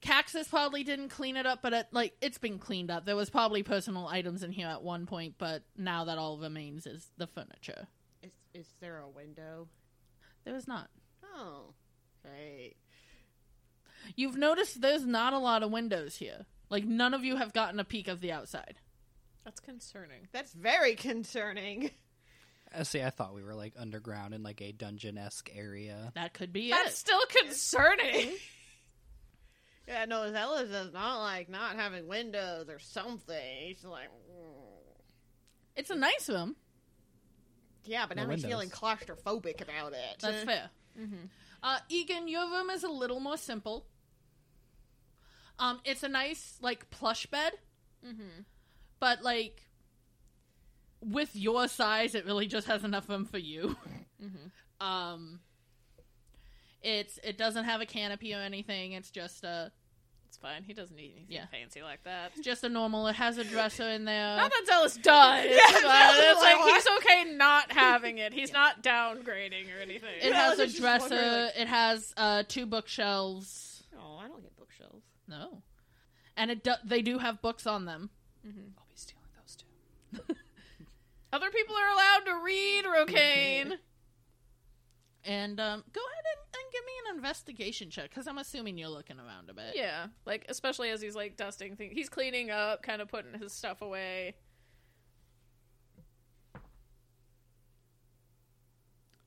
Kaxus 0.00 0.48
probably 0.48 0.84
didn't 0.84 1.08
clean 1.08 1.36
it 1.36 1.44
up, 1.44 1.60
but 1.60 1.72
it, 1.72 1.86
like 1.90 2.14
it's 2.20 2.38
been 2.38 2.58
cleaned 2.58 2.90
up. 2.90 3.04
There 3.04 3.16
was 3.16 3.30
probably 3.30 3.62
personal 3.62 4.06
items 4.06 4.42
in 4.42 4.52
here 4.52 4.68
at 4.68 4.82
one 4.82 5.06
point, 5.06 5.34
but 5.38 5.62
now 5.76 6.04
that 6.04 6.18
all 6.18 6.38
remains 6.38 6.86
is 6.86 7.10
the 7.16 7.26
furniture. 7.26 7.88
Is 8.22 8.32
is 8.54 8.68
there 8.80 9.00
a 9.00 9.08
window? 9.08 9.68
There 10.44 10.54
is 10.54 10.68
not. 10.68 10.88
Oh, 11.36 11.74
great. 12.22 12.76
You've 14.14 14.36
noticed 14.36 14.80
there's 14.80 15.04
not 15.04 15.32
a 15.32 15.38
lot 15.38 15.62
of 15.62 15.70
windows 15.70 16.16
here. 16.16 16.46
Like 16.70 16.84
none 16.84 17.12
of 17.12 17.24
you 17.24 17.36
have 17.36 17.52
gotten 17.52 17.80
a 17.80 17.84
peek 17.84 18.08
of 18.08 18.20
the 18.20 18.32
outside. 18.32 18.78
That's 19.44 19.60
concerning. 19.60 20.28
That's 20.32 20.52
very 20.52 20.94
concerning. 20.94 21.90
Uh, 22.74 22.84
see, 22.84 23.02
I 23.02 23.10
thought 23.10 23.34
we 23.34 23.42
were 23.42 23.54
like 23.54 23.74
underground 23.78 24.34
in 24.34 24.42
like 24.42 24.60
a 24.60 24.72
dungeon 24.72 25.16
esque 25.18 25.50
area. 25.54 26.12
That 26.14 26.34
could 26.34 26.52
be 26.52 26.70
That's 26.70 26.90
it. 26.92 26.96
still 26.96 27.20
concerning. 27.28 28.32
Yeah, 29.86 30.04
no, 30.04 30.30
Zealous 30.30 30.68
does 30.70 30.92
not 30.92 31.22
like 31.22 31.48
not 31.48 31.76
having 31.76 32.08
windows 32.08 32.68
or 32.68 32.78
something. 32.78 33.34
He's 33.68 33.82
like, 33.84 34.08
mm. 34.10 34.64
It's 35.76 35.88
a 35.88 35.94
nice 35.94 36.28
room. 36.28 36.56
yeah, 37.84 38.04
but 38.06 38.18
No 38.18 38.24
now 38.24 38.30
he's 38.34 38.44
windows. 38.44 38.50
feeling 38.50 38.68
claustrophobic 38.68 39.62
about 39.62 39.94
it. 39.94 40.18
That's 40.20 40.44
fair. 40.44 40.68
Uh, 41.62 41.78
Ygin, 41.90 42.28
your 42.28 42.50
room 42.50 42.68
is 42.68 42.84
a 42.84 42.88
little 42.90 43.18
more 43.18 43.38
simple. 43.38 43.86
Um, 45.58 45.80
it's 45.86 46.02
a 46.02 46.08
nice 46.08 46.58
like 46.60 46.90
plush 46.90 47.24
bed, 47.26 47.54
mm-hmm. 48.06 48.42
but 49.00 49.22
like 49.22 49.62
with 51.00 51.34
your 51.36 51.68
size, 51.68 52.14
it 52.14 52.24
really 52.26 52.46
just 52.46 52.66
has 52.66 52.84
enough 52.84 53.08
room 53.08 53.24
for 53.24 53.38
you. 53.38 53.76
Um, 54.80 55.40
it's 56.82 57.18
it 57.24 57.36
doesn't 57.36 57.64
have 57.64 57.80
a 57.80 57.86
canopy 57.86 58.32
or 58.34 58.38
anything. 58.38 58.92
It's 58.92 59.10
just 59.10 59.42
a 59.42 59.72
It's 60.28 60.36
fine. 60.36 60.62
He 60.62 60.72
doesn't 60.72 60.94
need 60.96 61.14
anything 61.16 61.26
Yeah. 61.34 61.46
fancy 61.50 61.82
like 61.82 62.04
that. 62.04 62.30
It's 62.36 62.44
just 62.44 62.62
a 62.62 62.68
normal. 62.68 63.08
It 63.08 63.16
has 63.16 63.38
a 63.38 63.44
dresser 63.44 63.88
in 63.88 64.04
there. 64.04 64.36
Not 64.36 64.50
that 64.52 64.62
Zealous 64.66 64.96
does. 64.96 65.44
Yeah, 65.50 65.56
but 65.72 65.80
Zealous 65.80 66.16
it's 66.20 66.40
like 66.40 66.60
like, 66.60 66.74
he's 66.74 66.86
okay 66.98 67.24
not 67.34 67.72
having 67.72 68.18
it. 68.18 68.32
He's 68.32 68.52
not 68.52 68.82
downgrading 68.84 69.76
or 69.76 69.80
anything. 69.82 70.10
it 70.22 70.30
No, 70.30 70.36
has 70.36 70.60
I 70.60 70.62
a 70.62 70.66
was 70.66 70.74
just 70.74 70.82
wondering, 71.00 71.08
dresser. 71.20 71.42
like- 71.46 71.56
it 71.58 71.66
has 71.68 72.14
uh, 72.16 72.42
two 72.46 72.66
bookshelves. 72.66 73.82
Oh, 73.98 74.18
I 74.22 74.28
don't 74.28 74.42
get 74.42 74.54
bookshelves. 74.56 75.04
No, 75.26 75.62
and 76.36 76.52
it 76.52 76.62
do- 76.62 76.74
they 76.84 77.02
do 77.02 77.18
have 77.18 77.42
books 77.42 77.66
on 77.66 77.84
them. 77.84 78.10
I'll 78.44 78.52
be 78.52 78.94
stealing 78.94 79.24
those 79.40 79.56
too. 79.56 80.34
Other 81.32 81.50
people 81.50 81.74
are 81.76 81.88
allowed 81.92 82.24
to 82.26 82.44
read 82.44 82.84
Rokane. 82.84 83.72
And 85.24 85.60
um, 85.60 85.84
go 85.92 86.00
ahead 86.00 86.24
and, 86.24 86.62
and 86.62 86.72
give 86.72 86.84
me 86.86 86.92
an 87.10 87.16
investigation 87.16 87.90
check 87.90 88.08
because 88.08 88.26
I'm 88.26 88.38
assuming 88.38 88.78
you're 88.78 88.88
looking 88.88 89.18
around 89.18 89.50
a 89.50 89.52
bit. 89.52 89.74
yeah, 89.74 90.06
like 90.24 90.46
especially 90.48 90.88
as 90.88 91.02
he's 91.02 91.14
like 91.14 91.36
dusting 91.36 91.76
things. 91.76 91.92
He's 91.94 92.08
cleaning 92.08 92.50
up, 92.50 92.82
kind 92.82 93.02
of 93.02 93.08
putting 93.08 93.38
his 93.38 93.52
stuff 93.52 93.82
away. 93.82 94.36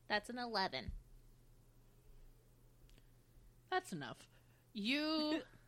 That's 0.10 0.30
an 0.30 0.39
11. 0.39 0.91
That's 3.70 3.93
enough. 3.93 4.18
You 4.74 5.41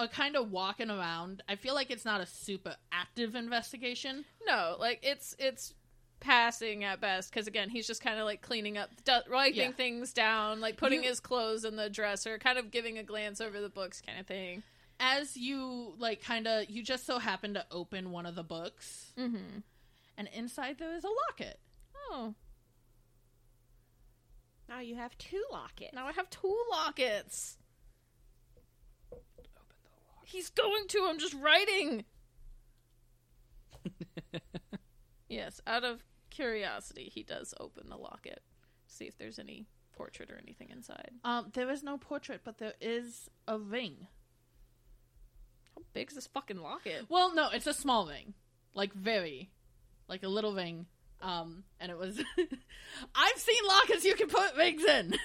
are 0.00 0.08
kind 0.08 0.36
of 0.36 0.50
walking 0.50 0.90
around. 0.90 1.42
I 1.48 1.56
feel 1.56 1.74
like 1.74 1.90
it's 1.90 2.04
not 2.04 2.20
a 2.20 2.26
super 2.26 2.76
active 2.92 3.34
investigation. 3.34 4.24
No, 4.46 4.76
like 4.78 5.00
it's 5.02 5.34
it's 5.38 5.74
passing 6.20 6.84
at 6.84 7.00
best 7.00 7.30
because 7.30 7.46
again 7.46 7.70
he's 7.70 7.86
just 7.86 8.02
kind 8.02 8.18
of 8.18 8.24
like 8.26 8.42
cleaning 8.42 8.76
up, 8.76 8.90
wiping 9.30 9.54
Yeah. 9.56 9.72
things 9.72 10.12
down, 10.12 10.60
like 10.60 10.76
putting 10.76 11.02
You- 11.02 11.08
his 11.08 11.20
clothes 11.20 11.64
in 11.64 11.76
the 11.76 11.88
dresser, 11.88 12.38
kind 12.38 12.58
of 12.58 12.70
giving 12.70 12.98
a 12.98 13.02
glance 13.02 13.40
over 13.40 13.60
the 13.60 13.70
books, 13.70 14.00
kind 14.00 14.18
of 14.20 14.26
thing. 14.26 14.62
As 15.02 15.34
you, 15.34 15.94
like, 15.96 16.22
kind 16.22 16.46
of, 16.46 16.68
you 16.68 16.82
just 16.82 17.06
so 17.06 17.18
happen 17.18 17.54
to 17.54 17.64
open 17.70 18.10
one 18.10 18.26
of 18.26 18.34
the 18.34 18.42
books, 18.42 19.14
Mm-hmm. 19.16 19.60
and 20.18 20.28
inside 20.34 20.76
there 20.78 20.94
is 20.94 21.04
a 21.04 21.08
locket. 21.28 21.58
Oh, 22.10 22.34
Now 24.68 24.80
you 24.80 24.96
have 24.96 25.16
two 25.18 25.42
lockets. 25.50 25.94
now 25.94 26.06
I 26.06 26.12
have 26.12 26.28
two 26.30 26.62
lockets. 26.70 27.56
He's 30.30 30.50
going 30.50 30.86
to. 30.88 31.06
I'm 31.08 31.18
just 31.18 31.34
writing. 31.34 32.04
yes, 35.28 35.60
out 35.66 35.82
of 35.82 36.04
curiosity, 36.30 37.10
he 37.12 37.24
does 37.24 37.52
open 37.58 37.88
the 37.88 37.96
locket, 37.96 38.40
see 38.86 39.06
if 39.06 39.18
there's 39.18 39.40
any 39.40 39.66
portrait 39.92 40.30
or 40.30 40.38
anything 40.40 40.68
inside. 40.70 41.10
Um, 41.24 41.50
there 41.52 41.68
is 41.68 41.82
no 41.82 41.98
portrait, 41.98 42.42
but 42.44 42.58
there 42.58 42.74
is 42.80 43.28
a 43.48 43.58
ring. 43.58 44.06
How 45.74 45.82
big's 45.92 46.14
this 46.14 46.28
fucking 46.28 46.60
locket? 46.60 47.06
Well, 47.08 47.34
no, 47.34 47.50
it's 47.50 47.66
a 47.66 47.74
small 47.74 48.06
ring, 48.06 48.34
like 48.72 48.92
very, 48.92 49.50
like 50.08 50.22
a 50.22 50.28
little 50.28 50.54
ring. 50.54 50.86
Um, 51.20 51.64
and 51.80 51.90
it 51.90 51.98
was. 51.98 52.18
I've 53.14 53.36
seen 53.38 53.66
lockets 53.66 54.04
you 54.04 54.14
can 54.14 54.28
put 54.28 54.56
rings 54.56 54.84
in. 54.84 55.14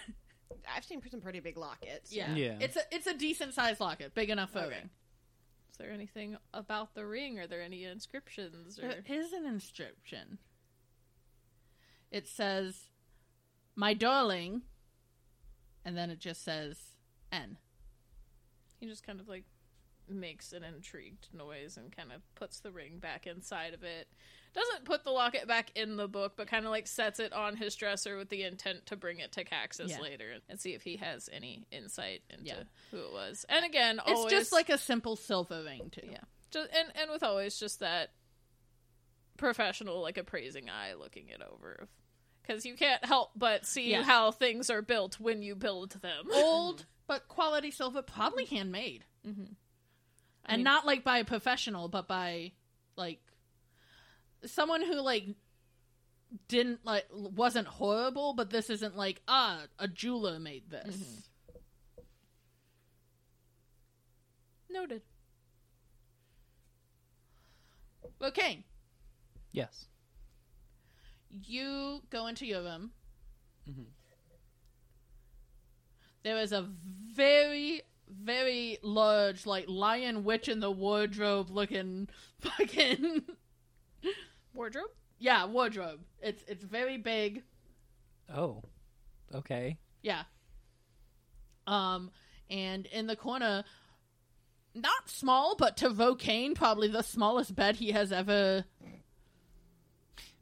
I've 0.74 0.84
seen 0.86 1.02
some 1.10 1.22
pretty 1.22 1.40
big 1.40 1.58
lockets. 1.58 2.12
yeah, 2.14 2.34
Yeah. 2.36 2.58
It's 2.60 2.76
a 2.76 2.82
it's 2.92 3.08
a 3.08 3.14
decent 3.18 3.54
sized 3.54 3.80
locket, 3.80 4.14
big 4.14 4.30
enough 4.30 4.52
for 4.52 4.60
a 4.60 4.64
Okay. 4.64 4.76
ring. 4.76 4.90
Is 5.72 5.78
there 5.78 5.92
anything 5.92 6.38
about 6.54 6.94
the 6.96 7.06
ring? 7.06 7.38
Are 7.40 7.48
there 7.48 7.62
any 7.62 7.84
inscriptions? 7.84 8.80
Or... 8.80 8.84
There 8.88 9.04
is 9.08 9.34
an 9.34 9.46
inscription. 9.46 10.38
It 12.12 12.28
says, 12.28 12.90
"My 13.76 13.94
darling," 13.94 14.62
and 15.84 15.98
then 15.98 16.10
it 16.10 16.20
just 16.20 16.44
says 16.44 16.96
N. 17.32 17.58
He 18.80 18.86
just 18.88 19.06
kind 19.06 19.20
of 19.20 19.28
like 19.28 19.46
makes 20.08 20.54
an 20.54 20.64
intrigued 20.64 21.28
noise 21.34 21.78
and 21.78 21.92
kind 21.96 22.12
of 22.12 22.22
puts 22.36 22.60
the 22.60 22.72
ring 22.72 23.00
back 23.00 23.26
inside 23.28 23.74
of 23.74 23.84
it. 23.84 24.08
Doesn't 24.56 24.86
put 24.86 25.04
the 25.04 25.12
locket 25.12 25.48
back 25.48 25.70
in 25.76 25.98
the 25.98 26.08
book, 26.08 26.34
but 26.38 26.48
kind 26.48 26.64
of 26.66 26.72
like 26.72 26.88
sets 26.88 27.20
it 27.20 27.34
on 27.34 27.58
his 27.58 27.76
dresser 27.76 28.16
with 28.18 28.30
the 28.30 28.44
intent 28.44 28.86
to 28.86 28.96
bring 28.96 29.20
it 29.20 29.34
to 29.34 29.44
Kaxus 29.44 29.90
Yeah. 29.90 30.00
later 30.00 30.36
and 30.50 30.58
see 30.60 30.74
if 30.74 30.82
he 30.82 30.96
has 30.96 31.30
any 31.32 31.68
insight 31.72 32.24
into 32.30 32.46
Yeah. 32.46 32.64
who 32.90 33.00
it 33.00 33.12
was. 33.12 33.46
And 33.50 33.66
again, 33.66 34.00
always. 34.00 34.12
It's 34.12 34.18
always, 34.20 34.32
just 34.32 34.52
like 34.54 34.70
a 34.70 34.78
simple 34.78 35.18
silver 35.18 35.62
ring 35.62 35.90
too. 35.92 36.08
yeah, 36.10 36.22
just, 36.52 36.70
and 36.74 36.90
and 36.96 37.12
with 37.12 37.22
always 37.22 37.60
just 37.60 37.82
that 37.82 38.14
professional, 39.38 40.02
like 40.02 40.18
appraising 40.18 40.70
eye 40.70 40.94
looking 40.94 41.28
it 41.30 41.42
over, 41.42 41.88
because 42.42 42.66
you 42.66 42.76
can't 42.76 43.04
help 43.04 43.32
but 43.36 43.66
see 43.66 43.92
Yeah. 43.92 44.04
how 44.04 44.32
things 44.32 44.70
are 44.70 44.82
built 44.82 45.20
when 45.20 45.42
you 45.42 45.56
build 45.56 45.92
them. 46.02 46.28
Old 46.32 46.86
but 47.08 47.28
quality 47.28 47.72
silver, 47.72 48.02
probably 48.02 48.46
handmade, 48.46 49.06
Mhm. 49.28 49.56
And 50.46 50.60
mean- 50.60 50.64
not 50.64 50.86
like 50.86 51.04
by 51.04 51.18
a 51.18 51.26
professional, 51.26 51.90
but 51.90 52.08
by 52.08 52.54
like 52.96 53.20
someone 54.46 54.82
who 54.84 54.96
like 55.02 55.26
didn't 56.48 56.86
like 56.86 57.06
wasn't 57.14 57.68
horrible, 57.68 58.34
but 58.34 58.50
this 58.50 58.70
isn't 58.70 58.96
like 58.98 59.22
ah 59.28 59.62
a 59.80 59.88
jeweler 59.88 60.40
made 60.40 60.70
this. 60.70 60.96
Mhm. 60.96 61.24
Noted. 64.70 65.02
Okay, 68.22 68.66
Yes. 69.52 69.86
you 71.30 72.02
go 72.10 72.28
into 72.28 72.46
your 72.46 72.62
room. 72.64 72.92
Mhm. 73.68 73.86
There 76.24 76.38
is 76.38 76.52
a 76.52 76.62
very, 76.62 77.82
very 78.08 78.80
large, 78.82 79.46
like 79.46 79.66
lion 79.68 80.24
witch 80.24 80.48
in 80.50 80.60
the 80.60 80.72
wardrobe 80.72 81.50
looking 81.50 82.10
fucking 82.40 83.24
Wardrobe. 84.56 84.90
yeah 85.20 85.46
wardrobe. 85.46 86.00
It's 86.22 86.44
it's 86.48 86.64
very 86.64 86.98
big. 86.98 87.44
Oh. 88.34 88.64
Okay. 89.34 89.78
Yeah. 90.02 90.24
Um, 91.68 92.12
and 92.50 92.86
in 92.88 93.08
the 93.08 93.16
corner, 93.16 93.64
not 94.74 95.10
small, 95.10 95.56
but 95.58 95.78
to 95.78 95.90
Rokane, 95.90 96.54
probably 96.56 96.88
the 96.88 97.02
smallest 97.02 97.56
bed 97.56 97.76
he 97.76 97.92
has 97.92 98.12
ever. 98.12 98.66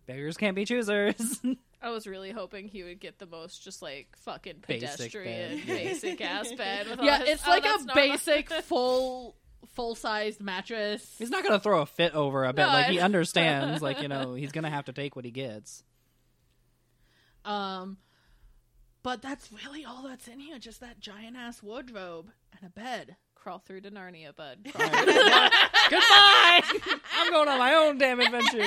Beggars 0.05 0.37
can't 0.37 0.55
be 0.55 0.65
choosers. 0.65 1.41
I 1.81 1.89
was 1.89 2.07
really 2.07 2.31
hoping 2.31 2.67
he 2.67 2.83
would 2.83 2.99
get 2.99 3.19
the 3.19 3.25
most 3.25 3.63
just 3.63 3.81
like 3.81 4.07
fucking 4.19 4.63
Basic 4.67 4.89
pedestrian, 4.89 5.57
bed. 5.59 5.67
basic 5.67 6.21
ass 6.21 6.51
bed. 6.53 6.87
With 6.89 6.99
all 7.01 7.05
Yeah, 7.05 7.19
his- 7.19 7.29
it's 7.29 7.43
oh, 7.47 7.49
like 7.49 7.65
a 7.65 7.67
normal. 7.69 7.95
basic 7.95 8.49
full 8.63 9.35
full 9.73 9.95
sized 9.95 10.41
mattress. 10.41 11.15
he's 11.17 11.29
not 11.29 11.43
gonna 11.43 11.59
throw 11.59 11.81
a 11.81 11.85
fit 11.85 12.13
over 12.13 12.45
a 12.45 12.53
bed. 12.53 12.63
No, 12.63 12.67
like 12.69 12.87
I- 12.87 12.91
he 12.91 12.99
understands. 12.99 13.81
like 13.81 14.01
you 14.01 14.07
know, 14.07 14.33
he's 14.33 14.51
gonna 14.51 14.69
have 14.69 14.85
to 14.85 14.93
take 14.93 15.15
what 15.15 15.25
he 15.25 15.31
gets. 15.31 15.83
Um, 17.45 17.97
but 19.03 19.21
that's 19.21 19.49
really 19.65 19.83
all 19.85 20.03
that's 20.03 20.27
in 20.27 20.39
here. 20.39 20.59
Just 20.59 20.79
that 20.81 20.99
giant 20.99 21.35
ass 21.37 21.61
wardrobe 21.61 22.29
and 22.57 22.65
a 22.67 22.69
bed. 22.69 23.17
Crawl 23.35 23.59
through 23.59 23.81
to 23.81 23.91
Narnia, 23.91 24.33
bud. 24.33 24.59
Goodbye. 24.65 26.61
I'm 27.17 27.29
going 27.31 27.49
on 27.49 27.59
my 27.59 27.73
own 27.73 27.97
damn 27.97 28.21
adventure. 28.21 28.63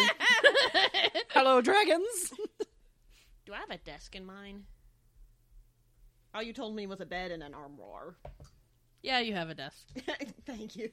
Hello, 1.31 1.63
dragons. 1.63 2.33
Do 3.47 3.55
I 3.55 3.59
have 3.59 3.71
a 3.71 3.79
desk 3.79 4.15
in 4.15 4.27
mine? 4.27 4.65
All 6.35 6.43
you 6.43 6.53
told 6.53 6.77
me 6.77 6.87
was 6.87 7.01
a 7.01 7.07
bed 7.07 7.31
and 7.31 7.43
an 7.43 7.55
armoire. 7.55 8.17
Yeah, 9.07 9.21
you 9.21 9.35
have 9.35 9.49
a 9.51 9.55
desk. 9.55 9.87
Thank 10.47 10.75
you. 10.75 10.91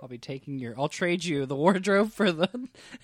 I'll 0.00 0.08
be 0.08 0.18
taking 0.18 0.60
your. 0.60 0.78
I'll 0.78 0.88
trade 0.88 1.24
you 1.24 1.46
the 1.46 1.56
wardrobe 1.56 2.12
for 2.12 2.30
the 2.30 2.46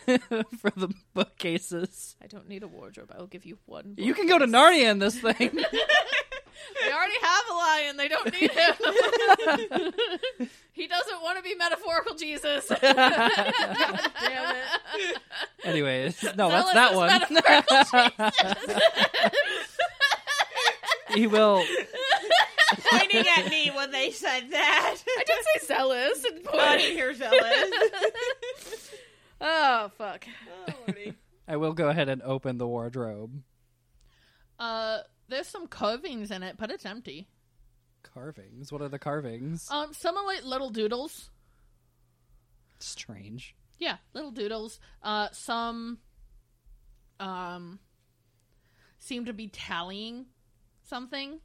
for 0.60 0.70
the 0.76 0.94
bookcases. 1.14 2.14
I 2.22 2.28
don't 2.28 2.48
need 2.48 2.62
a 2.62 2.68
wardrobe. 2.68 3.10
I 3.12 3.18
will 3.18 3.26
give 3.26 3.44
you 3.44 3.58
one. 3.66 3.94
You 3.96 4.14
can 4.14 4.28
go 4.28 4.38
to 4.38 4.46
Narnia 4.46 4.88
in 4.88 5.00
this 5.00 5.18
thing. 5.18 5.34
They 6.80 6.92
already 6.92 7.14
have 7.20 7.44
a 7.50 7.54
lion. 7.54 7.96
They 7.96 8.08
don't 8.08 8.32
need 8.32 8.50
him. 8.52 9.92
he 10.72 10.86
doesn't 10.86 11.20
want 11.22 11.36
to 11.38 11.42
be 11.42 11.56
metaphorical 11.56 12.14
Jesus. 12.14 12.68
God 12.68 12.78
damn 12.80 14.56
it. 14.56 15.18
Anyways, 15.64 16.22
no, 16.36 16.50
that's 16.50 16.72
Zealous 16.72 17.10
that 17.10 18.22
is 18.22 18.36
one. 21.08 21.16
he 21.16 21.26
will. 21.26 21.64
Pointing 22.98 23.24
at 23.38 23.50
me 23.50 23.70
when 23.70 23.90
they 23.90 24.10
said 24.10 24.50
that. 24.50 24.96
I 25.18 25.24
did 25.24 25.44
say 25.60 25.66
zealous. 25.66 26.24
And 26.24 26.48
I 26.54 26.76
didn't 26.78 26.96
hear 26.96 27.14
zealous. 27.14 28.90
oh 29.40 29.90
fuck. 29.96 30.26
oh, 30.68 30.72
Lordy. 30.86 31.14
I 31.48 31.56
will 31.56 31.72
go 31.72 31.88
ahead 31.88 32.08
and 32.08 32.22
open 32.22 32.58
the 32.58 32.66
wardrobe. 32.66 33.42
Uh, 34.58 34.98
there's 35.28 35.48
some 35.48 35.66
carvings 35.66 36.30
in 36.30 36.42
it, 36.42 36.56
but 36.58 36.70
it's 36.70 36.86
empty. 36.86 37.28
Carvings. 38.02 38.70
What 38.70 38.82
are 38.82 38.88
the 38.88 38.98
carvings? 38.98 39.66
Um, 39.70 39.92
some 39.92 40.16
are 40.16 40.26
like 40.26 40.44
little 40.44 40.70
doodles. 40.70 41.30
Strange. 42.78 43.54
Yeah, 43.78 43.96
little 44.14 44.30
doodles. 44.30 44.78
Uh, 45.02 45.28
some 45.32 45.98
um 47.20 47.78
seem 48.98 49.24
to 49.24 49.32
be 49.32 49.48
tallying 49.48 50.26
something. 50.84 51.40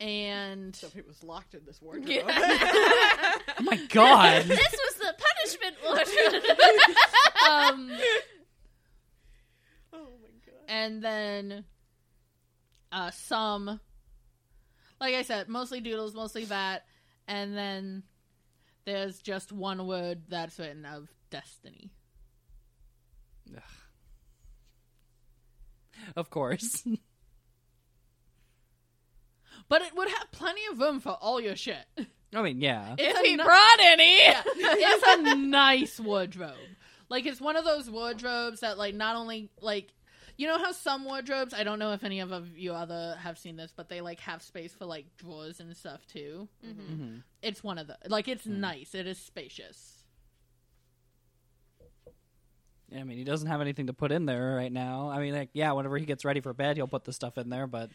And 0.00 0.74
So 0.74 0.88
he 0.88 1.02
was 1.02 1.22
locked 1.22 1.54
in 1.54 1.60
this 1.66 1.80
wardrobe. 1.82 2.08
Yeah. 2.08 2.24
Oh 3.58 3.62
my 3.62 3.76
god. 3.90 4.42
this 4.46 4.72
was 4.72 4.94
the 4.96 5.14
punishment 5.18 5.76
wardrobe. 5.84 6.58
um 7.50 7.90
oh 9.92 10.08
my 10.22 10.30
god. 10.46 10.64
and 10.66 11.04
then 11.04 11.64
uh 12.90 13.10
some 13.10 13.80
like 14.98 15.14
I 15.14 15.22
said, 15.22 15.48
mostly 15.48 15.80
doodles, 15.80 16.14
mostly 16.14 16.44
that, 16.46 16.84
and 17.28 17.56
then 17.56 18.02
there's 18.84 19.20
just 19.20 19.52
one 19.52 19.86
word 19.86 20.22
that's 20.28 20.58
written 20.58 20.84
of 20.84 21.08
destiny. 21.30 21.90
of 26.16 26.30
course. 26.30 26.82
But 29.70 29.80
it 29.82 29.96
would 29.96 30.08
have 30.08 30.30
plenty 30.32 30.60
of 30.70 30.78
room 30.78 31.00
for 31.00 31.12
all 31.12 31.40
your 31.40 31.56
shit. 31.56 31.86
I 32.34 32.42
mean, 32.42 32.60
yeah. 32.60 32.94
It's 32.98 33.18
if 33.18 33.24
he 33.24 33.36
ni- 33.36 33.42
brought 33.42 33.80
any. 33.80 34.18
it's 34.26 35.04
a 35.06 35.36
nice 35.36 35.98
wardrobe. 35.98 36.52
Like 37.08 37.24
it's 37.24 37.40
one 37.40 37.56
of 37.56 37.64
those 37.64 37.88
wardrobes 37.90 38.60
that 38.60 38.76
like 38.76 38.94
not 38.94 39.16
only 39.16 39.48
like 39.62 39.92
you 40.36 40.46
know 40.46 40.58
how 40.58 40.72
some 40.72 41.04
wardrobes 41.04 41.52
I 41.54 41.64
don't 41.64 41.78
know 41.78 41.92
if 41.92 42.02
any 42.04 42.20
of 42.20 42.56
you 42.56 42.72
other 42.72 43.16
have 43.20 43.36
seen 43.38 43.56
this, 43.56 43.72
but 43.74 43.88
they 43.88 44.00
like 44.00 44.20
have 44.20 44.42
space 44.42 44.72
for 44.74 44.84
like 44.86 45.06
drawers 45.16 45.58
and 45.60 45.76
stuff 45.76 46.06
too. 46.06 46.48
hmm 46.64 47.16
It's 47.42 47.64
one 47.64 47.78
of 47.78 47.86
the 47.86 47.96
like 48.08 48.28
it's 48.28 48.46
nice. 48.46 48.94
It 48.94 49.06
is 49.06 49.18
spacious. 49.18 50.04
Yeah, 52.90 53.00
I 53.00 53.04
mean, 53.04 53.18
he 53.18 53.24
doesn't 53.24 53.46
have 53.48 53.60
anything 53.60 53.86
to 53.86 53.92
put 53.92 54.10
in 54.10 54.26
there 54.26 54.56
right 54.56 54.72
now. 54.72 55.10
I 55.10 55.20
mean, 55.20 55.32
like, 55.32 55.50
yeah, 55.52 55.70
whenever 55.72 55.96
he 55.96 56.06
gets 56.06 56.24
ready 56.24 56.40
for 56.40 56.52
bed, 56.52 56.76
he'll 56.76 56.88
put 56.88 57.04
the 57.04 57.12
stuff 57.12 57.38
in 57.38 57.48
there, 57.48 57.68
but 57.68 57.88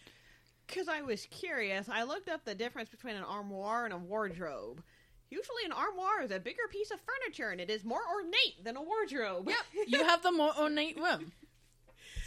Because 0.67 0.87
I 0.87 1.01
was 1.01 1.27
curious, 1.31 1.87
I 1.89 2.03
looked 2.03 2.29
up 2.29 2.43
the 2.45 2.55
difference 2.55 2.89
between 2.89 3.15
an 3.15 3.23
armoire 3.23 3.85
and 3.85 3.93
a 3.93 3.97
wardrobe. 3.97 4.83
Usually, 5.29 5.65
an 5.65 5.71
armoire 5.71 6.21
is 6.23 6.31
a 6.31 6.39
bigger 6.39 6.67
piece 6.69 6.91
of 6.91 6.99
furniture 7.01 7.49
and 7.49 7.59
it 7.59 7.69
is 7.69 7.83
more 7.83 8.01
ornate 8.13 8.63
than 8.63 8.77
a 8.77 8.81
wardrobe. 8.81 9.47
Yep, 9.47 9.87
you 9.87 10.03
have 10.03 10.21
the 10.23 10.31
more 10.31 10.51
ornate 10.57 10.97
room. 10.97 11.31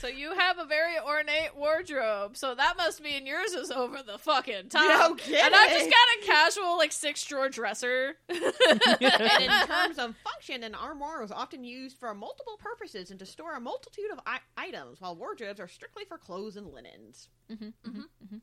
So 0.01 0.07
you 0.07 0.32
have 0.32 0.59
a 0.59 0.64
very 0.64 0.96
ornate 0.99 1.57
wardrobe. 1.57 2.36
So 2.36 2.55
that 2.55 2.76
must 2.76 3.03
mean 3.03 3.26
yours 3.26 3.51
is 3.53 3.70
over 3.72 4.01
the 4.03 4.16
fucking 4.18 4.68
top. 4.68 5.11
No 5.11 5.14
kidding. 5.16 5.40
And 5.44 5.55
I've 5.55 5.70
just 5.70 5.90
got 5.90 6.22
a 6.22 6.26
casual 6.26 6.76
like 6.76 6.92
six 6.92 7.24
drawer 7.24 7.49
dresser. 7.49 8.14
and 8.28 9.42
in 9.42 9.51
terms 9.66 9.99
of 9.99 10.14
function, 10.22 10.62
an 10.62 10.74
armoire 10.76 11.22
is 11.24 11.32
often 11.32 11.64
used 11.64 11.99
for 11.99 12.14
multiple 12.14 12.57
purposes 12.61 13.11
and 13.11 13.18
to 13.18 13.26
store 13.26 13.55
a 13.57 13.61
multitude 13.61 14.11
of 14.12 14.20
I- 14.24 14.38
items, 14.57 15.01
while 15.01 15.16
wardrobes 15.16 15.59
are 15.59 15.68
strictly 15.68 16.05
for 16.05 16.16
clothes 16.16 16.57
and 16.57 16.68
linens. 16.68 17.28
Mhm, 17.51 17.72
mhm, 17.84 18.05
mhm. 18.24 18.40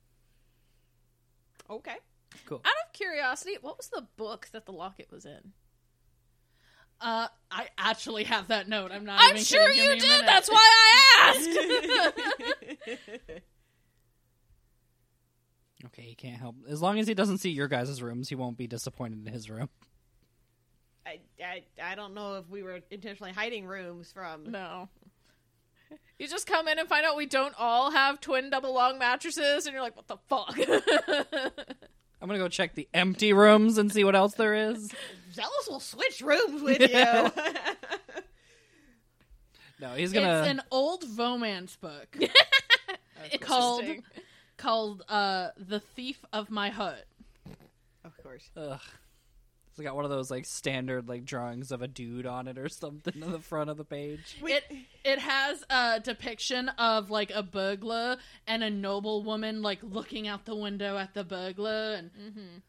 Okay. 1.69 1.95
cool. 2.45 2.61
Out 2.65 2.73
of 2.85 2.93
curiosity, 2.93 3.55
what 3.61 3.77
was 3.77 3.87
the 3.87 4.07
book 4.17 4.49
that 4.51 4.65
the 4.65 4.73
locket 4.73 5.07
was 5.11 5.25
in? 5.25 5.53
Uh, 7.01 7.27
I 7.51 7.67
actually 7.77 8.23
have 8.23 8.47
that 8.47 8.67
note. 8.67 8.91
I'm 8.91 9.05
not. 9.05 9.19
I'm 9.19 9.31
even 9.31 9.43
sure 9.43 9.69
you 9.69 9.99
did. 9.99 10.01
minute. 10.01 10.25
That's 10.25 10.49
why 10.49 10.57
I 10.57 11.35
asked. 11.35 13.09
Okay, 15.85 16.01
he 16.01 16.15
can't 16.15 16.39
help. 16.39 16.55
As 16.67 16.81
long 16.81 16.97
as 16.99 17.07
he 17.07 17.13
doesn't 17.13 17.37
see 17.37 17.51
your 17.51 17.67
guys' 17.67 18.01
rooms, 18.01 18.27
he 18.27 18.35
won't 18.35 18.57
be 18.57 18.65
disappointed 18.67 19.25
in 19.25 19.31
his 19.31 19.49
room. 19.49 19.69
I, 21.05 21.19
I, 21.43 21.63
I 21.81 21.95
don't 21.95 22.15
know 22.15 22.35
if 22.37 22.49
we 22.49 22.63
were 22.63 22.79
intentionally 22.89 23.31
hiding 23.31 23.65
rooms 23.65 24.11
from. 24.11 24.51
no. 24.51 24.89
You 26.17 26.27
just 26.27 26.47
come 26.47 26.67
in 26.67 26.79
and 26.79 26.89
find 26.89 27.05
out 27.05 27.15
we 27.15 27.27
don't 27.27 27.53
all 27.59 27.91
have 27.91 28.19
twin 28.19 28.49
double 28.49 28.73
long 28.73 28.97
mattresses, 28.97 29.67
and 29.67 29.73
you're 29.73 29.83
like, 29.83 29.95
what 29.95 30.07
the 30.07 30.17
fuck? 30.27 30.57
I'm 32.21 32.27
gonna 32.27 32.39
go 32.39 32.47
check 32.47 32.73
the 32.73 32.87
empty 32.93 33.33
rooms 33.33 33.77
and 33.77 33.91
see 33.91 34.03
what 34.03 34.15
else 34.15 34.33
there 34.33 34.55
is. 34.71 34.91
Zealous 35.35 35.67
will 35.69 35.79
switch 35.79 36.21
rooms 36.21 36.61
with 36.63 36.79
you. 36.89 37.31
No, 39.79 39.89
he's 39.93 40.13
gonna. 40.13 40.39
It's 40.39 40.47
an 40.47 40.61
old 40.71 41.03
romance 41.17 41.75
book 41.75 42.15
called 43.41 43.83
called 44.57 45.03
uh, 45.09 45.49
"The 45.57 45.81
Thief 45.81 46.23
of 46.31 46.49
My 46.49 46.69
Hut." 46.69 47.05
of 48.05 48.17
course. 48.23 48.49
Ugh. 48.55 48.79
It's 49.71 49.81
got 49.83 49.93
one 49.93 50.05
of 50.05 50.11
those 50.11 50.31
like 50.31 50.45
standard 50.45 51.09
like 51.09 51.25
drawings 51.25 51.73
of 51.73 51.81
a 51.81 51.87
dude 51.89 52.25
on 52.25 52.47
it 52.47 52.57
or 52.57 52.69
something 52.69 53.21
on 53.21 53.33
the 53.33 53.39
front 53.39 53.69
of 53.69 53.75
the 53.75 53.83
page. 53.83 54.37
It 54.41 54.63
it 55.03 55.19
has 55.19 55.65
a 55.69 55.99
depiction 55.99 56.69
of 56.69 57.11
like 57.11 57.31
a 57.31 57.43
burglar 57.43 58.15
and 58.47 58.63
a 58.63 58.69
noblewoman 58.69 59.61
like 59.61 59.79
looking 59.83 60.25
out 60.29 60.45
the 60.45 60.55
window 60.55 60.97
at 60.97 61.13
the 61.13 61.25
burglar, 61.25 61.95
and 61.95 62.61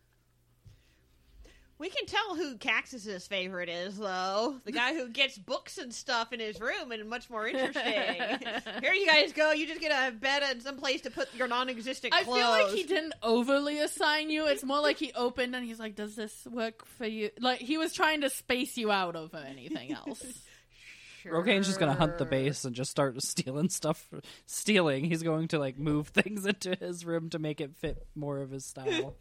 We 1.79 1.91
can 1.91 2.07
tell 2.07 2.35
who 2.37 2.57
Kaxus's 2.57 3.27
favorite 3.27 3.69
is, 3.69 3.99
though. 3.99 4.61
The 4.65 4.73
guy 4.73 4.95
who 4.95 5.11
gets 5.11 5.37
books 5.37 5.77
and 5.77 5.93
stuff 5.93 6.33
in 6.33 6.41
his 6.41 6.59
room 6.59 6.91
and 6.91 7.07
much 7.11 7.29
more 7.29 7.47
interesting. 7.47 7.83
Here 8.81 8.95
you 8.95 9.07
guys 9.07 9.33
go. 9.35 9.53
You 9.53 9.67
just 9.67 9.81
get 9.83 9.93
a 9.93 10.11
bed 10.17 10.43
and 10.43 10.63
some 10.63 10.79
place 10.79 11.03
to 11.03 11.11
put 11.11 11.35
your 11.35 11.49
non-existent 11.49 12.15
I 12.15 12.23
clothes. 12.25 12.39
feel 12.39 12.49
like 12.49 12.69
he 12.69 12.85
didn't 12.85 13.13
overly 13.23 13.79
assign 13.79 14.31
you. 14.31 14.47
It's 14.47 14.65
more 14.65 14.81
like 14.81 14.97
he 14.97 15.13
opened 15.13 15.55
and 15.55 15.67
he's 15.67 15.79
like, 15.79 15.95
"Does 15.97 16.17
this 16.17 16.47
work 16.51 16.87
for 16.87 17.07
you?" 17.07 17.31
Like 17.41 17.61
he 17.61 17.77
was 17.77 17.93
trying 17.93 18.23
to 18.23 18.31
space 18.31 18.79
you 18.79 18.91
out 18.91 19.15
over 19.15 19.37
anything 19.37 19.93
else. 19.93 20.25
Rokane's 21.27 21.67
just 21.67 21.81
gonna 21.81 21.93
hunt 21.95 22.19
the 22.19 22.25
base 22.25 22.65
and 22.65 22.75
just 22.75 22.91
start 22.91 23.21
stealing 23.21 23.69
stuff. 23.69 24.09
Stealing. 24.47 25.05
He's 25.05 25.23
going 25.23 25.49
to 25.49 25.59
like 25.59 25.77
move 25.79 26.09
things 26.15 26.47
into 26.47 26.75
his 26.75 27.05
room 27.05 27.31
to 27.31 27.39
make 27.39 27.61
it 27.61 27.75
fit 27.77 28.07
more 28.15 28.39
of 28.41 28.51
his 28.51 28.65
style. 28.65 29.17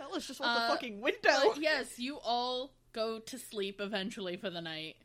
Zealous 0.00 0.26
just 0.26 0.40
wants 0.40 0.60
Uh, 0.60 0.64
a 0.64 0.68
fucking 0.68 1.00
window. 1.00 1.18
But 1.52 1.56
yes, 1.60 1.98
you 1.98 2.18
all 2.22 2.72
go 2.92 3.18
to 3.20 3.38
sleep 3.38 3.80
eventually 3.80 4.36
for 4.36 4.50
the 4.50 4.60
night. 4.60 4.96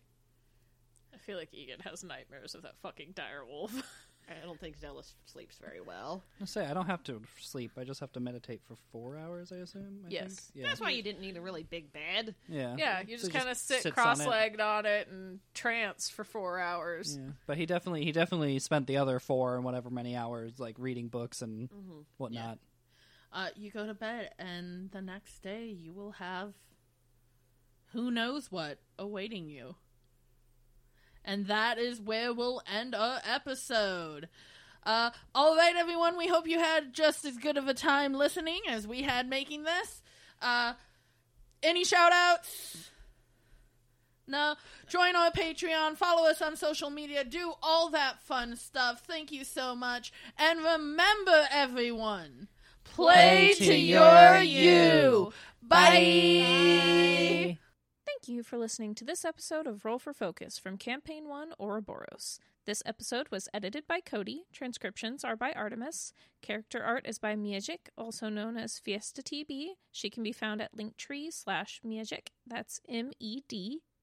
I 1.13 1.17
feel 1.17 1.37
like 1.37 1.51
Ygin 1.51 1.81
has 1.81 2.03
nightmares 2.03 2.55
of 2.55 2.63
that 2.63 2.77
fucking 2.81 3.11
dire 3.15 3.43
wolf. 3.45 3.73
I 4.27 4.43
don't 4.43 4.59
think 4.59 4.75
Zealous 4.77 5.13
sleeps 5.27 5.59
very 5.59 5.79
well. 5.81 6.23
I 6.41 6.45
say 6.45 6.65
I 6.65 6.73
don't 6.73 6.87
have 6.87 7.03
to 7.03 7.21
sleep. 7.39 7.73
I 7.77 7.83
just 7.83 7.99
have 7.99 8.11
to 8.13 8.19
meditate 8.19 8.59
for 8.67 8.75
four 8.91 9.17
hours. 9.19 9.51
I 9.51 9.57
assume. 9.57 9.99
I 10.03 10.09
Yes. 10.09 10.35
think? 10.51 10.63
Yeah. 10.63 10.67
That's 10.69 10.81
why 10.81 10.89
you 10.89 11.03
didn't 11.03 11.21
need 11.21 11.37
a 11.37 11.41
really 11.41 11.61
big 11.61 11.93
bed. 11.93 12.33
Yeah. 12.47 12.75
yeah, 12.75 13.01
you 13.07 13.17
So 13.19 13.27
just 13.27 13.33
kind 13.37 13.47
of 13.49 13.55
sit 13.55 13.83
sits 13.83 13.85
on 13.85 13.91
it. 13.91 13.93
cross-legged 13.93 14.59
on 14.59 14.87
it. 14.87 15.07
and 15.09 15.41
trance 15.53 16.09
for 16.09 16.23
four 16.23 16.59
hours. 16.59 17.15
Yeah, 17.21 17.33
but 17.45 17.57
he 17.57 17.67
definitely 17.67 18.03
he 18.03 18.11
definitely 18.11 18.57
spent 18.57 18.87
the 18.87 18.97
other 18.97 19.19
four 19.19 19.55
and 19.57 19.63
whatever 19.63 19.91
many 19.91 20.15
hours 20.15 20.59
like 20.59 20.75
reading 20.79 21.07
books 21.07 21.43
and 21.43 21.69
whatnot. 22.17 22.57
Uh, 23.36 23.49
you 23.57 23.69
go 23.69 23.86
to 23.86 23.93
bed, 23.93 24.29
and 24.39 24.89
the 24.91 25.01
next 25.01 25.39
day 25.43 25.65
you 25.65 25.91
will 25.91 26.13
have 26.13 26.53
who 27.91 28.09
knows 28.09 28.49
what 28.49 28.79
awaiting 28.97 29.49
you. 29.49 29.75
And 31.23 31.47
that 31.47 31.77
is 31.77 31.99
where 31.99 32.33
we'll 32.33 32.61
end 32.71 32.95
our 32.95 33.19
episode. 33.29 34.29
Uh, 34.83 35.09
all 35.33 35.57
right, 35.57 35.75
everyone. 35.75 36.17
We 36.17 36.27
hope 36.27 36.47
you 36.47 36.59
had 36.59 36.93
just 36.93 37.25
as 37.25 37.38
good 37.38 37.57
of 37.57 37.67
a 37.67 37.73
time 37.73 38.13
listening 38.13 38.61
as 38.69 38.88
we 38.88 39.01
had 39.01 39.27
making 39.27 39.63
this. 39.63 40.01
Uh, 40.41 40.73
any 41.61 41.83
shout 41.83 42.13
outs? 42.13 42.89
No. 44.27 44.55
Join 44.88 45.15
our 45.15 45.31
Patreon, 45.31 45.97
follow 45.97 46.29
us 46.29 46.41
on 46.41 46.55
social 46.55 46.89
media, 46.89 47.25
do 47.25 47.53
all 47.61 47.89
that 47.89 48.21
fun 48.21 48.55
stuff. 48.55 49.03
Thank 49.05 49.31
you 49.31 49.43
so 49.43 49.75
much. 49.75 50.13
And 50.38 50.63
remember, 50.63 51.47
everyone, 51.51 52.47
play, 52.86 53.53
to, 53.57 53.75
your 53.75 54.38
you. 54.38 55.33
Bye. 55.61 57.57
Thank 58.05 58.27
you 58.27 58.43
for 58.43 58.57
listening 58.57 58.95
to 58.95 59.03
this 59.03 59.25
episode 59.25 59.67
of 59.67 59.83
Roll 59.83 59.99
for 59.99 60.13
Focus 60.13 60.57
from 60.57 60.77
Campaign 60.77 61.27
1 61.27 61.53
Ouroboros. 61.59 62.39
This 62.65 62.81
episode 62.86 63.27
was 63.29 63.49
edited 63.53 63.86
by 63.88 63.99
Cody, 63.99 64.45
transcriptions 64.51 65.23
are 65.23 65.36
by 65.36 65.51
Artemis, 65.51 66.13
character 66.41 66.81
art 66.81 67.05
is 67.05 67.19
by 67.19 67.36
Medekh, 67.36 67.89
also 67.95 68.29
known 68.29 68.57
as 68.57 68.79
Fiesta 68.79 69.21
TB. 69.21 69.73
She 69.91 70.09
can 70.09 70.23
be 70.23 70.31
found 70.31 70.61
at 70.61 70.75
linktree 70.75 71.31
slash 71.31 71.81
Medekh, 71.86 72.29
that's 72.47 72.79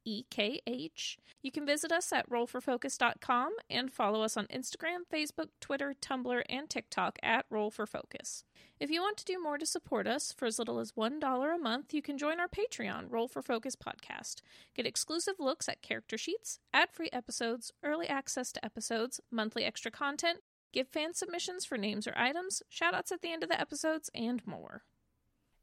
M-E-D 0.05 0.23
E-K-H. 0.33 1.19
You 1.43 1.51
can 1.51 1.67
visit 1.67 1.93
us 1.93 2.13
at 2.13 2.29
rollforfocus.com 2.29 3.53
and 3.69 3.93
follow 3.93 4.23
us 4.23 4.37
on 4.37 4.47
Instagram, 4.47 5.01
Facebook, 5.13 5.49
Twitter, 5.61 5.95
Tumblr, 6.01 6.43
and 6.49 6.69
TikTok 6.69 7.19
at 7.23 7.47
Roll 7.51 7.71
for 7.71 7.87
Focus. 7.87 8.45
If 8.81 8.91
you 8.91 9.01
want 9.01 9.17
to 9.19 9.25
do 9.25 9.41
more 9.41 9.59
to 9.59 9.67
support 9.67 10.07
us, 10.07 10.33
for 10.33 10.47
as 10.47 10.59
little 10.59 10.79
as 10.79 10.93
$1 10.93 11.55
a 11.55 11.59
month, 11.59 11.95
you 11.95 12.03
can 12.03 12.19
join 12.19 12.41
our 12.41 12.49
Patreon, 12.49 13.07
Roll 13.11 13.29
for 13.29 13.43
Focus 13.43 13.77
podcast. 13.77 14.43
Get 14.75 14.87
exclusive 14.87 15.35
looks 15.39 15.69
at 15.69 15.83
character 15.83 16.19
sheets, 16.19 16.59
ad 16.73 16.91
free 16.93 17.11
episodes, 17.13 17.73
early 17.83 18.09
access 18.09 18.53
to 18.53 18.65
episodes, 18.65 19.21
monthly 19.31 19.65
extra 19.65 19.91
content, 19.91 20.41
give 20.73 20.89
fan 20.89 21.15
submissions 21.15 21.65
for 21.65 21.79
names 21.79 22.07
or 22.07 22.15
items, 22.17 22.63
shoutouts 22.71 23.13
at 23.13 23.23
the 23.23 23.33
end 23.33 23.43
of 23.43 23.49
the 23.49 23.61
episodes, 23.61 24.11
and 24.15 24.45
more. 24.47 24.83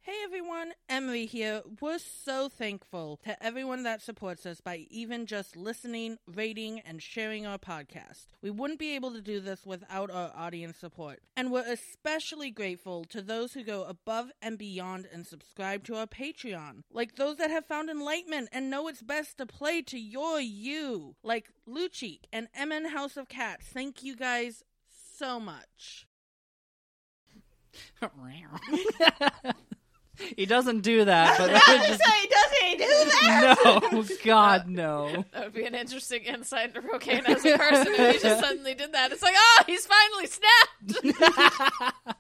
Hey 0.02 0.16
everyone, 0.24 0.72
Emery 0.88 1.26
here. 1.26 1.62
We're 1.82 2.00
so 2.00 2.48
thankful 2.48 3.20
to 3.26 3.44
everyone 3.44 3.84
that 3.84 4.02
supports 4.02 4.46
us 4.46 4.62
by 4.62 4.88
even 4.90 5.26
just 5.26 5.58
listening, 5.58 6.18
rating, 6.26 6.80
and 6.80 7.04
sharing 7.04 7.46
our 7.46 7.58
podcast. 7.58 8.28
We 8.42 8.50
wouldn't 8.50 8.80
be 8.80 8.96
able 8.96 9.12
to 9.12 9.22
do 9.22 9.42
this 9.42 9.66
without 9.66 10.10
our 10.10 10.32
audience 10.34 10.78
support. 10.78 11.20
And 11.36 11.52
we're 11.52 11.70
especially 11.70 12.50
grateful 12.50 13.04
to 13.10 13.22
those 13.22 13.54
who 13.54 13.64
go 13.64 13.84
above 13.84 14.32
and 14.42 14.58
beyond 14.58 15.06
and 15.12 15.28
subscribe 15.28 15.84
to 15.86 15.96
our 15.96 16.08
Patreon. 16.08 16.84
Like 16.90 17.18
those 17.18 17.36
that 17.36 17.52
have 17.52 17.66
found 17.66 17.90
enlightenment 17.90 18.50
and 18.54 18.70
know 18.70 18.88
it's 18.88 19.02
best 19.04 19.38
to 19.40 19.46
play 19.46 19.82
to 19.84 20.00
your 20.00 20.40
you. 20.40 21.18
Like 21.24 21.50
Luchik 21.68 22.22
and 22.32 22.48
MN 22.58 22.86
House 22.92 23.18
of 23.18 23.28
Cats. 23.28 23.68
Thank 23.68 24.02
you 24.02 24.16
guys 24.16 24.64
so 25.18 25.42
much. 25.42 26.08
he 30.38 30.46
doesn't 30.46 30.82
do 30.82 31.06
that, 31.06 31.38
but 31.38 31.50
I 31.50 31.54
that 31.54 31.66
would 31.68 31.80
was 31.80 31.88
just 31.98 32.02
say, 32.04 32.28
does 32.28 32.52
he 32.52 32.76
do 32.78 32.86
that? 33.12 33.90
no, 33.92 34.04
God 34.24 34.68
no. 34.68 35.26
That 35.32 35.44
would 35.46 35.54
be 35.54 35.66
an 35.66 35.76
interesting 35.76 36.24
insight 36.24 36.76
into 36.76 36.82
Rokane 36.82 37.28
as 37.28 37.46
a 37.46 37.58
person 37.58 37.94
if 37.96 38.16
he 38.16 38.20
just 38.28 38.40
suddenly 38.46 38.74
did 38.74 38.94
that. 38.94 39.12
It's 39.12 39.22
like, 39.22 39.36
oh, 39.38 39.64
he's 39.68 39.88
finally 39.88 40.28
snapped! 40.28 42.16